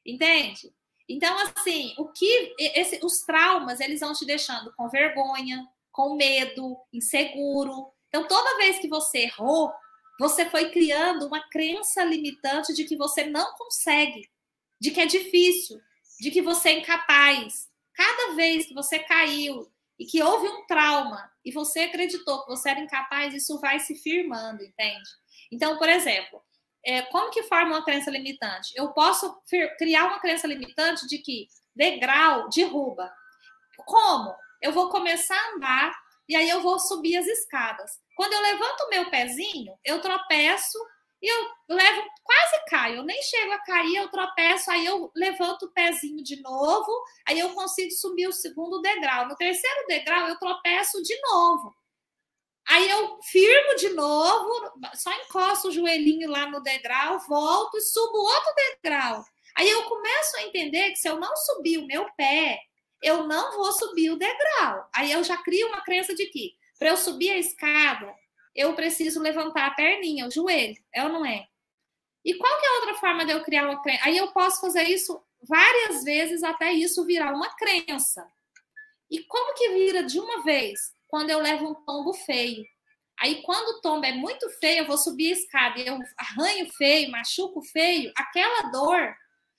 Entende? 0.05 0.73
Então, 1.07 1.37
assim, 1.39 1.93
o 1.97 2.07
que 2.07 2.55
esse, 2.57 2.99
os 3.03 3.21
traumas 3.21 3.79
eles 3.79 3.99
vão 3.99 4.13
te 4.13 4.25
deixando 4.25 4.73
com 4.75 4.89
vergonha, 4.89 5.67
com 5.91 6.15
medo, 6.15 6.77
inseguro. 6.91 7.91
Então, 8.07 8.27
toda 8.27 8.57
vez 8.57 8.79
que 8.79 8.87
você 8.87 9.19
errou, 9.19 9.71
você 10.19 10.49
foi 10.49 10.69
criando 10.69 11.25
uma 11.25 11.41
crença 11.49 12.03
limitante 12.03 12.73
de 12.73 12.83
que 12.85 12.95
você 12.95 13.25
não 13.25 13.53
consegue, 13.55 14.29
de 14.79 14.91
que 14.91 15.01
é 15.01 15.05
difícil, 15.05 15.79
de 16.19 16.29
que 16.29 16.41
você 16.41 16.69
é 16.69 16.79
incapaz. 16.79 17.69
Cada 17.93 18.35
vez 18.35 18.65
que 18.65 18.73
você 18.73 18.99
caiu 18.99 19.71
e 19.97 20.05
que 20.05 20.21
houve 20.21 20.47
um 20.47 20.65
trauma 20.65 21.31
e 21.43 21.51
você 21.51 21.81
acreditou 21.81 22.43
que 22.43 22.49
você 22.49 22.69
era 22.69 22.79
incapaz, 22.79 23.33
isso 23.33 23.59
vai 23.59 23.79
se 23.79 23.95
firmando, 23.95 24.63
entende? 24.63 25.09
Então, 25.51 25.77
por 25.77 25.89
exemplo, 25.89 26.41
é, 26.85 27.01
como 27.03 27.31
que 27.31 27.43
forma 27.43 27.75
uma 27.75 27.85
crença 27.85 28.09
limitante? 28.09 28.73
Eu 28.75 28.89
posso 28.93 29.39
criar 29.77 30.05
uma 30.05 30.19
crença 30.19 30.47
limitante 30.47 31.07
de 31.07 31.17
que 31.19 31.47
degrau 31.75 32.49
derruba. 32.49 33.11
Como? 33.85 34.35
Eu 34.61 34.71
vou 34.71 34.89
começar 34.89 35.35
a 35.35 35.55
andar 35.55 35.93
e 36.27 36.35
aí 36.35 36.49
eu 36.49 36.61
vou 36.61 36.79
subir 36.79 37.17
as 37.17 37.27
escadas. 37.27 37.91
Quando 38.15 38.33
eu 38.33 38.41
levanto 38.41 38.81
o 38.81 38.89
meu 38.89 39.09
pezinho, 39.09 39.73
eu 39.83 39.99
tropeço 39.99 40.77
e 41.21 41.27
eu 41.31 41.49
levo, 41.69 42.01
quase 42.23 42.65
caio, 42.67 42.97
eu 42.97 43.03
nem 43.03 43.21
chego 43.21 43.51
a 43.53 43.59
cair, 43.59 43.95
eu 43.95 44.09
tropeço, 44.09 44.71
aí 44.71 44.85
eu 44.85 45.11
levanto 45.15 45.65
o 45.65 45.71
pezinho 45.71 46.23
de 46.23 46.41
novo, 46.41 46.91
aí 47.27 47.39
eu 47.39 47.51
consigo 47.53 47.91
subir 47.91 48.27
o 48.27 48.33
segundo 48.33 48.81
degrau. 48.81 49.27
No 49.27 49.35
terceiro 49.35 49.85
degrau, 49.87 50.27
eu 50.27 50.39
tropeço 50.39 51.01
de 51.03 51.19
novo. 51.21 51.75
Aí 52.67 52.89
eu 52.89 53.19
firmo 53.23 53.75
de 53.75 53.89
novo, 53.89 54.71
só 54.95 55.11
encosto 55.13 55.67
o 55.67 55.71
joelhinho 55.71 56.29
lá 56.29 56.49
no 56.49 56.61
degrau, 56.61 57.19
volto 57.19 57.77
e 57.77 57.81
subo 57.81 58.17
outro 58.17 58.53
degrau. 58.55 59.23
Aí 59.55 59.69
eu 59.69 59.83
começo 59.83 60.37
a 60.37 60.43
entender 60.43 60.91
que 60.91 60.95
se 60.95 61.09
eu 61.09 61.19
não 61.19 61.35
subir 61.35 61.77
o 61.77 61.85
meu 61.85 62.09
pé, 62.15 62.59
eu 63.01 63.27
não 63.27 63.57
vou 63.57 63.71
subir 63.73 64.11
o 64.11 64.17
degrau. 64.17 64.89
Aí 64.93 65.11
eu 65.11 65.23
já 65.23 65.37
crio 65.37 65.67
uma 65.67 65.81
crença 65.81 66.13
de 66.13 66.25
que 66.27 66.55
para 66.77 66.89
eu 66.89 66.97
subir 66.97 67.31
a 67.31 67.37
escada, 67.37 68.13
eu 68.55 68.73
preciso 68.73 69.21
levantar 69.21 69.67
a 69.67 69.71
perninha, 69.71 70.27
o 70.27 70.31
joelho, 70.31 70.75
é 70.93 71.03
ou 71.03 71.09
não 71.09 71.25
é? 71.25 71.47
E 72.23 72.33
qual 72.35 72.59
que 72.59 72.65
é 72.65 72.69
a 72.69 72.73
outra 72.79 72.93
forma 72.95 73.25
de 73.25 73.31
eu 73.31 73.43
criar 73.43 73.65
uma 73.65 73.81
crença? 73.81 74.05
Aí 74.05 74.17
eu 74.17 74.31
posso 74.31 74.61
fazer 74.61 74.83
isso 74.83 75.21
várias 75.41 76.03
vezes 76.03 76.43
até 76.43 76.71
isso 76.71 77.05
virar 77.05 77.33
uma 77.33 77.55
crença. 77.55 78.27
E 79.09 79.23
como 79.23 79.55
que 79.55 79.69
vira 79.69 80.03
de 80.03 80.19
uma 80.19 80.43
vez? 80.43 80.93
quando 81.11 81.29
eu 81.29 81.39
levo 81.39 81.69
um 81.69 81.75
tombo 81.85 82.13
feio. 82.13 82.65
Aí, 83.19 83.43
quando 83.43 83.77
o 83.77 83.81
tombo 83.81 84.05
é 84.05 84.13
muito 84.13 84.49
feio, 84.59 84.79
eu 84.79 84.87
vou 84.87 84.97
subir 84.97 85.29
a 85.29 85.35
escada 85.35 85.79
e 85.79 85.85
eu 85.85 85.99
arranho 86.17 86.71
feio, 86.71 87.11
machuco 87.11 87.61
feio, 87.61 88.11
aquela 88.15 88.71
dor, 88.71 89.13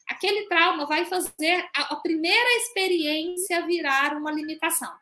aquele 0.09 0.47
trauma 0.49 0.87
vai 0.87 1.05
fazer 1.05 1.69
a, 1.75 1.95
a 1.95 1.97
primeira 1.97 2.57
experiência 2.57 3.66
virar 3.66 4.16
uma 4.16 4.31
limitação. 4.31 4.93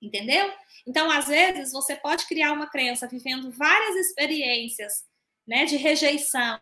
Entendeu? 0.00 0.52
Então, 0.86 1.10
às 1.10 1.26
vezes, 1.26 1.72
você 1.72 1.96
pode 1.96 2.26
criar 2.26 2.52
uma 2.52 2.68
crença 2.68 3.08
vivendo 3.08 3.50
várias 3.50 3.96
experiências 3.96 5.04
né, 5.46 5.64
de 5.64 5.76
rejeição, 5.76 6.60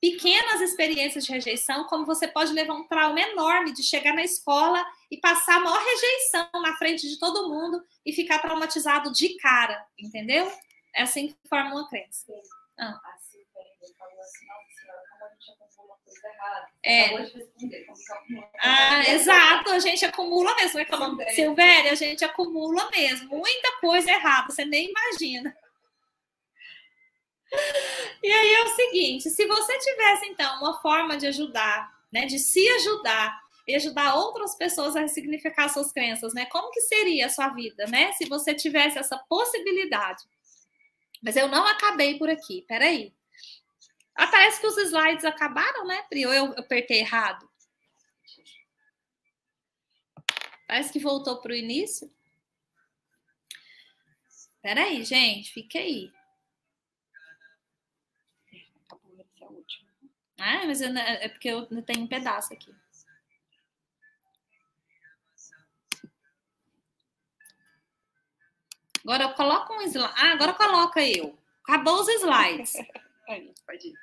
pequenas 0.00 0.60
experiências 0.60 1.24
de 1.24 1.32
rejeição, 1.32 1.84
como 1.84 2.04
você 2.04 2.26
pode 2.26 2.52
levar 2.52 2.74
um 2.74 2.88
trauma 2.88 3.20
enorme 3.20 3.72
de 3.72 3.82
chegar 3.82 4.14
na 4.14 4.24
escola 4.24 4.84
e 5.10 5.16
passar 5.18 5.56
a 5.56 5.60
maior 5.60 5.80
rejeição 5.80 6.48
na 6.60 6.76
frente 6.76 7.08
de 7.08 7.18
todo 7.18 7.48
mundo 7.48 7.82
e 8.04 8.12
ficar 8.12 8.40
traumatizado 8.40 9.12
de 9.12 9.36
cara, 9.36 9.86
entendeu? 9.96 10.50
É 10.94 11.02
assim 11.02 11.28
que 11.28 11.36
forma 11.48 11.70
uma 11.70 11.88
crença. 11.88 12.26
Ah. 12.78 13.00
Assim, 13.82 13.94
falou 13.94 14.20
assim, 14.20 14.46
como 14.46 15.24
a 15.24 15.34
gente 15.34 15.50
acumula 15.50 15.98
coisa 16.04 16.28
errada. 16.28 16.68
É. 16.84 17.04
Ah, 18.60 19.12
exato, 19.12 19.70
a 19.70 19.78
gente 19.80 20.04
acumula 20.04 20.54
mesmo. 20.54 20.78
É 20.78 20.84
como, 20.84 21.30
Silvéria, 21.30 21.92
a 21.92 21.96
gente 21.96 22.24
acumula 22.24 22.88
mesmo. 22.90 23.28
Muita 23.28 23.80
coisa 23.80 24.10
errada, 24.10 24.52
você 24.52 24.64
nem 24.64 24.88
imagina. 24.90 25.56
E 28.22 28.32
aí 28.32 28.54
é 28.54 28.62
o 28.62 28.68
seguinte: 28.68 29.30
se 29.30 29.46
você 29.46 29.78
tivesse, 29.78 30.26
então, 30.26 30.58
uma 30.58 30.80
forma 30.80 31.16
de 31.16 31.26
ajudar, 31.26 31.92
né, 32.12 32.24
de 32.24 32.38
se 32.38 32.66
ajudar 32.76 33.42
e 33.66 33.74
ajudar 33.74 34.14
outras 34.14 34.54
pessoas 34.54 34.96
a 34.96 35.00
ressignificar 35.00 35.68
suas 35.68 35.92
crenças, 35.92 36.32
né? 36.34 36.46
Como 36.46 36.70
que 36.70 36.80
seria 36.82 37.26
a 37.26 37.30
sua 37.30 37.48
vida, 37.48 37.86
né? 37.86 38.12
Se 38.12 38.28
você 38.28 38.54
tivesse 38.54 38.98
essa 38.98 39.18
possibilidade. 39.28 40.24
Mas 41.22 41.36
eu 41.36 41.48
não 41.48 41.66
acabei 41.66 42.18
por 42.18 42.28
aqui, 42.28 42.64
peraí. 42.66 43.12
Ah, 44.14 44.26
parece 44.26 44.60
que 44.60 44.66
os 44.66 44.76
slides 44.76 45.24
acabaram, 45.24 45.86
né, 45.86 46.02
Pri? 46.08 46.26
Ou 46.26 46.32
eu 46.32 46.44
apertei 46.58 47.00
errado? 47.00 47.48
Parece 50.66 50.92
que 50.92 50.98
voltou 50.98 51.40
para 51.40 51.52
o 51.52 51.56
início. 51.56 52.10
Peraí, 54.62 55.04
gente, 55.04 55.52
fica 55.52 55.78
aí. 55.78 56.12
Ah, 60.38 60.66
mas 60.66 60.80
é 60.80 61.28
porque 61.28 61.48
eu 61.48 61.66
tenho 61.82 62.04
um 62.04 62.06
pedaço 62.06 62.52
aqui. 62.52 62.74
Agora 69.04 69.24
eu 69.24 69.34
coloco 69.34 69.72
um 69.74 69.82
slide. 69.82 70.14
Ah, 70.16 70.32
agora 70.32 70.54
coloca 70.54 71.00
eu. 71.04 71.36
Acabou 71.64 72.00
os 72.00 72.08
slides. 72.08 72.72
Aí, 73.28 73.52
pode 73.66 73.88
ir. 73.88 73.94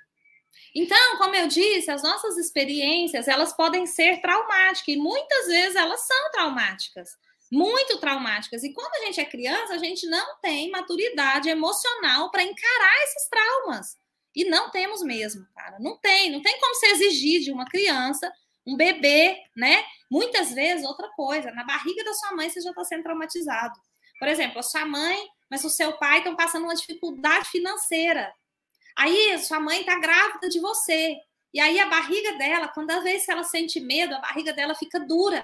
Então, 0.76 1.18
como 1.18 1.36
eu 1.36 1.48
disse, 1.48 1.90
as 1.90 2.04
nossas 2.04 2.38
experiências, 2.38 3.28
elas 3.28 3.54
podem 3.54 3.86
ser 3.86 4.22
traumáticas 4.22 4.88
e 4.88 4.98
muitas 4.98 5.48
vezes 5.48 5.76
elas 5.76 6.02
são 6.02 6.32
traumáticas, 6.32 7.18
muito 7.52 8.00
traumáticas. 8.00 8.64
E 8.64 8.74
quando 8.74 8.94
a 8.96 9.06
gente 9.06 9.20
é 9.20 9.26
criança, 9.26 9.74
a 9.74 9.78
gente 9.78 10.08
não 10.08 10.40
tem 10.42 10.70
maturidade 10.70 11.50
emocional 11.50 12.30
para 12.30 12.44
encarar 12.44 13.04
esses 13.04 13.30
traumas. 13.30 13.98
E 14.36 14.46
não 14.46 14.70
temos 14.70 15.02
mesmo, 15.02 15.46
cara. 15.56 15.80
Não 15.80 15.98
tem, 15.98 16.32
não 16.32 16.42
tem 16.42 16.60
como 16.60 16.76
você 16.76 16.88
exigir 16.88 17.42
de 17.42 17.52
uma 17.52 17.66
criança, 17.66 18.32
um 18.66 18.78
bebê, 18.78 19.36
né? 19.56 19.84
Muitas 20.10 20.52
vezes, 20.52 20.86
outra 20.86 21.10
coisa, 21.10 21.52
na 21.52 21.64
barriga 21.64 22.04
da 22.04 22.14
sua 22.14 22.36
mãe 22.36 22.50
você 22.50 22.62
já 22.62 22.70
está 22.70 22.84
sendo 22.84 23.04
traumatizado. 23.04 23.74
Por 24.20 24.28
exemplo, 24.28 24.60
a 24.60 24.64
sua 24.64 24.86
mãe, 24.86 25.18
mas 25.50 25.64
o 25.64 25.70
seu 25.70 25.98
pai 25.98 26.20
estão 26.20 26.36
passando 26.36 26.64
uma 26.66 26.76
dificuldade 26.76 27.50
financeira. 27.50 28.32
Aí 29.00 29.40
sua 29.40 29.62
mãe 29.62 29.80
está 29.80 29.98
grávida 29.98 30.50
de 30.50 30.60
você. 30.60 31.16
E 31.54 31.60
aí 31.60 31.80
a 31.80 31.88
barriga 31.88 32.34
dela, 32.38 32.68
quando 32.68 32.92
a 32.92 33.00
vez 33.00 33.24
que 33.24 33.32
ela 33.32 33.46
sente 33.46 33.80
medo, 33.80 34.14
a 34.14 34.20
barriga 34.20 34.52
dela 34.52 34.76
fica 34.76 35.00
dura. 35.00 35.42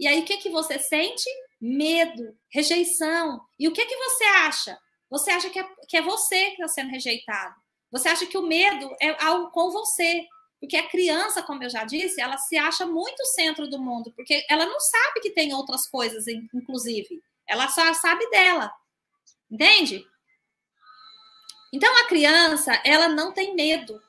E 0.00 0.08
aí 0.08 0.20
o 0.20 0.24
que 0.24 0.36
que 0.38 0.50
você 0.50 0.80
sente? 0.80 1.24
Medo, 1.60 2.36
rejeição. 2.50 3.40
E 3.56 3.68
o 3.68 3.72
que 3.72 3.86
que 3.86 3.96
você 3.96 4.24
acha? 4.24 4.76
Você 5.08 5.30
acha 5.30 5.48
que 5.48 5.60
é, 5.60 5.68
que 5.86 5.96
é 5.96 6.02
você 6.02 6.46
que 6.46 6.62
está 6.62 6.66
sendo 6.66 6.90
rejeitado. 6.90 7.54
Você 7.92 8.08
acha 8.08 8.26
que 8.26 8.36
o 8.36 8.46
medo 8.46 8.92
é 9.00 9.16
algo 9.24 9.52
com 9.52 9.70
você. 9.70 10.26
Porque 10.60 10.76
a 10.76 10.88
criança, 10.88 11.40
como 11.40 11.62
eu 11.62 11.70
já 11.70 11.84
disse, 11.84 12.20
ela 12.20 12.36
se 12.36 12.56
acha 12.56 12.84
muito 12.84 13.24
centro 13.26 13.70
do 13.70 13.80
mundo, 13.80 14.12
porque 14.16 14.44
ela 14.50 14.66
não 14.66 14.80
sabe 14.80 15.20
que 15.20 15.30
tem 15.30 15.54
outras 15.54 15.86
coisas, 15.86 16.26
inclusive. 16.26 17.22
Ela 17.46 17.68
só 17.68 17.94
sabe 17.94 18.28
dela. 18.28 18.72
Entende? 19.48 20.04
Então 21.72 21.94
a 21.98 22.08
criança, 22.08 22.80
ela 22.84 23.08
não 23.08 23.32
tem 23.32 23.54
medo. 23.54 24.00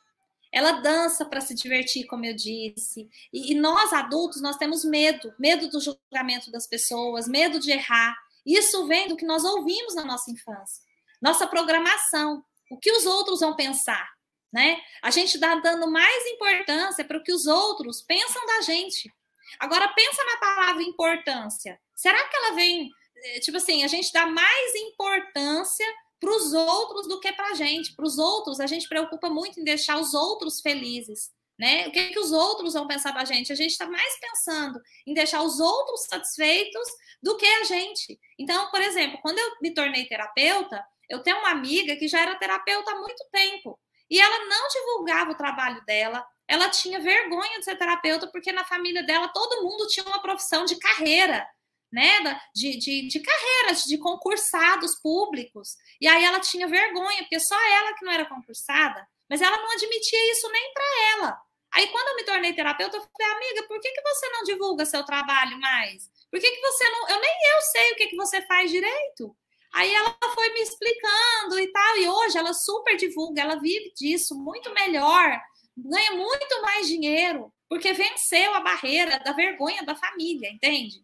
Ela 0.52 0.74
dança 0.74 1.26
para 1.26 1.42
se 1.42 1.54
divertir, 1.54 2.08
como 2.08 2.26
eu 2.26 2.34
disse. 2.34 3.08
E, 3.32 3.52
e, 3.52 3.56
nós 3.56 3.94
adultos, 3.94 4.42
nós 4.42 4.58
temos 4.58 4.84
medo, 4.84 5.34
medo 5.38 5.70
do 5.70 5.80
julgamento 5.80 6.52
das 6.52 6.66
pessoas, 6.66 7.28
medo 7.28 7.60
de 7.60 7.72
errar. 7.72 8.18
Isso 8.46 8.88
vem 8.88 9.08
do 9.08 9.16
que 9.16 9.26
nós 9.26 9.44
ouvimos 9.44 9.94
na 9.94 10.04
nossa 10.04 10.32
infância. 10.32 10.84
Nossa 11.22 11.46
programação, 11.46 12.44
o 12.72 12.78
que 12.78 12.92
os 12.92 13.06
outros 13.06 13.42
vão 13.42 13.56
pensar, 13.56 14.10
né? 14.52 14.82
A 15.02 15.12
gente 15.12 15.36
está 15.36 15.56
dando 15.56 15.92
mais 15.92 16.26
importância 16.28 17.06
para 17.06 17.18
o 17.18 17.24
que 17.24 17.34
os 17.34 17.46
outros 17.46 18.02
pensam 18.02 18.44
da 18.48 18.62
gente. 18.62 19.14
Agora 19.60 19.88
pensa 19.90 20.24
na 20.24 20.38
palavra 20.38 20.82
importância. 20.84 21.80
Será 21.96 22.28
que 22.28 22.36
ela 22.36 22.56
vem, 22.56 22.90
eh, 23.24 23.40
tipo 23.42 23.58
assim, 23.58 23.84
a 23.84 23.88
gente 23.88 24.12
dá 24.14 24.26
mais 24.26 24.76
importância 24.76 25.86
para 26.20 26.36
os 26.36 26.54
outros 26.54 27.08
do 27.08 27.20
que 27.20 27.32
para 27.32 27.52
a 27.52 27.54
gente. 27.54 27.96
Para 27.96 28.06
os 28.06 28.18
outros, 28.18 28.60
a 28.60 28.68
gente 28.68 28.88
preocupa 28.88 29.30
muito 29.30 29.60
em 29.60 29.64
deixar 29.64 30.00
os 30.00 30.14
outros 30.14 30.60
felizes. 30.62 31.32
Né? 31.58 31.88
O 31.88 31.92
que, 31.92 32.06
que 32.06 32.20
os 32.20 32.32
outros 32.32 32.74
vão 32.74 32.88
pensar 32.88 33.12
da 33.12 33.26
gente? 33.26 33.52
A 33.52 33.56
gente 33.56 33.72
está 33.72 33.86
mais 33.86 34.20
pensando 34.20 34.80
em 35.06 35.14
deixar 35.14 35.42
os 35.42 35.60
outros 35.60 36.06
satisfeitos 36.06 36.88
do 37.22 37.36
que 37.36 37.46
a 37.46 37.64
gente. 37.66 38.18
Então, 38.38 38.70
por 38.72 38.82
exemplo, 38.82 39.20
quando 39.22 39.40
eu 39.40 39.58
me 39.62 39.74
tornei 39.74 40.06
terapeuta, 40.06 40.82
eu 41.10 41.22
tenho 41.22 41.38
uma 41.40 41.50
amiga 41.50 41.98
que 41.98 42.08
já 42.08 42.22
era 42.22 42.36
terapeuta 42.36 42.92
há 42.92 42.96
muito 42.96 43.26
tempo 43.32 43.78
e 44.10 44.20
ela 44.20 44.46
não 44.46 44.68
divulgava 44.70 45.32
o 45.32 45.36
trabalho 45.36 45.84
dela. 45.86 46.26
Ela 46.48 46.70
tinha 46.70 47.00
vergonha 47.00 47.60
de 47.60 47.66
ser 47.66 47.78
terapeuta 47.78 48.28
porque 48.32 48.52
na 48.52 48.64
família 48.64 49.04
dela 49.04 49.28
todo 49.28 49.62
mundo 49.62 49.88
tinha 49.88 50.06
uma 50.06 50.22
profissão 50.22 50.66
de 50.66 50.78
carreira 50.80 51.46
né, 51.92 52.40
de, 52.54 52.78
de, 52.78 53.08
de 53.08 53.20
carreiras, 53.20 53.84
de 53.84 53.98
concursados 53.98 54.96
públicos. 54.96 55.76
E 56.00 56.08
aí 56.08 56.24
ela 56.24 56.40
tinha 56.40 56.68
vergonha, 56.68 57.20
porque 57.20 57.40
só 57.40 57.56
ela 57.80 57.94
que 57.96 58.06
não 58.06 58.12
era 58.12 58.26
concursada, 58.26 59.08
mas 59.30 59.42
ela 59.42 59.58
não 59.58 59.72
admitia 59.72 60.32
isso 60.32 60.50
nem 60.52 60.74
para 60.74 60.86
ela. 61.14 61.42
Aí, 61.72 61.88
quando 61.88 62.08
eu 62.08 62.16
me 62.16 62.24
tornei 62.24 62.54
terapeuta, 62.54 62.98
eu 62.98 63.02
falei, 63.02 63.36
amiga, 63.36 63.68
por 63.68 63.80
que, 63.80 63.92
que 63.92 64.02
você 64.02 64.30
não 64.30 64.44
divulga 64.44 64.86
seu 64.86 65.04
trabalho 65.04 65.60
mais? 65.60 66.10
Por 66.32 66.40
que, 66.40 66.50
que 66.50 66.62
você 66.62 66.90
não. 66.90 67.10
Eu 67.10 67.22
nem 67.22 67.32
eu 67.56 67.62
sei 67.62 67.92
o 67.92 67.96
que, 67.96 68.08
que 68.08 68.16
você 68.16 68.42
faz 68.42 68.72
direito. 68.72 69.36
Aí 69.72 69.94
ela 69.94 70.18
foi 70.34 70.52
me 70.54 70.62
explicando 70.62 71.60
e 71.60 71.72
tal, 71.72 71.98
e 71.98 72.10
hoje 72.10 72.38
ela 72.38 72.54
super 72.54 72.98
divulga, 72.98 73.42
ela 73.42 73.60
vive 73.60 73.94
disso 73.96 74.36
muito 74.36 74.74
melhor, 74.74 75.40
ganha 75.78 76.12
muito 76.14 76.62
mais 76.64 76.88
dinheiro, 76.88 77.54
porque 77.68 77.94
venceu 77.94 78.52
a 78.56 78.62
barreira 78.62 79.20
da 79.20 79.32
vergonha 79.32 79.84
da 79.84 79.96
família, 79.96 80.50
entende? 80.50 81.04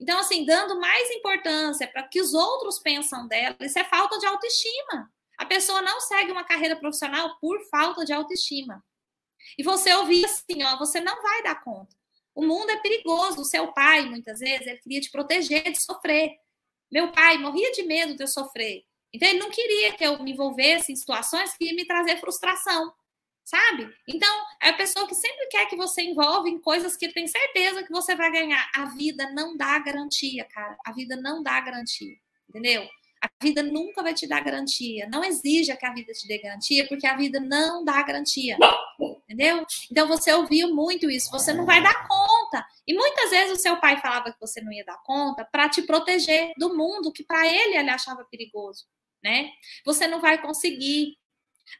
Então, 0.00 0.18
assim, 0.18 0.44
dando 0.44 0.78
mais 0.80 1.10
importância 1.10 1.86
para 1.86 2.02
que 2.02 2.20
os 2.20 2.34
outros 2.34 2.78
pensam 2.78 3.26
dela, 3.28 3.56
isso 3.60 3.78
é 3.78 3.84
falta 3.84 4.18
de 4.18 4.26
autoestima. 4.26 5.10
A 5.38 5.46
pessoa 5.46 5.82
não 5.82 6.00
segue 6.00 6.32
uma 6.32 6.44
carreira 6.44 6.76
profissional 6.76 7.38
por 7.40 7.60
falta 7.68 8.04
de 8.04 8.12
autoestima. 8.12 8.84
E 9.58 9.62
você 9.62 9.92
ouvir 9.94 10.24
assim, 10.24 10.62
ó, 10.64 10.78
você 10.78 11.00
não 11.00 11.22
vai 11.22 11.42
dar 11.42 11.62
conta. 11.62 11.94
O 12.34 12.44
mundo 12.44 12.70
é 12.70 12.76
perigoso. 12.78 13.40
O 13.40 13.44
seu 13.44 13.72
pai, 13.72 14.06
muitas 14.06 14.40
vezes, 14.40 14.66
ele 14.66 14.78
queria 14.78 15.00
te 15.00 15.10
proteger 15.10 15.70
de 15.70 15.80
sofrer. 15.80 16.32
Meu 16.90 17.12
pai 17.12 17.38
morria 17.38 17.70
de 17.72 17.82
medo 17.82 18.16
de 18.16 18.22
eu 18.22 18.28
sofrer. 18.28 18.82
Então, 19.12 19.28
ele 19.28 19.38
não 19.38 19.50
queria 19.50 19.92
que 19.92 20.04
eu 20.04 20.20
me 20.22 20.32
envolvesse 20.32 20.92
em 20.92 20.96
situações 20.96 21.56
que 21.56 21.66
iam 21.66 21.76
me 21.76 21.86
trazer 21.86 22.18
frustração 22.18 22.92
sabe? 23.44 23.88
Então, 24.08 24.44
é 24.62 24.70
a 24.70 24.76
pessoa 24.76 25.06
que 25.06 25.14
sempre 25.14 25.46
quer 25.46 25.66
que 25.66 25.76
você 25.76 26.02
envolve 26.02 26.48
em 26.50 26.60
coisas 26.60 26.96
que 26.96 27.12
tem 27.12 27.26
certeza 27.26 27.82
que 27.82 27.92
você 27.92 28.14
vai 28.16 28.32
ganhar. 28.32 28.70
A 28.74 28.86
vida 28.86 29.30
não 29.32 29.56
dá 29.56 29.78
garantia, 29.78 30.44
cara. 30.44 30.76
A 30.84 30.92
vida 30.92 31.16
não 31.16 31.42
dá 31.42 31.60
garantia, 31.60 32.16
entendeu? 32.48 32.88
A 33.20 33.28
vida 33.42 33.62
nunca 33.62 34.02
vai 34.02 34.12
te 34.12 34.26
dar 34.26 34.40
garantia. 34.44 35.08
Não 35.10 35.24
exija 35.24 35.76
que 35.76 35.86
a 35.86 35.94
vida 35.94 36.12
te 36.12 36.28
dê 36.28 36.38
garantia, 36.38 36.86
porque 36.86 37.06
a 37.06 37.16
vida 37.16 37.40
não 37.40 37.82
dá 37.82 38.02
garantia. 38.02 38.58
Entendeu? 39.24 39.64
Então 39.90 40.06
você 40.06 40.30
ouviu 40.32 40.74
muito 40.74 41.10
isso. 41.10 41.30
Você 41.30 41.52
não 41.54 41.64
vai 41.64 41.82
dar 41.82 42.06
conta. 42.06 42.66
E 42.86 42.92
muitas 42.92 43.30
vezes 43.30 43.58
o 43.58 43.62
seu 43.62 43.80
pai 43.80 43.98
falava 44.00 44.30
que 44.30 44.40
você 44.40 44.60
não 44.60 44.70
ia 44.70 44.84
dar 44.84 44.98
conta 45.02 45.42
para 45.44 45.70
te 45.70 45.82
proteger 45.82 46.52
do 46.58 46.76
mundo 46.76 47.12
que 47.12 47.24
para 47.24 47.46
ele 47.46 47.76
ele 47.76 47.90
achava 47.90 48.24
perigoso, 48.24 48.84
né? 49.22 49.50
Você 49.86 50.06
não 50.06 50.20
vai 50.20 50.40
conseguir. 50.40 51.16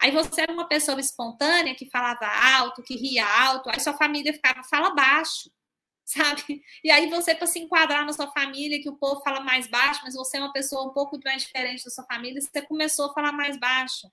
Aí 0.01 0.11
você 0.11 0.43
era 0.43 0.53
uma 0.53 0.69
pessoa 0.69 0.99
espontânea 1.01 1.75
que 1.75 1.89
falava 1.91 2.27
alto, 2.27 2.83
que 2.83 2.97
ria 2.97 3.27
alto, 3.27 3.71
aí 3.71 3.81
sua 3.81 3.95
família 3.95 4.33
ficava, 4.33 4.63
fala 4.65 4.91
baixo, 4.91 5.51
sabe? 6.05 6.63
E 6.83 6.91
aí 6.91 7.09
você, 7.09 7.35
para 7.35 7.47
se 7.47 7.59
enquadrar 7.59 8.05
na 8.05 8.13
sua 8.13 8.31
família, 8.31 8.81
que 8.81 8.89
o 8.89 8.97
povo 8.97 9.21
fala 9.23 9.41
mais 9.41 9.67
baixo, 9.67 10.01
mas 10.05 10.15
você 10.15 10.37
é 10.37 10.41
uma 10.41 10.53
pessoa 10.53 10.89
um 10.89 10.93
pouco 10.93 11.19
mais 11.25 11.43
diferente 11.43 11.85
da 11.85 11.91
sua 11.91 12.05
família, 12.05 12.41
você 12.41 12.63
começou 12.63 13.11
a 13.11 13.13
falar 13.13 13.33
mais 13.33 13.59
baixo. 13.59 14.11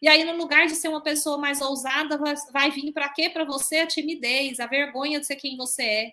E 0.00 0.08
aí, 0.08 0.24
no 0.24 0.36
lugar 0.36 0.66
de 0.66 0.74
ser 0.74 0.88
uma 0.88 1.02
pessoa 1.02 1.38
mais 1.38 1.60
ousada, 1.60 2.18
vai 2.52 2.70
vir 2.70 2.92
para 2.92 3.08
quê? 3.08 3.30
Para 3.30 3.44
você 3.44 3.78
a 3.78 3.86
timidez, 3.86 4.60
a 4.60 4.66
vergonha 4.66 5.18
de 5.18 5.26
ser 5.26 5.36
quem 5.36 5.56
você 5.56 5.82
é. 5.82 6.12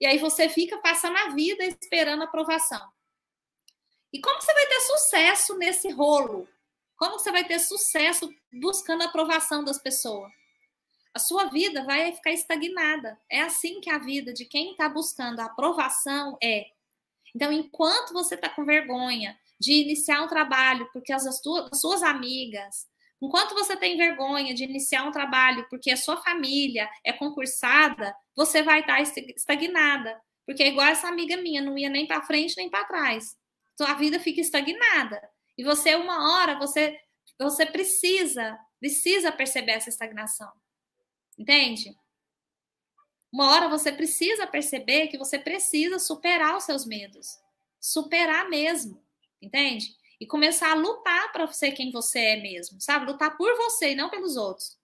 E 0.00 0.06
aí 0.06 0.18
você 0.18 0.48
fica 0.48 0.78
passando 0.78 1.16
a 1.16 1.28
vida 1.28 1.62
esperando 1.64 2.22
aprovação. 2.22 2.90
E 4.12 4.20
como 4.20 4.40
você 4.40 4.52
vai 4.52 4.66
ter 4.66 4.80
sucesso 4.80 5.56
nesse 5.58 5.90
rolo? 5.90 6.48
Como 7.02 7.18
você 7.18 7.32
vai 7.32 7.42
ter 7.42 7.58
sucesso 7.58 8.32
buscando 8.52 9.02
a 9.02 9.06
aprovação 9.06 9.64
das 9.64 9.76
pessoas? 9.76 10.30
A 11.12 11.18
sua 11.18 11.46
vida 11.46 11.82
vai 11.82 12.12
ficar 12.12 12.30
estagnada. 12.30 13.20
É 13.28 13.40
assim 13.40 13.80
que 13.80 13.90
a 13.90 13.98
vida 13.98 14.32
de 14.32 14.44
quem 14.44 14.70
está 14.70 14.88
buscando 14.88 15.40
a 15.40 15.46
aprovação 15.46 16.38
é. 16.40 16.66
Então, 17.34 17.50
enquanto 17.50 18.12
você 18.12 18.36
está 18.36 18.48
com 18.48 18.64
vergonha 18.64 19.36
de 19.58 19.72
iniciar 19.72 20.22
um 20.22 20.28
trabalho 20.28 20.88
porque 20.92 21.12
as, 21.12 21.40
tuas, 21.40 21.70
as 21.72 21.80
suas 21.80 22.04
amigas, 22.04 22.86
enquanto 23.20 23.52
você 23.52 23.76
tem 23.76 23.96
vergonha 23.96 24.54
de 24.54 24.62
iniciar 24.62 25.02
um 25.02 25.10
trabalho 25.10 25.66
porque 25.68 25.90
a 25.90 25.96
sua 25.96 26.18
família 26.18 26.88
é 27.04 27.12
concursada, 27.12 28.14
você 28.36 28.62
vai 28.62 28.78
estar 28.78 28.98
tá 28.98 29.02
estagnada. 29.02 30.22
Porque 30.46 30.62
é 30.62 30.68
igual 30.68 30.86
essa 30.86 31.08
amiga 31.08 31.36
minha, 31.36 31.60
não 31.60 31.76
ia 31.76 31.90
nem 31.90 32.06
para 32.06 32.22
frente 32.22 32.56
nem 32.56 32.70
para 32.70 32.84
trás. 32.84 33.36
Então, 33.74 33.88
a 33.88 33.94
vida 33.94 34.20
fica 34.20 34.40
estagnada. 34.40 35.20
E 35.62 35.64
você, 35.64 35.94
uma 35.94 36.34
hora, 36.34 36.58
você, 36.58 36.98
você 37.38 37.64
precisa, 37.64 38.58
precisa 38.80 39.30
perceber 39.30 39.72
essa 39.72 39.88
estagnação. 39.88 40.50
Entende? 41.38 41.96
Uma 43.32 43.52
hora 43.52 43.68
você 43.68 43.92
precisa 43.92 44.46
perceber 44.46 45.06
que 45.06 45.16
você 45.16 45.38
precisa 45.38 45.98
superar 45.98 46.56
os 46.56 46.64
seus 46.64 46.84
medos. 46.84 47.38
Superar 47.80 48.48
mesmo. 48.50 49.02
Entende? 49.40 49.96
e 50.22 50.26
começar 50.26 50.70
a 50.70 50.74
lutar 50.74 51.32
para 51.32 51.48
ser 51.48 51.72
quem 51.72 51.90
você 51.90 52.20
é 52.20 52.36
mesmo, 52.36 52.80
sabe? 52.80 53.06
Lutar 53.06 53.36
por 53.36 53.56
você 53.56 53.90
e 53.90 53.96
não 53.96 54.08
pelos 54.08 54.36
outros. 54.36 54.78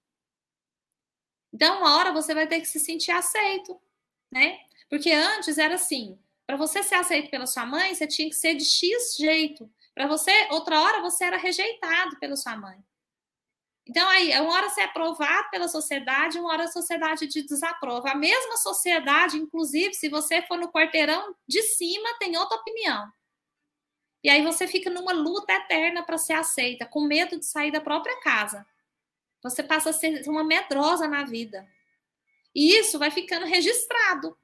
Então, 1.52 1.78
uma 1.78 1.96
hora 1.96 2.12
você 2.12 2.34
vai 2.34 2.48
ter 2.48 2.60
que 2.60 2.66
se 2.66 2.80
sentir 2.80 3.12
aceito, 3.12 3.80
né? 4.32 4.58
Porque 4.90 5.12
antes 5.12 5.56
era 5.56 5.76
assim: 5.76 6.18
para 6.44 6.56
você 6.56 6.82
ser 6.82 6.96
aceito 6.96 7.30
pela 7.30 7.46
sua 7.46 7.64
mãe, 7.64 7.94
você 7.94 8.04
tinha 8.04 8.28
que 8.28 8.34
ser 8.34 8.56
de 8.56 8.64
X 8.64 9.14
jeito. 9.16 9.70
Para 9.98 10.06
você, 10.06 10.30
outra 10.52 10.80
hora, 10.80 11.00
você 11.00 11.24
era 11.24 11.36
rejeitado 11.36 12.20
pela 12.20 12.36
sua 12.36 12.56
mãe. 12.56 12.78
Então, 13.84 14.08
aí, 14.08 14.30
uma 14.40 14.54
hora 14.54 14.68
você 14.68 14.82
é 14.82 14.84
aprovado 14.84 15.50
pela 15.50 15.66
sociedade, 15.66 16.38
uma 16.38 16.52
hora 16.52 16.64
a 16.66 16.68
sociedade 16.68 17.26
te 17.26 17.42
desaprova. 17.42 18.10
A 18.10 18.14
mesma 18.14 18.56
sociedade, 18.58 19.38
inclusive, 19.38 19.92
se 19.94 20.08
você 20.08 20.40
for 20.42 20.56
no 20.56 20.70
quarteirão 20.70 21.34
de 21.48 21.60
cima, 21.62 22.16
tem 22.20 22.36
outra 22.36 22.58
opinião. 22.58 23.10
E 24.22 24.30
aí 24.30 24.40
você 24.40 24.68
fica 24.68 24.88
numa 24.88 25.10
luta 25.10 25.52
eterna 25.52 26.00
para 26.04 26.16
ser 26.16 26.34
aceita, 26.34 26.86
com 26.86 27.00
medo 27.00 27.36
de 27.36 27.44
sair 27.44 27.72
da 27.72 27.80
própria 27.80 28.20
casa. 28.20 28.64
Você 29.42 29.64
passa 29.64 29.90
a 29.90 29.92
ser 29.92 30.22
uma 30.28 30.44
medrosa 30.44 31.08
na 31.08 31.24
vida. 31.24 31.68
E 32.54 32.78
isso 32.78 33.00
vai 33.00 33.10
ficando 33.10 33.46
registrado. 33.46 34.38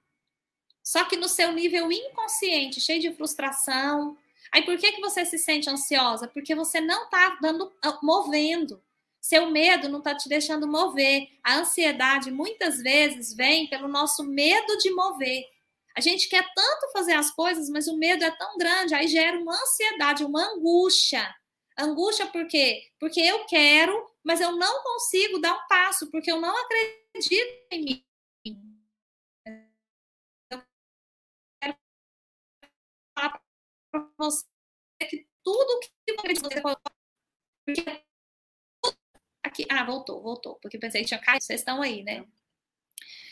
Só 0.83 1.05
que 1.05 1.17
no 1.17 1.29
seu 1.29 1.53
nível 1.53 1.93
inconsciente, 1.93 2.81
cheio 2.81 3.01
de 3.01 3.15
frustração. 3.15 4.19
Aí 4.55 4.63
por 4.63 4.79
que, 4.79 4.93
que 4.93 5.01
você 5.01 5.27
se 5.27 5.37
sente 5.37 5.69
ansiosa? 5.69 6.29
Porque 6.29 6.55
você 6.55 6.81
não 6.81 7.07
está 7.07 7.37
dando, 7.43 7.73
ah, 7.83 7.99
movendo. 8.01 8.81
Seu 9.21 9.51
medo 9.51 9.89
não 9.89 9.99
está 9.99 10.15
te 10.15 10.29
deixando 10.29 10.69
mover. 10.69 11.27
A 11.43 11.57
ansiedade 11.57 12.31
muitas 12.31 12.79
vezes 12.79 13.35
vem 13.35 13.69
pelo 13.69 13.89
nosso 13.89 14.23
medo 14.23 14.79
de 14.79 14.93
mover. 14.93 15.45
A 15.97 16.01
gente 16.01 16.29
quer 16.29 16.47
tanto 16.55 16.93
fazer 16.93 17.15
as 17.15 17.33
coisas, 17.33 17.69
mas 17.69 17.89
o 17.89 17.97
medo 17.97 18.23
é 18.23 18.31
tão 18.31 18.57
grande, 18.57 18.95
aí 18.95 19.09
gera 19.09 19.37
uma 19.37 19.61
ansiedade, 19.61 20.25
uma 20.25 20.45
angústia. 20.53 21.35
Angústia 21.77 22.27
por 22.27 22.47
quê? 22.47 22.81
Porque 23.01 23.21
eu 23.21 23.47
quero, 23.47 24.09
mas 24.23 24.41
eu 24.41 24.53
não 24.53 24.85
consigo 24.85 25.41
dar 25.41 25.53
um 25.53 25.67
passo, 25.69 26.09
porque 26.13 26.31
eu 26.31 26.41
não 26.41 26.55
acredito 26.57 27.67
em 27.73 27.85
mim. 27.85 28.05
Você 34.31 34.45
que 35.09 35.27
tudo 35.43 35.81
que 35.81 36.13
acredito, 36.13 36.49
porque 37.67 38.05
Aqui, 39.45 39.67
ah, 39.71 39.85
voltou, 39.85 40.23
voltou, 40.23 40.55
porque 40.57 40.79
pensei 40.79 41.03
que 41.03 41.09
tinha 41.09 41.21
caído, 41.21 41.45
vocês 41.45 41.61
estão 41.61 41.83
aí, 41.83 42.03
né? 42.03 42.25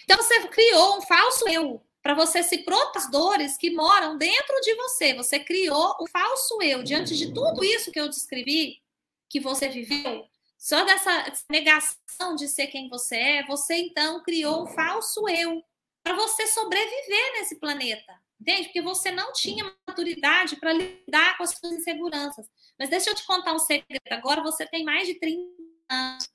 Então 0.05 0.19
você 0.19 0.47
criou 0.49 0.99
um 0.99 1.01
falso 1.01 1.49
eu 1.49 1.83
para 2.03 2.15
você 2.15 2.43
se 2.43 2.59
proteger 2.59 2.93
das 2.93 3.11
dores 3.11 3.57
que 3.57 3.71
moram 3.71 4.19
dentro 4.19 4.61
de 4.61 4.75
você. 4.75 5.15
Você 5.15 5.39
criou 5.39 5.97
o 5.99 6.07
falso 6.07 6.61
eu 6.61 6.83
diante 6.83 7.17
de 7.17 7.33
tudo 7.33 7.65
isso 7.65 7.91
que 7.91 7.99
eu 7.99 8.09
descrevi, 8.09 8.83
que 9.29 9.41
você 9.41 9.69
viveu, 9.69 10.29
só 10.59 10.85
dessa 10.85 11.33
negação 11.51 12.37
de 12.37 12.47
ser 12.47 12.67
quem 12.67 12.89
você 12.89 13.17
é, 13.17 13.47
você 13.47 13.75
então 13.77 14.23
criou 14.23 14.65
um 14.65 14.67
falso 14.67 15.27
eu 15.29 15.65
para 16.03 16.15
você 16.15 16.47
sobreviver 16.47 17.33
nesse 17.33 17.59
planeta. 17.59 18.22
Entende? 18.43 18.65
Porque 18.65 18.83
você 18.83 19.13
não 19.13 19.33
tinha 19.33 19.73
maturidade 19.87 20.57
para 20.57 20.73
lidar 20.73 21.37
com 21.37 21.45
as 21.45 21.51
suas 21.51 21.75
inseguranças. 21.75 22.45
Mas 22.77 22.91
deixa 22.91 23.11
eu 23.11 23.15
te 23.15 23.25
contar 23.25 23.55
um 23.55 23.59
segredo. 23.61 24.03
Agora 24.11 24.43
você 24.43 24.67
tem 24.67 24.85
mais 24.85 25.07
de 25.07 25.15
30 25.15 25.45
anos. 25.89 26.29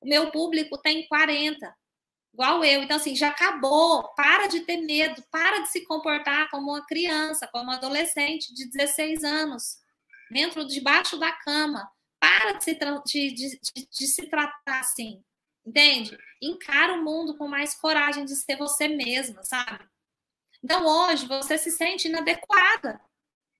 O 0.00 0.08
meu 0.08 0.30
público 0.30 0.78
tem 0.78 1.06
40, 1.06 1.76
igual 2.32 2.64
eu. 2.64 2.82
Então, 2.82 2.96
assim, 2.96 3.14
já 3.14 3.28
acabou. 3.28 4.08
Para 4.14 4.46
de 4.46 4.60
ter 4.60 4.78
medo, 4.78 5.22
para 5.30 5.58
de 5.58 5.68
se 5.68 5.84
comportar 5.84 6.48
como 6.48 6.70
uma 6.70 6.86
criança, 6.86 7.46
como 7.52 7.64
uma 7.64 7.76
adolescente 7.76 8.54
de 8.54 8.70
16 8.70 9.22
anos, 9.22 9.76
dentro, 10.30 10.66
debaixo 10.66 11.18
da 11.18 11.30
cama. 11.30 11.86
Para 12.18 12.52
de 12.52 12.64
se, 12.64 12.74
de, 12.74 13.32
de, 13.34 13.88
de 13.90 14.06
se 14.06 14.30
tratar 14.30 14.80
assim, 14.80 15.22
entende? 15.66 16.16
Encara 16.40 16.94
o 16.94 17.04
mundo 17.04 17.36
com 17.36 17.46
mais 17.46 17.74
coragem 17.74 18.24
de 18.24 18.34
ser 18.34 18.56
você 18.56 18.88
mesma, 18.88 19.44
sabe? 19.44 19.86
Então, 20.62 20.86
hoje, 20.86 21.26
você 21.26 21.56
se 21.56 21.70
sente 21.70 22.08
inadequada 22.08 23.00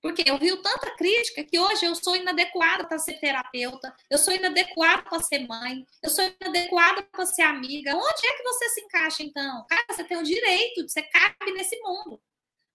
porque 0.01 0.23
eu 0.25 0.37
vi 0.39 0.49
tanta 0.61 0.95
crítica 0.95 1.43
que 1.43 1.59
hoje 1.59 1.85
eu 1.85 1.93
sou 1.93 2.15
inadequada 2.15 2.87
para 2.87 2.97
ser 2.97 3.19
terapeuta, 3.19 3.95
eu 4.09 4.17
sou 4.17 4.33
inadequada 4.33 5.03
para 5.03 5.19
ser 5.21 5.47
mãe, 5.47 5.85
eu 6.01 6.09
sou 6.09 6.25
inadequada 6.41 7.03
para 7.03 7.25
ser 7.27 7.43
amiga. 7.43 7.95
Onde 7.95 8.27
é 8.27 8.37
que 8.37 8.43
você 8.43 8.69
se 8.69 8.81
encaixa, 8.81 9.21
então? 9.21 9.63
Cara, 9.69 9.85
você 9.87 10.03
tem 10.03 10.17
o 10.17 10.23
direito, 10.23 10.89
você 10.89 11.03
cabe 11.03 11.51
nesse 11.51 11.79
mundo. 11.81 12.19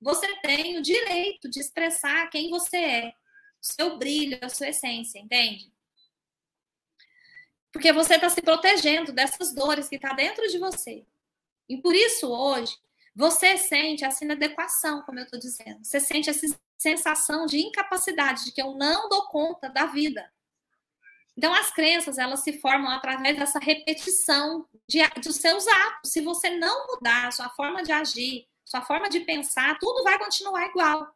Você 0.01 0.37
tem 0.37 0.79
o 0.79 0.83
direito 0.83 1.51
de 1.51 1.59
expressar 1.59 2.31
quem 2.31 2.49
você 2.49 2.77
é, 2.77 3.13
seu 3.61 3.99
brilho, 3.99 4.39
a 4.41 4.49
sua 4.49 4.69
essência, 4.69 5.19
entende? 5.19 5.73
Porque 7.73 7.93
você 7.93 8.15
está 8.15 8.31
se 8.31 8.41
protegendo 8.41 9.13
dessas 9.13 9.53
dores 9.53 9.89
que 9.89 9.97
está 9.97 10.13
dentro 10.13 10.47
de 10.47 10.59
você. 10.59 11.05
E 11.69 11.77
por 11.79 11.95
isso, 11.95 12.31
hoje, 12.31 12.79
você 13.17 13.57
sente 13.57 14.05
essa 14.05 14.23
inadequação, 14.23 15.01
como 15.01 15.19
eu 15.19 15.25
estou 15.25 15.41
dizendo. 15.41 15.83
Você 15.83 15.99
sente 15.99 16.29
essa 16.29 16.47
sensação 16.77 17.47
de 17.47 17.59
incapacidade, 17.59 18.45
de 18.45 18.53
que 18.53 18.61
eu 18.61 18.75
não 18.75 19.09
dou 19.09 19.27
conta 19.29 19.71
da 19.71 19.87
vida. 19.87 20.31
Então, 21.35 21.51
as 21.55 21.71
crenças, 21.71 22.19
elas 22.19 22.41
se 22.41 22.61
formam 22.61 22.91
através 22.91 23.39
dessa 23.39 23.59
repetição 23.59 24.69
de, 24.87 24.99
dos 25.23 25.37
seus 25.37 25.67
atos. 25.67 26.13
Se 26.13 26.21
você 26.21 26.51
não 26.51 26.89
mudar 26.89 27.33
sua 27.33 27.49
forma 27.49 27.83
de 27.83 27.91
agir, 27.91 28.47
sua 28.67 28.83
forma 28.83 29.09
de 29.09 29.21
pensar, 29.21 29.79
tudo 29.79 30.05
vai 30.05 30.19
continuar 30.19 30.67
igual. 30.67 31.11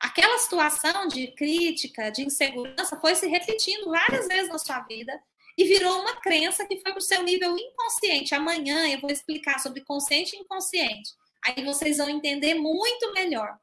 Aquela 0.00 0.38
situação 0.38 1.06
de 1.06 1.28
crítica, 1.32 2.10
de 2.10 2.22
insegurança, 2.22 2.98
foi 2.98 3.14
se 3.14 3.26
repetindo 3.26 3.90
várias 3.90 4.26
vezes 4.26 4.48
na 4.48 4.58
sua 4.58 4.80
vida 4.80 5.22
e 5.56 5.64
virou 5.64 6.00
uma 6.00 6.16
crença 6.16 6.66
que 6.66 6.80
foi 6.80 6.92
para 6.92 6.98
o 6.98 7.02
seu 7.02 7.22
nível 7.22 7.56
inconsciente. 7.56 8.34
Amanhã 8.34 8.88
eu 8.88 9.00
vou 9.00 9.10
explicar 9.10 9.58
sobre 9.58 9.84
consciente 9.84 10.34
e 10.34 10.40
inconsciente. 10.40 11.10
Aí 11.44 11.64
vocês 11.64 11.98
vão 11.98 12.08
entender 12.08 12.54
muito 12.54 13.12
melhor. 13.12 13.58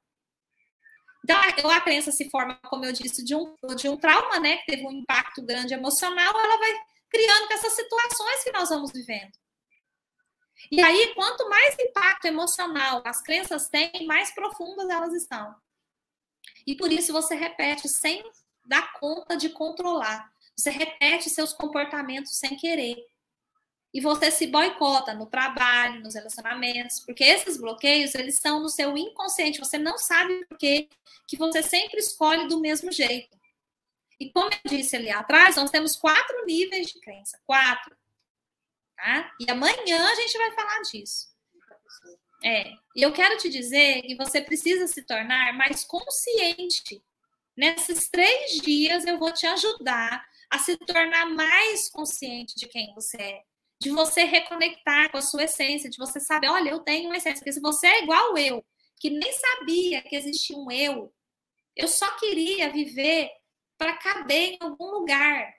Então, 1.24 1.70
a 1.70 1.82
crença 1.82 2.12
se 2.12 2.30
forma, 2.30 2.56
como 2.70 2.86
eu 2.86 2.92
disse, 2.92 3.24
de 3.24 3.36
um, 3.36 3.56
de 3.76 3.90
um 3.90 3.98
trauma, 3.98 4.40
né? 4.40 4.58
Que 4.58 4.72
teve 4.72 4.88
um 4.88 4.92
impacto 4.92 5.42
grande 5.42 5.74
emocional, 5.74 6.34
ela 6.40 6.58
vai 6.58 6.72
criando 7.10 7.48
com 7.48 7.54
essas 7.54 7.74
situações 7.74 8.44
que 8.44 8.52
nós 8.52 8.70
vamos 8.70 8.92
vivendo. 8.92 9.32
E 10.72 10.82
aí, 10.82 11.14
quanto 11.16 11.50
mais 11.50 11.76
impacto 11.80 12.26
emocional 12.26 13.02
as 13.06 13.22
crenças 13.22 13.68
têm, 13.70 14.06
mais 14.06 14.34
profundas 14.34 14.90
elas 14.90 15.14
estão. 15.14 15.56
E 16.68 16.76
por 16.76 16.92
isso 16.92 17.14
você 17.14 17.36
repete 17.36 17.88
sem 17.88 18.24
dar 18.66 18.94
conta 18.94 19.36
de 19.36 19.50
controlar. 19.50 20.32
Você 20.60 20.70
repete 20.70 21.30
seus 21.30 21.54
comportamentos 21.54 22.38
sem 22.38 22.56
querer. 22.58 22.98
E 23.94 24.00
você 24.00 24.30
se 24.30 24.46
boicota 24.46 25.14
no 25.14 25.26
trabalho, 25.26 26.02
nos 26.02 26.14
relacionamentos, 26.14 27.00
porque 27.00 27.24
esses 27.24 27.58
bloqueios, 27.58 28.14
eles 28.14 28.36
estão 28.36 28.60
no 28.60 28.70
seu 28.70 28.96
inconsciente. 28.96 29.60
Você 29.60 29.80
não 29.80 29.98
sabe 29.98 30.46
por 30.46 30.58
quê 30.58 30.88
que 31.28 31.38
você 31.38 31.64
sempre 31.64 31.98
escolhe 31.98 32.48
do 32.48 32.60
mesmo 32.60 32.92
jeito. 32.92 33.36
E 34.20 34.32
como 34.32 34.50
eu 34.52 34.78
disse 34.78 34.96
ali 34.96 35.10
atrás, 35.10 35.56
nós 35.56 35.72
temos 35.72 35.96
quatro 35.96 36.46
níveis 36.46 36.88
de 36.88 37.00
crença. 37.00 37.40
Quatro. 37.46 37.96
Tá? 38.96 39.32
E 39.40 39.50
amanhã 39.50 40.08
a 40.08 40.16
gente 40.16 40.38
vai 40.38 40.52
falar 40.52 40.82
disso. 40.82 41.30
É. 42.44 42.74
E 42.96 43.02
eu 43.02 43.12
quero 43.12 43.38
te 43.38 43.50
dizer 43.50 44.02
que 44.04 44.16
você 44.16 44.42
precisa 44.42 44.88
se 44.88 45.04
tornar 45.04 45.54
mais 45.54 45.84
consciente. 45.84 47.02
Nesses 47.58 48.10
três 48.10 48.62
dias 48.62 49.06
eu 49.06 49.18
vou 49.18 49.34
te 49.34 49.48
ajudar 49.48 50.26
a 50.50 50.58
se 50.58 50.78
tornar 50.78 51.28
mais 51.28 51.90
consciente 51.90 52.56
de 52.56 52.68
quem 52.68 52.94
você 52.94 53.18
é, 53.18 53.44
de 53.82 53.90
você 53.92 54.24
reconectar 54.24 55.12
com 55.12 55.18
a 55.18 55.22
sua 55.22 55.44
essência, 55.44 55.90
de 55.90 55.98
você 55.98 56.20
saber, 56.20 56.50
olha, 56.50 56.70
eu 56.70 56.80
tenho 56.80 57.06
uma 57.10 57.18
essência, 57.18 57.40
porque 57.40 57.54
se 57.54 57.62
você 57.62 57.88
é 57.88 58.04
igual 58.04 58.38
eu, 58.38 58.66
que 59.00 59.10
nem 59.10 59.32
sabia 59.32 60.02
que 60.02 60.16
existia 60.16 60.58
um 60.58 60.70
eu, 60.70 61.14
eu 61.76 61.88
só 61.88 62.18
queria 62.18 62.72
viver 62.72 63.32
para 63.78 63.98
caber 63.98 64.54
em 64.54 64.58
algum 64.60 64.92
lugar 64.92 65.54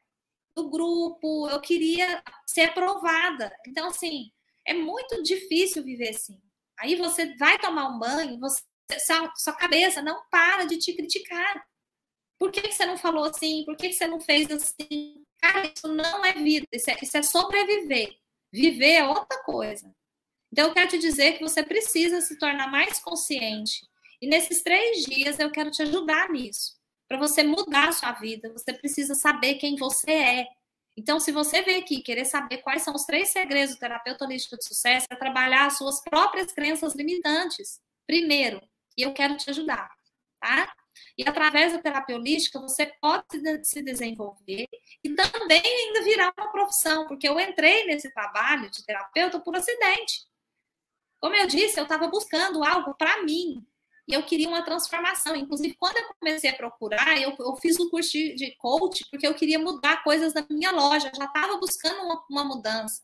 do 0.54 0.68
grupo, 0.68 1.48
eu 1.48 1.60
queria 1.60 2.22
ser 2.46 2.62
aprovada. 2.62 3.50
Então, 3.66 3.88
assim, 3.88 4.30
é 4.66 4.74
muito 4.74 5.22
difícil 5.22 5.82
viver 5.82 6.10
assim. 6.10 6.38
Aí 6.78 6.96
você 6.96 7.34
vai 7.36 7.58
tomar 7.58 7.88
um 7.88 7.98
banho, 7.98 8.38
você, 8.38 8.62
sua, 8.98 9.32
sua 9.36 9.52
cabeça 9.54 10.02
não 10.02 10.22
para 10.30 10.64
de 10.64 10.78
te 10.78 10.92
criticar. 10.94 11.64
Por 12.40 12.50
que, 12.50 12.62
que 12.62 12.72
você 12.72 12.86
não 12.86 12.96
falou 12.96 13.24
assim? 13.24 13.64
Por 13.66 13.76
que, 13.76 13.90
que 13.90 13.94
você 13.94 14.06
não 14.06 14.18
fez 14.18 14.50
assim? 14.50 15.22
Cara, 15.38 15.70
isso 15.76 15.88
não 15.88 16.24
é 16.24 16.32
vida, 16.32 16.66
isso 16.72 16.90
é, 16.90 16.96
isso 17.02 17.16
é 17.18 17.22
sobreviver. 17.22 18.16
Viver 18.50 18.92
é 18.94 19.06
outra 19.06 19.42
coisa. 19.42 19.94
Então, 20.50 20.68
eu 20.68 20.74
quero 20.74 20.88
te 20.88 20.98
dizer 20.98 21.36
que 21.36 21.42
você 21.42 21.62
precisa 21.62 22.22
se 22.22 22.38
tornar 22.38 22.70
mais 22.70 22.98
consciente. 22.98 23.86
E 24.22 24.26
nesses 24.26 24.62
três 24.62 25.04
dias 25.04 25.38
eu 25.38 25.50
quero 25.50 25.70
te 25.70 25.82
ajudar 25.82 26.30
nisso. 26.30 26.78
Para 27.06 27.18
você 27.18 27.42
mudar 27.42 27.90
a 27.90 27.92
sua 27.92 28.12
vida, 28.12 28.50
você 28.50 28.72
precisa 28.72 29.14
saber 29.14 29.56
quem 29.56 29.76
você 29.76 30.10
é. 30.10 30.46
Então, 30.96 31.20
se 31.20 31.30
você 31.30 31.60
veio 31.60 31.80
aqui 31.80 32.00
querer 32.00 32.24
saber 32.24 32.58
quais 32.58 32.82
são 32.82 32.94
os 32.94 33.04
três 33.04 33.28
segredos 33.28 33.74
do 33.74 33.78
terapeuta 33.78 34.24
holístico 34.24 34.56
de 34.56 34.64
sucesso, 34.64 35.06
é 35.10 35.16
trabalhar 35.16 35.66
as 35.66 35.76
suas 35.76 36.00
próprias 36.02 36.52
crenças 36.52 36.94
limitantes 36.94 37.80
primeiro. 38.06 38.62
E 38.96 39.02
eu 39.02 39.12
quero 39.12 39.36
te 39.36 39.50
ajudar, 39.50 39.90
tá? 40.40 40.72
E 41.16 41.28
através 41.28 41.72
da 41.72 41.78
terapia 41.78 42.16
holística, 42.16 42.60
você 42.60 42.86
pode 43.00 43.24
se 43.64 43.82
desenvolver 43.82 44.68
e 45.02 45.14
também 45.14 45.62
ainda 45.62 46.02
virar 46.02 46.32
uma 46.36 46.50
profissão, 46.50 47.06
porque 47.06 47.28
eu 47.28 47.38
entrei 47.38 47.86
nesse 47.86 48.12
trabalho 48.12 48.70
de 48.70 48.84
terapeuta 48.84 49.40
por 49.40 49.56
acidente. 49.56 50.26
Como 51.20 51.34
eu 51.34 51.46
disse, 51.46 51.78
eu 51.78 51.84
estava 51.84 52.08
buscando 52.08 52.64
algo 52.64 52.94
para 52.94 53.22
mim, 53.22 53.66
e 54.10 54.14
eu 54.14 54.24
queria 54.24 54.48
uma 54.48 54.64
transformação. 54.64 55.36
Inclusive, 55.36 55.76
quando 55.78 55.96
eu 55.96 56.14
comecei 56.18 56.50
a 56.50 56.56
procurar, 56.56 57.16
eu, 57.20 57.34
eu 57.38 57.56
fiz 57.56 57.78
um 57.78 57.88
curso 57.88 58.10
de, 58.10 58.34
de 58.34 58.56
coach 58.56 59.06
porque 59.08 59.26
eu 59.26 59.34
queria 59.34 59.58
mudar 59.58 60.02
coisas 60.02 60.32
da 60.32 60.44
minha 60.50 60.72
loja, 60.72 61.08
eu 61.08 61.16
já 61.16 61.26
estava 61.26 61.56
buscando 61.58 62.02
uma, 62.02 62.24
uma 62.28 62.44
mudança. 62.44 63.02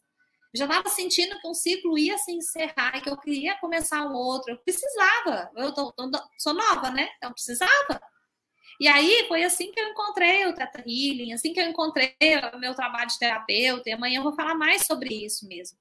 Já 0.55 0.64
estava 0.64 0.88
sentindo 0.88 1.38
que 1.40 1.49
um 1.49 1.55
ciclo 1.55 1.99
ia 1.99 2.16
se 2.18 2.32
encerrar 2.32 3.01
que 3.03 3.11
eu 3.11 3.16
queria 3.16 3.57
começar 3.59 4.03
um 4.03 4.14
outro. 4.14 4.53
Eu 4.53 4.59
precisava, 4.59 5.51
eu 5.57 5.72
tô, 5.72 5.92
tô, 5.92 6.11
sou 6.38 6.55
nova, 6.55 6.90
né? 6.90 7.09
Então 7.16 7.32
precisava. 7.32 8.01
E 8.80 8.88
aí 8.88 9.24
foi 9.28 9.42
assim 9.44 9.72
que 9.72 9.80
eu 9.80 9.88
encontrei 9.88 10.47
o 10.47 10.55
Teta 10.55 10.80
Healing, 10.80 11.32
assim 11.32 11.53
que 11.53 11.61
eu 11.61 11.68
encontrei 11.68 12.14
o 12.55 12.59
meu 12.59 12.74
trabalho 12.74 13.09
de 13.09 13.18
terapeuta, 13.18 13.88
e 13.88 13.92
amanhã 13.92 14.18
eu 14.18 14.22
vou 14.22 14.34
falar 14.34 14.55
mais 14.55 14.84
sobre 14.86 15.14
isso 15.24 15.49
mesmo 15.49 15.78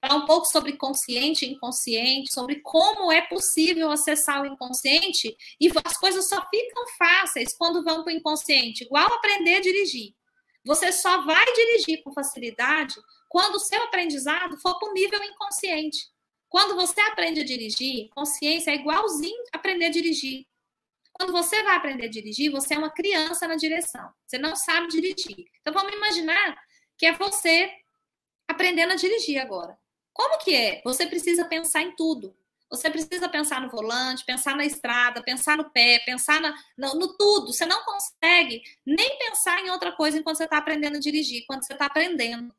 falar 0.00 0.16
um 0.16 0.26
pouco 0.26 0.46
sobre 0.46 0.76
consciente 0.76 1.44
e 1.44 1.52
inconsciente, 1.52 2.32
sobre 2.32 2.60
como 2.60 3.12
é 3.12 3.20
possível 3.22 3.90
acessar 3.90 4.42
o 4.42 4.46
inconsciente 4.46 5.36
e 5.60 5.70
as 5.84 5.96
coisas 5.98 6.28
só 6.28 6.40
ficam 6.48 6.84
fáceis 6.98 7.54
quando 7.56 7.84
vão 7.84 8.02
para 8.02 8.12
o 8.12 8.16
inconsciente, 8.16 8.84
igual 8.84 9.12
aprender 9.12 9.56
a 9.56 9.60
dirigir. 9.60 10.14
Você 10.64 10.90
só 10.92 11.22
vai 11.22 11.44
dirigir 11.52 12.02
com 12.02 12.12
facilidade 12.12 12.94
quando 13.30 13.54
o 13.54 13.60
seu 13.60 13.80
aprendizado 13.84 14.58
for 14.58 14.76
para 14.76 14.90
o 14.90 14.92
nível 14.92 15.22
inconsciente. 15.22 16.10
Quando 16.48 16.74
você 16.74 17.00
aprende 17.00 17.40
a 17.40 17.44
dirigir, 17.44 18.08
consciência 18.10 18.72
é 18.72 18.74
igualzinho 18.74 19.44
aprender 19.52 19.84
a 19.84 19.90
dirigir. 19.90 20.44
Quando 21.12 21.32
você 21.32 21.62
vai 21.62 21.76
aprender 21.76 22.06
a 22.06 22.10
dirigir, 22.10 22.50
você 22.50 22.74
é 22.74 22.78
uma 22.78 22.90
criança 22.90 23.46
na 23.46 23.54
direção. 23.54 24.12
Você 24.26 24.36
não 24.36 24.56
sabe 24.56 24.88
dirigir. 24.88 25.46
Então 25.60 25.72
vamos 25.72 25.94
imaginar 25.94 26.60
que 26.98 27.06
é 27.06 27.12
você 27.12 27.72
aprendendo 28.48 28.94
a 28.94 28.96
dirigir 28.96 29.40
agora. 29.40 29.78
Como 30.12 30.38
que 30.38 30.52
é? 30.52 30.82
Você 30.84 31.06
precisa 31.06 31.44
pensar 31.44 31.82
em 31.82 31.94
tudo. 31.94 32.36
Você 32.68 32.90
precisa 32.90 33.28
pensar 33.28 33.60
no 33.60 33.70
volante, 33.70 34.24
pensar 34.24 34.56
na 34.56 34.64
estrada, 34.64 35.22
pensar 35.22 35.56
no 35.56 35.70
pé, 35.70 36.00
pensar 36.00 36.40
na, 36.40 36.52
no, 36.76 36.94
no, 36.94 37.16
tudo. 37.16 37.52
Você 37.52 37.64
não 37.64 37.84
consegue 37.84 38.60
nem 38.84 39.18
pensar 39.18 39.64
em 39.64 39.70
outra 39.70 39.92
coisa 39.92 40.18
enquanto 40.18 40.38
você 40.38 40.44
está 40.44 40.58
aprendendo 40.58 40.96
a 40.96 41.00
dirigir, 41.00 41.44
quando 41.46 41.64
você 41.64 41.74
está 41.74 41.86
aprendendo. 41.86 42.52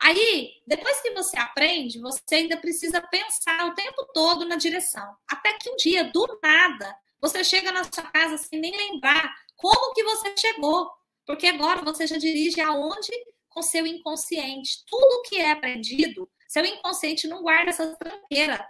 Aí, 0.00 0.52
depois 0.66 1.00
que 1.00 1.10
você 1.12 1.38
aprende, 1.38 2.00
você 2.00 2.36
ainda 2.36 2.56
precisa 2.56 3.00
pensar 3.00 3.66
o 3.66 3.74
tempo 3.74 4.04
todo 4.12 4.44
na 4.44 4.56
direção. 4.56 5.16
Até 5.28 5.54
que 5.54 5.70
um 5.70 5.76
dia, 5.76 6.04
do 6.04 6.38
nada, 6.42 6.96
você 7.20 7.42
chega 7.42 7.72
na 7.72 7.84
sua 7.84 8.04
casa 8.04 8.38
sem 8.38 8.60
nem 8.60 8.76
lembrar 8.76 9.34
como 9.56 9.94
que 9.94 10.04
você 10.04 10.34
chegou. 10.36 10.90
Porque 11.26 11.46
agora 11.46 11.82
você 11.82 12.06
já 12.06 12.18
dirige 12.18 12.60
aonde? 12.60 13.10
Com 13.48 13.62
seu 13.62 13.86
inconsciente. 13.86 14.84
Tudo 14.86 15.22
que 15.22 15.36
é 15.36 15.50
aprendido 15.50 16.28
seu 16.48 16.64
inconsciente 16.64 17.26
não 17.26 17.42
guarda 17.42 17.70
essa 17.70 17.94
tranqueira, 17.96 18.66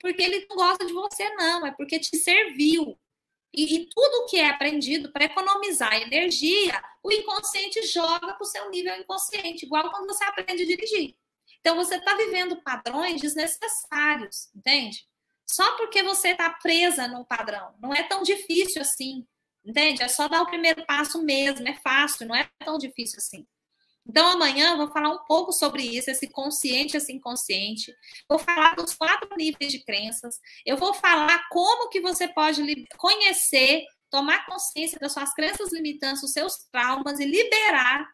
porque 0.00 0.22
ele 0.22 0.46
não 0.48 0.56
gosta 0.56 0.86
de 0.86 0.92
você, 0.92 1.28
não, 1.34 1.66
é 1.66 1.72
porque 1.72 1.98
te 1.98 2.16
serviu. 2.16 2.98
E, 3.52 3.76
e 3.76 3.88
tudo 3.88 4.26
que 4.26 4.38
é 4.38 4.48
aprendido 4.48 5.10
para 5.12 5.24
economizar 5.24 5.94
energia, 5.94 6.82
o 7.02 7.10
inconsciente 7.10 7.86
joga 7.86 8.34
para 8.34 8.42
o 8.42 8.46
seu 8.46 8.68
nível 8.70 8.94
inconsciente, 8.96 9.64
igual 9.64 9.90
quando 9.90 10.06
você 10.06 10.24
aprende 10.24 10.62
a 10.62 10.66
dirigir. 10.66 11.16
Então, 11.60 11.76
você 11.76 11.96
está 11.96 12.14
vivendo 12.14 12.62
padrões 12.62 13.20
desnecessários, 13.20 14.48
entende? 14.54 15.06
Só 15.44 15.76
porque 15.76 16.02
você 16.02 16.28
está 16.28 16.50
presa 16.50 17.08
num 17.08 17.24
padrão. 17.24 17.74
Não 17.80 17.94
é 17.94 18.02
tão 18.02 18.22
difícil 18.22 18.82
assim, 18.82 19.26
entende? 19.64 20.02
É 20.02 20.08
só 20.08 20.28
dar 20.28 20.42
o 20.42 20.46
primeiro 20.46 20.84
passo 20.86 21.22
mesmo, 21.22 21.66
é 21.66 21.74
fácil, 21.74 22.26
não 22.26 22.34
é 22.34 22.48
tão 22.64 22.78
difícil 22.78 23.18
assim. 23.18 23.46
Então, 24.08 24.28
amanhã 24.28 24.70
eu 24.70 24.76
vou 24.76 24.88
falar 24.88 25.10
um 25.10 25.24
pouco 25.26 25.52
sobre 25.52 25.82
isso, 25.82 26.10
esse 26.10 26.28
consciente, 26.28 26.96
esse 26.96 27.12
inconsciente. 27.12 27.92
Vou 28.28 28.38
falar 28.38 28.76
dos 28.76 28.94
quatro 28.94 29.28
níveis 29.36 29.72
de 29.72 29.82
crenças. 29.84 30.38
Eu 30.64 30.76
vou 30.76 30.94
falar 30.94 31.48
como 31.50 31.88
que 31.88 32.00
você 32.00 32.28
pode 32.28 32.62
conhecer, 32.96 33.84
tomar 34.08 34.46
consciência 34.46 34.98
das 35.00 35.12
suas 35.12 35.34
crenças 35.34 35.72
limitantes, 35.72 36.22
os 36.22 36.32
seus 36.32 36.56
traumas 36.70 37.18
e 37.18 37.24
liberar, 37.24 38.08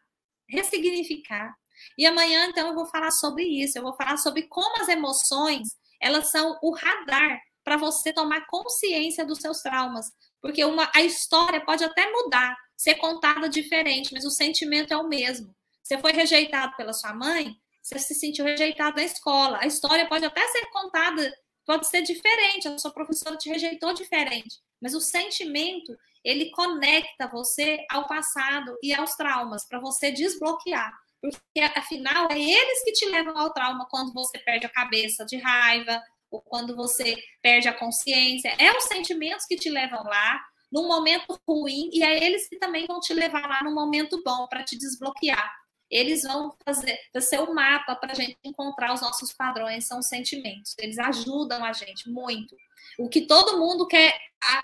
ressignificar. 0.49 1.53
E 1.97 2.05
amanhã, 2.07 2.47
então, 2.47 2.69
eu 2.69 2.75
vou 2.75 2.87
falar 2.87 3.11
sobre 3.11 3.43
isso. 3.43 3.77
Eu 3.77 3.83
vou 3.83 3.95
falar 3.95 4.17
sobre 4.17 4.43
como 4.47 4.81
as 4.81 4.89
emoções, 4.89 5.67
elas 6.01 6.31
são 6.31 6.57
o 6.63 6.71
radar 6.71 7.39
para 7.63 7.77
você 7.77 8.11
tomar 8.11 8.45
consciência 8.47 9.23
dos 9.25 9.39
seus 9.39 9.59
traumas. 9.59 10.07
Porque 10.41 10.65
uma, 10.65 10.89
a 10.93 11.01
história 11.03 11.63
pode 11.63 11.83
até 11.83 12.11
mudar, 12.11 12.57
ser 12.75 12.95
contada 12.95 13.47
diferente, 13.47 14.11
mas 14.11 14.25
o 14.25 14.31
sentimento 14.31 14.91
é 14.91 14.97
o 14.97 15.07
mesmo. 15.07 15.55
Você 15.83 15.97
foi 15.97 16.13
rejeitado 16.13 16.75
pela 16.77 16.93
sua 16.93 17.13
mãe, 17.13 17.57
você 17.81 17.99
se 17.99 18.15
sentiu 18.15 18.45
rejeitado 18.45 18.95
na 18.95 19.03
escola. 19.03 19.59
A 19.61 19.67
história 19.67 20.07
pode 20.07 20.23
até 20.23 20.47
ser 20.47 20.65
contada, 20.67 21.31
pode 21.65 21.87
ser 21.87 22.01
diferente, 22.01 22.69
a 22.69 22.77
sua 22.77 22.91
professora 22.91 23.35
te 23.35 23.49
rejeitou 23.49 23.93
diferente, 23.93 24.59
mas 24.81 24.95
o 24.95 25.01
sentimento, 25.01 25.95
ele 26.23 26.49
conecta 26.51 27.27
você 27.27 27.85
ao 27.91 28.07
passado 28.07 28.77
e 28.81 28.93
aos 28.93 29.13
traumas 29.15 29.67
para 29.67 29.79
você 29.79 30.09
desbloquear. 30.09 30.93
Porque 31.21 31.59
afinal 31.75 32.29
é 32.31 32.39
eles 32.39 32.83
que 32.83 32.93
te 32.93 33.05
levam 33.05 33.37
ao 33.37 33.53
trauma 33.53 33.85
quando 33.89 34.13
você 34.13 34.39
perde 34.39 34.65
a 34.65 34.69
cabeça 34.69 35.25
de 35.25 35.37
raiva, 35.37 36.01
ou 36.31 36.41
quando 36.41 36.75
você 36.75 37.15
perde 37.41 37.67
a 37.67 37.73
consciência. 37.73 38.55
É 38.57 38.75
os 38.75 38.85
sentimentos 38.85 39.45
que 39.45 39.55
te 39.55 39.69
levam 39.69 40.03
lá 40.03 40.41
num 40.71 40.87
momento 40.87 41.39
ruim 41.47 41.89
e 41.93 42.01
é 42.01 42.23
eles 42.25 42.49
que 42.49 42.57
também 42.57 42.87
vão 42.87 42.99
te 42.99 43.13
levar 43.13 43.47
lá 43.47 43.63
no 43.63 43.73
momento 43.73 44.21
bom 44.23 44.47
para 44.47 44.63
te 44.63 44.77
desbloquear 44.77 45.62
eles 45.93 46.23
vão 46.23 46.55
fazer 46.65 46.99
ser 47.21 47.39
o 47.39 47.51
um 47.51 47.53
mapa 47.53 47.95
para 47.95 48.13
a 48.13 48.15
gente 48.15 48.35
encontrar 48.43 48.93
os 48.95 49.01
nossos 49.01 49.31
padrões, 49.31 49.85
são 49.85 49.99
os 49.99 50.07
sentimentos. 50.07 50.75
Eles 50.79 50.97
ajudam 50.97 51.63
a 51.63 51.71
gente 51.71 52.09
muito. 52.09 52.57
O 52.97 53.07
que 53.07 53.21
todo 53.21 53.59
mundo 53.59 53.85
quer 53.85 54.19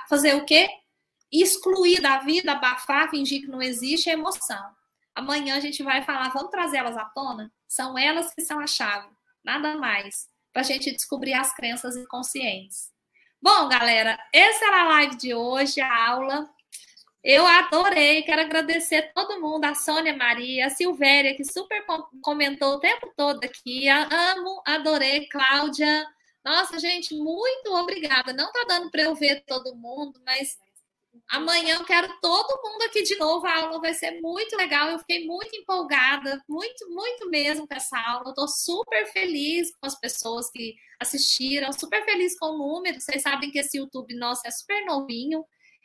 fazer 0.09 0.35
o 0.35 0.43
quê? 0.43 0.67
Excluir 1.31 2.01
da 2.01 2.17
vida, 2.17 2.53
abafar, 2.53 3.11
fingir 3.11 3.41
que 3.41 3.47
não 3.47 3.61
existe 3.61 4.09
é 4.09 4.13
emoção. 4.13 4.71
Amanhã 5.13 5.55
a 5.55 5.59
gente 5.59 5.83
vai 5.83 6.01
falar, 6.03 6.29
vamos 6.29 6.49
trazer 6.49 6.77
elas 6.77 6.97
à 6.97 7.05
tona? 7.05 7.51
São 7.67 7.95
elas 7.95 8.33
que 8.33 8.41
são 8.41 8.59
a 8.59 8.65
chave, 8.65 9.07
nada 9.43 9.77
mais, 9.77 10.27
para 10.51 10.63
a 10.63 10.65
gente 10.65 10.91
descobrir 10.91 11.33
as 11.33 11.53
crenças 11.53 11.95
inconscientes. 11.95 12.91
Bom, 13.39 13.69
galera, 13.69 14.17
essa 14.33 14.65
era 14.65 14.81
a 14.81 14.87
live 14.87 15.15
de 15.15 15.35
hoje, 15.35 15.79
a 15.79 16.09
aula. 16.09 16.49
Eu 17.23 17.45
adorei, 17.45 18.23
quero 18.23 18.41
agradecer 18.41 19.11
todo 19.13 19.41
mundo, 19.41 19.65
a 19.65 19.75
Sônia 19.75 20.15
Maria, 20.15 20.67
a 20.67 20.69
Silvéria, 20.69 21.35
que 21.35 21.43
super 21.43 21.85
comentou 22.21 22.75
o 22.75 22.79
tempo 22.79 23.11
todo 23.15 23.43
aqui. 23.43 23.89
Amo, 23.89 24.61
adorei, 24.65 25.27
Cláudia. 25.27 26.05
Nossa, 26.45 26.79
gente, 26.79 27.13
muito 27.13 27.73
obrigada. 27.73 28.31
Não 28.31 28.51
tá 28.53 28.63
dando 28.67 28.89
para 28.89 29.01
eu 29.01 29.15
ver 29.15 29.43
todo 29.45 29.75
mundo, 29.75 30.21
mas 30.25 30.57
amanhã 31.29 31.75
eu 31.75 31.83
quero 31.83 32.07
todo 32.21 32.61
mundo 32.63 32.83
aqui 32.83 33.03
de 33.03 33.17
novo. 33.17 33.45
A 33.45 33.63
aula 33.63 33.81
vai 33.81 33.93
ser 33.93 34.21
muito 34.21 34.55
legal. 34.55 34.89
Eu 34.89 34.99
fiquei 34.99 35.25
muito 35.27 35.53
empolgada, 35.57 36.41
muito, 36.47 36.89
muito 36.89 37.29
mesmo 37.29 37.67
com 37.67 37.75
essa 37.75 37.99
aula. 37.99 38.29
Eu 38.29 38.33
tô 38.33 38.47
super 38.47 39.05
feliz 39.11 39.75
com 39.75 39.85
as 39.85 39.99
pessoas 39.99 40.49
que 40.49 40.73
assistiram, 40.97 41.73
super 41.73 42.03
feliz 42.05 42.39
com 42.39 42.45
o 42.45 42.57
número. 42.57 43.01
Vocês 43.01 43.21
sabem 43.21 43.51
que 43.51 43.59
esse 43.59 43.77
YouTube 43.77 44.15
nosso 44.15 44.41
é 44.45 44.51
super 44.51 44.85
novinho. 44.85 45.43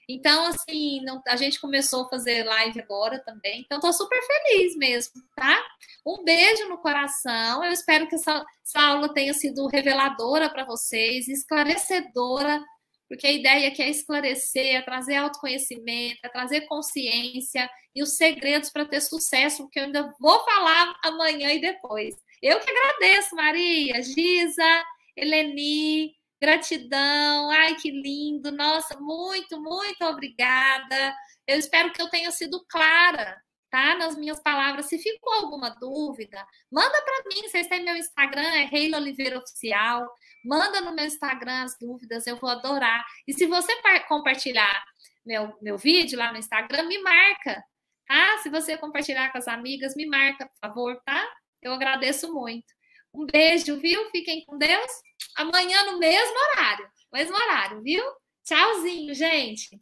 Então, 0.08 0.46
assim, 0.46 1.00
não, 1.02 1.22
a 1.26 1.36
gente 1.36 1.60
começou 1.60 2.04
a 2.04 2.08
fazer 2.08 2.44
live 2.44 2.80
agora 2.80 3.18
também. 3.20 3.60
Então, 3.60 3.78
estou 3.78 3.92
super 3.92 4.20
feliz 4.22 4.76
mesmo, 4.76 5.22
tá? 5.34 5.62
Um 6.06 6.22
beijo 6.24 6.68
no 6.68 6.78
coração. 6.78 7.64
Eu 7.64 7.72
espero 7.72 8.06
que 8.06 8.14
essa, 8.14 8.44
essa 8.62 8.80
aula 8.80 9.12
tenha 9.12 9.32
sido 9.32 9.66
reveladora 9.66 10.50
para 10.50 10.64
vocês, 10.64 11.28
esclarecedora, 11.28 12.62
porque 13.08 13.26
a 13.26 13.32
ideia 13.32 13.68
aqui 13.68 13.82
é 13.82 13.88
esclarecer, 13.88 14.76
é 14.76 14.82
trazer 14.82 15.16
autoconhecimento, 15.16 16.18
é 16.22 16.28
trazer 16.28 16.62
consciência 16.62 17.68
e 17.94 18.02
os 18.02 18.16
segredos 18.16 18.70
para 18.70 18.84
ter 18.84 19.00
sucesso, 19.00 19.68
que 19.70 19.78
eu 19.78 19.84
ainda 19.84 20.12
vou 20.20 20.44
falar 20.44 20.94
amanhã 21.04 21.52
e 21.52 21.60
depois. 21.60 22.14
Eu 22.42 22.58
que 22.60 22.70
agradeço, 22.70 23.36
Maria, 23.36 24.02
Giza, 24.02 24.84
Eleni, 25.16 26.12
Gratidão, 26.44 27.50
ai 27.50 27.74
que 27.76 27.90
lindo, 27.90 28.52
nossa, 28.52 29.00
muito, 29.00 29.58
muito 29.62 30.04
obrigada. 30.04 31.16
Eu 31.46 31.58
espero 31.58 31.90
que 31.90 32.02
eu 32.02 32.10
tenha 32.10 32.30
sido 32.30 32.62
clara, 32.68 33.40
tá? 33.70 33.94
Nas 33.94 34.14
minhas 34.14 34.38
palavras. 34.42 34.84
Se 34.84 34.98
ficou 34.98 35.32
alguma 35.32 35.70
dúvida, 35.70 36.46
manda 36.70 37.02
para 37.02 37.24
mim. 37.30 37.48
Vocês 37.48 37.66
têm 37.66 37.82
meu 37.82 37.96
Instagram, 37.96 38.42
é 38.42 38.64
Reila 38.66 38.98
Oliveira 38.98 39.38
Oficial. 39.38 40.06
Manda 40.44 40.82
no 40.82 40.94
meu 40.94 41.06
Instagram 41.06 41.62
as 41.62 41.78
dúvidas, 41.80 42.26
eu 42.26 42.36
vou 42.36 42.50
adorar. 42.50 43.02
E 43.26 43.32
se 43.32 43.46
você 43.46 43.72
compartilhar 44.06 44.84
meu, 45.24 45.56
meu 45.62 45.78
vídeo 45.78 46.18
lá 46.18 46.30
no 46.30 46.38
Instagram, 46.38 46.82
me 46.82 46.98
marca, 46.98 47.64
tá? 48.06 48.38
Se 48.42 48.50
você 48.50 48.76
compartilhar 48.76 49.32
com 49.32 49.38
as 49.38 49.48
amigas, 49.48 49.96
me 49.96 50.04
marca, 50.04 50.46
por 50.46 50.58
favor, 50.60 51.02
tá? 51.06 51.26
Eu 51.62 51.72
agradeço 51.72 52.34
muito. 52.34 52.66
Um 53.14 53.24
beijo, 53.24 53.80
viu? 53.80 54.10
Fiquem 54.10 54.44
com 54.44 54.58
Deus. 54.58 54.90
Amanhã 55.36 55.84
no 55.84 55.98
mesmo 55.98 56.36
horário. 56.38 56.88
Mesmo 57.12 57.36
horário, 57.36 57.82
viu? 57.82 58.04
Tchauzinho, 58.44 59.14
gente. 59.14 59.78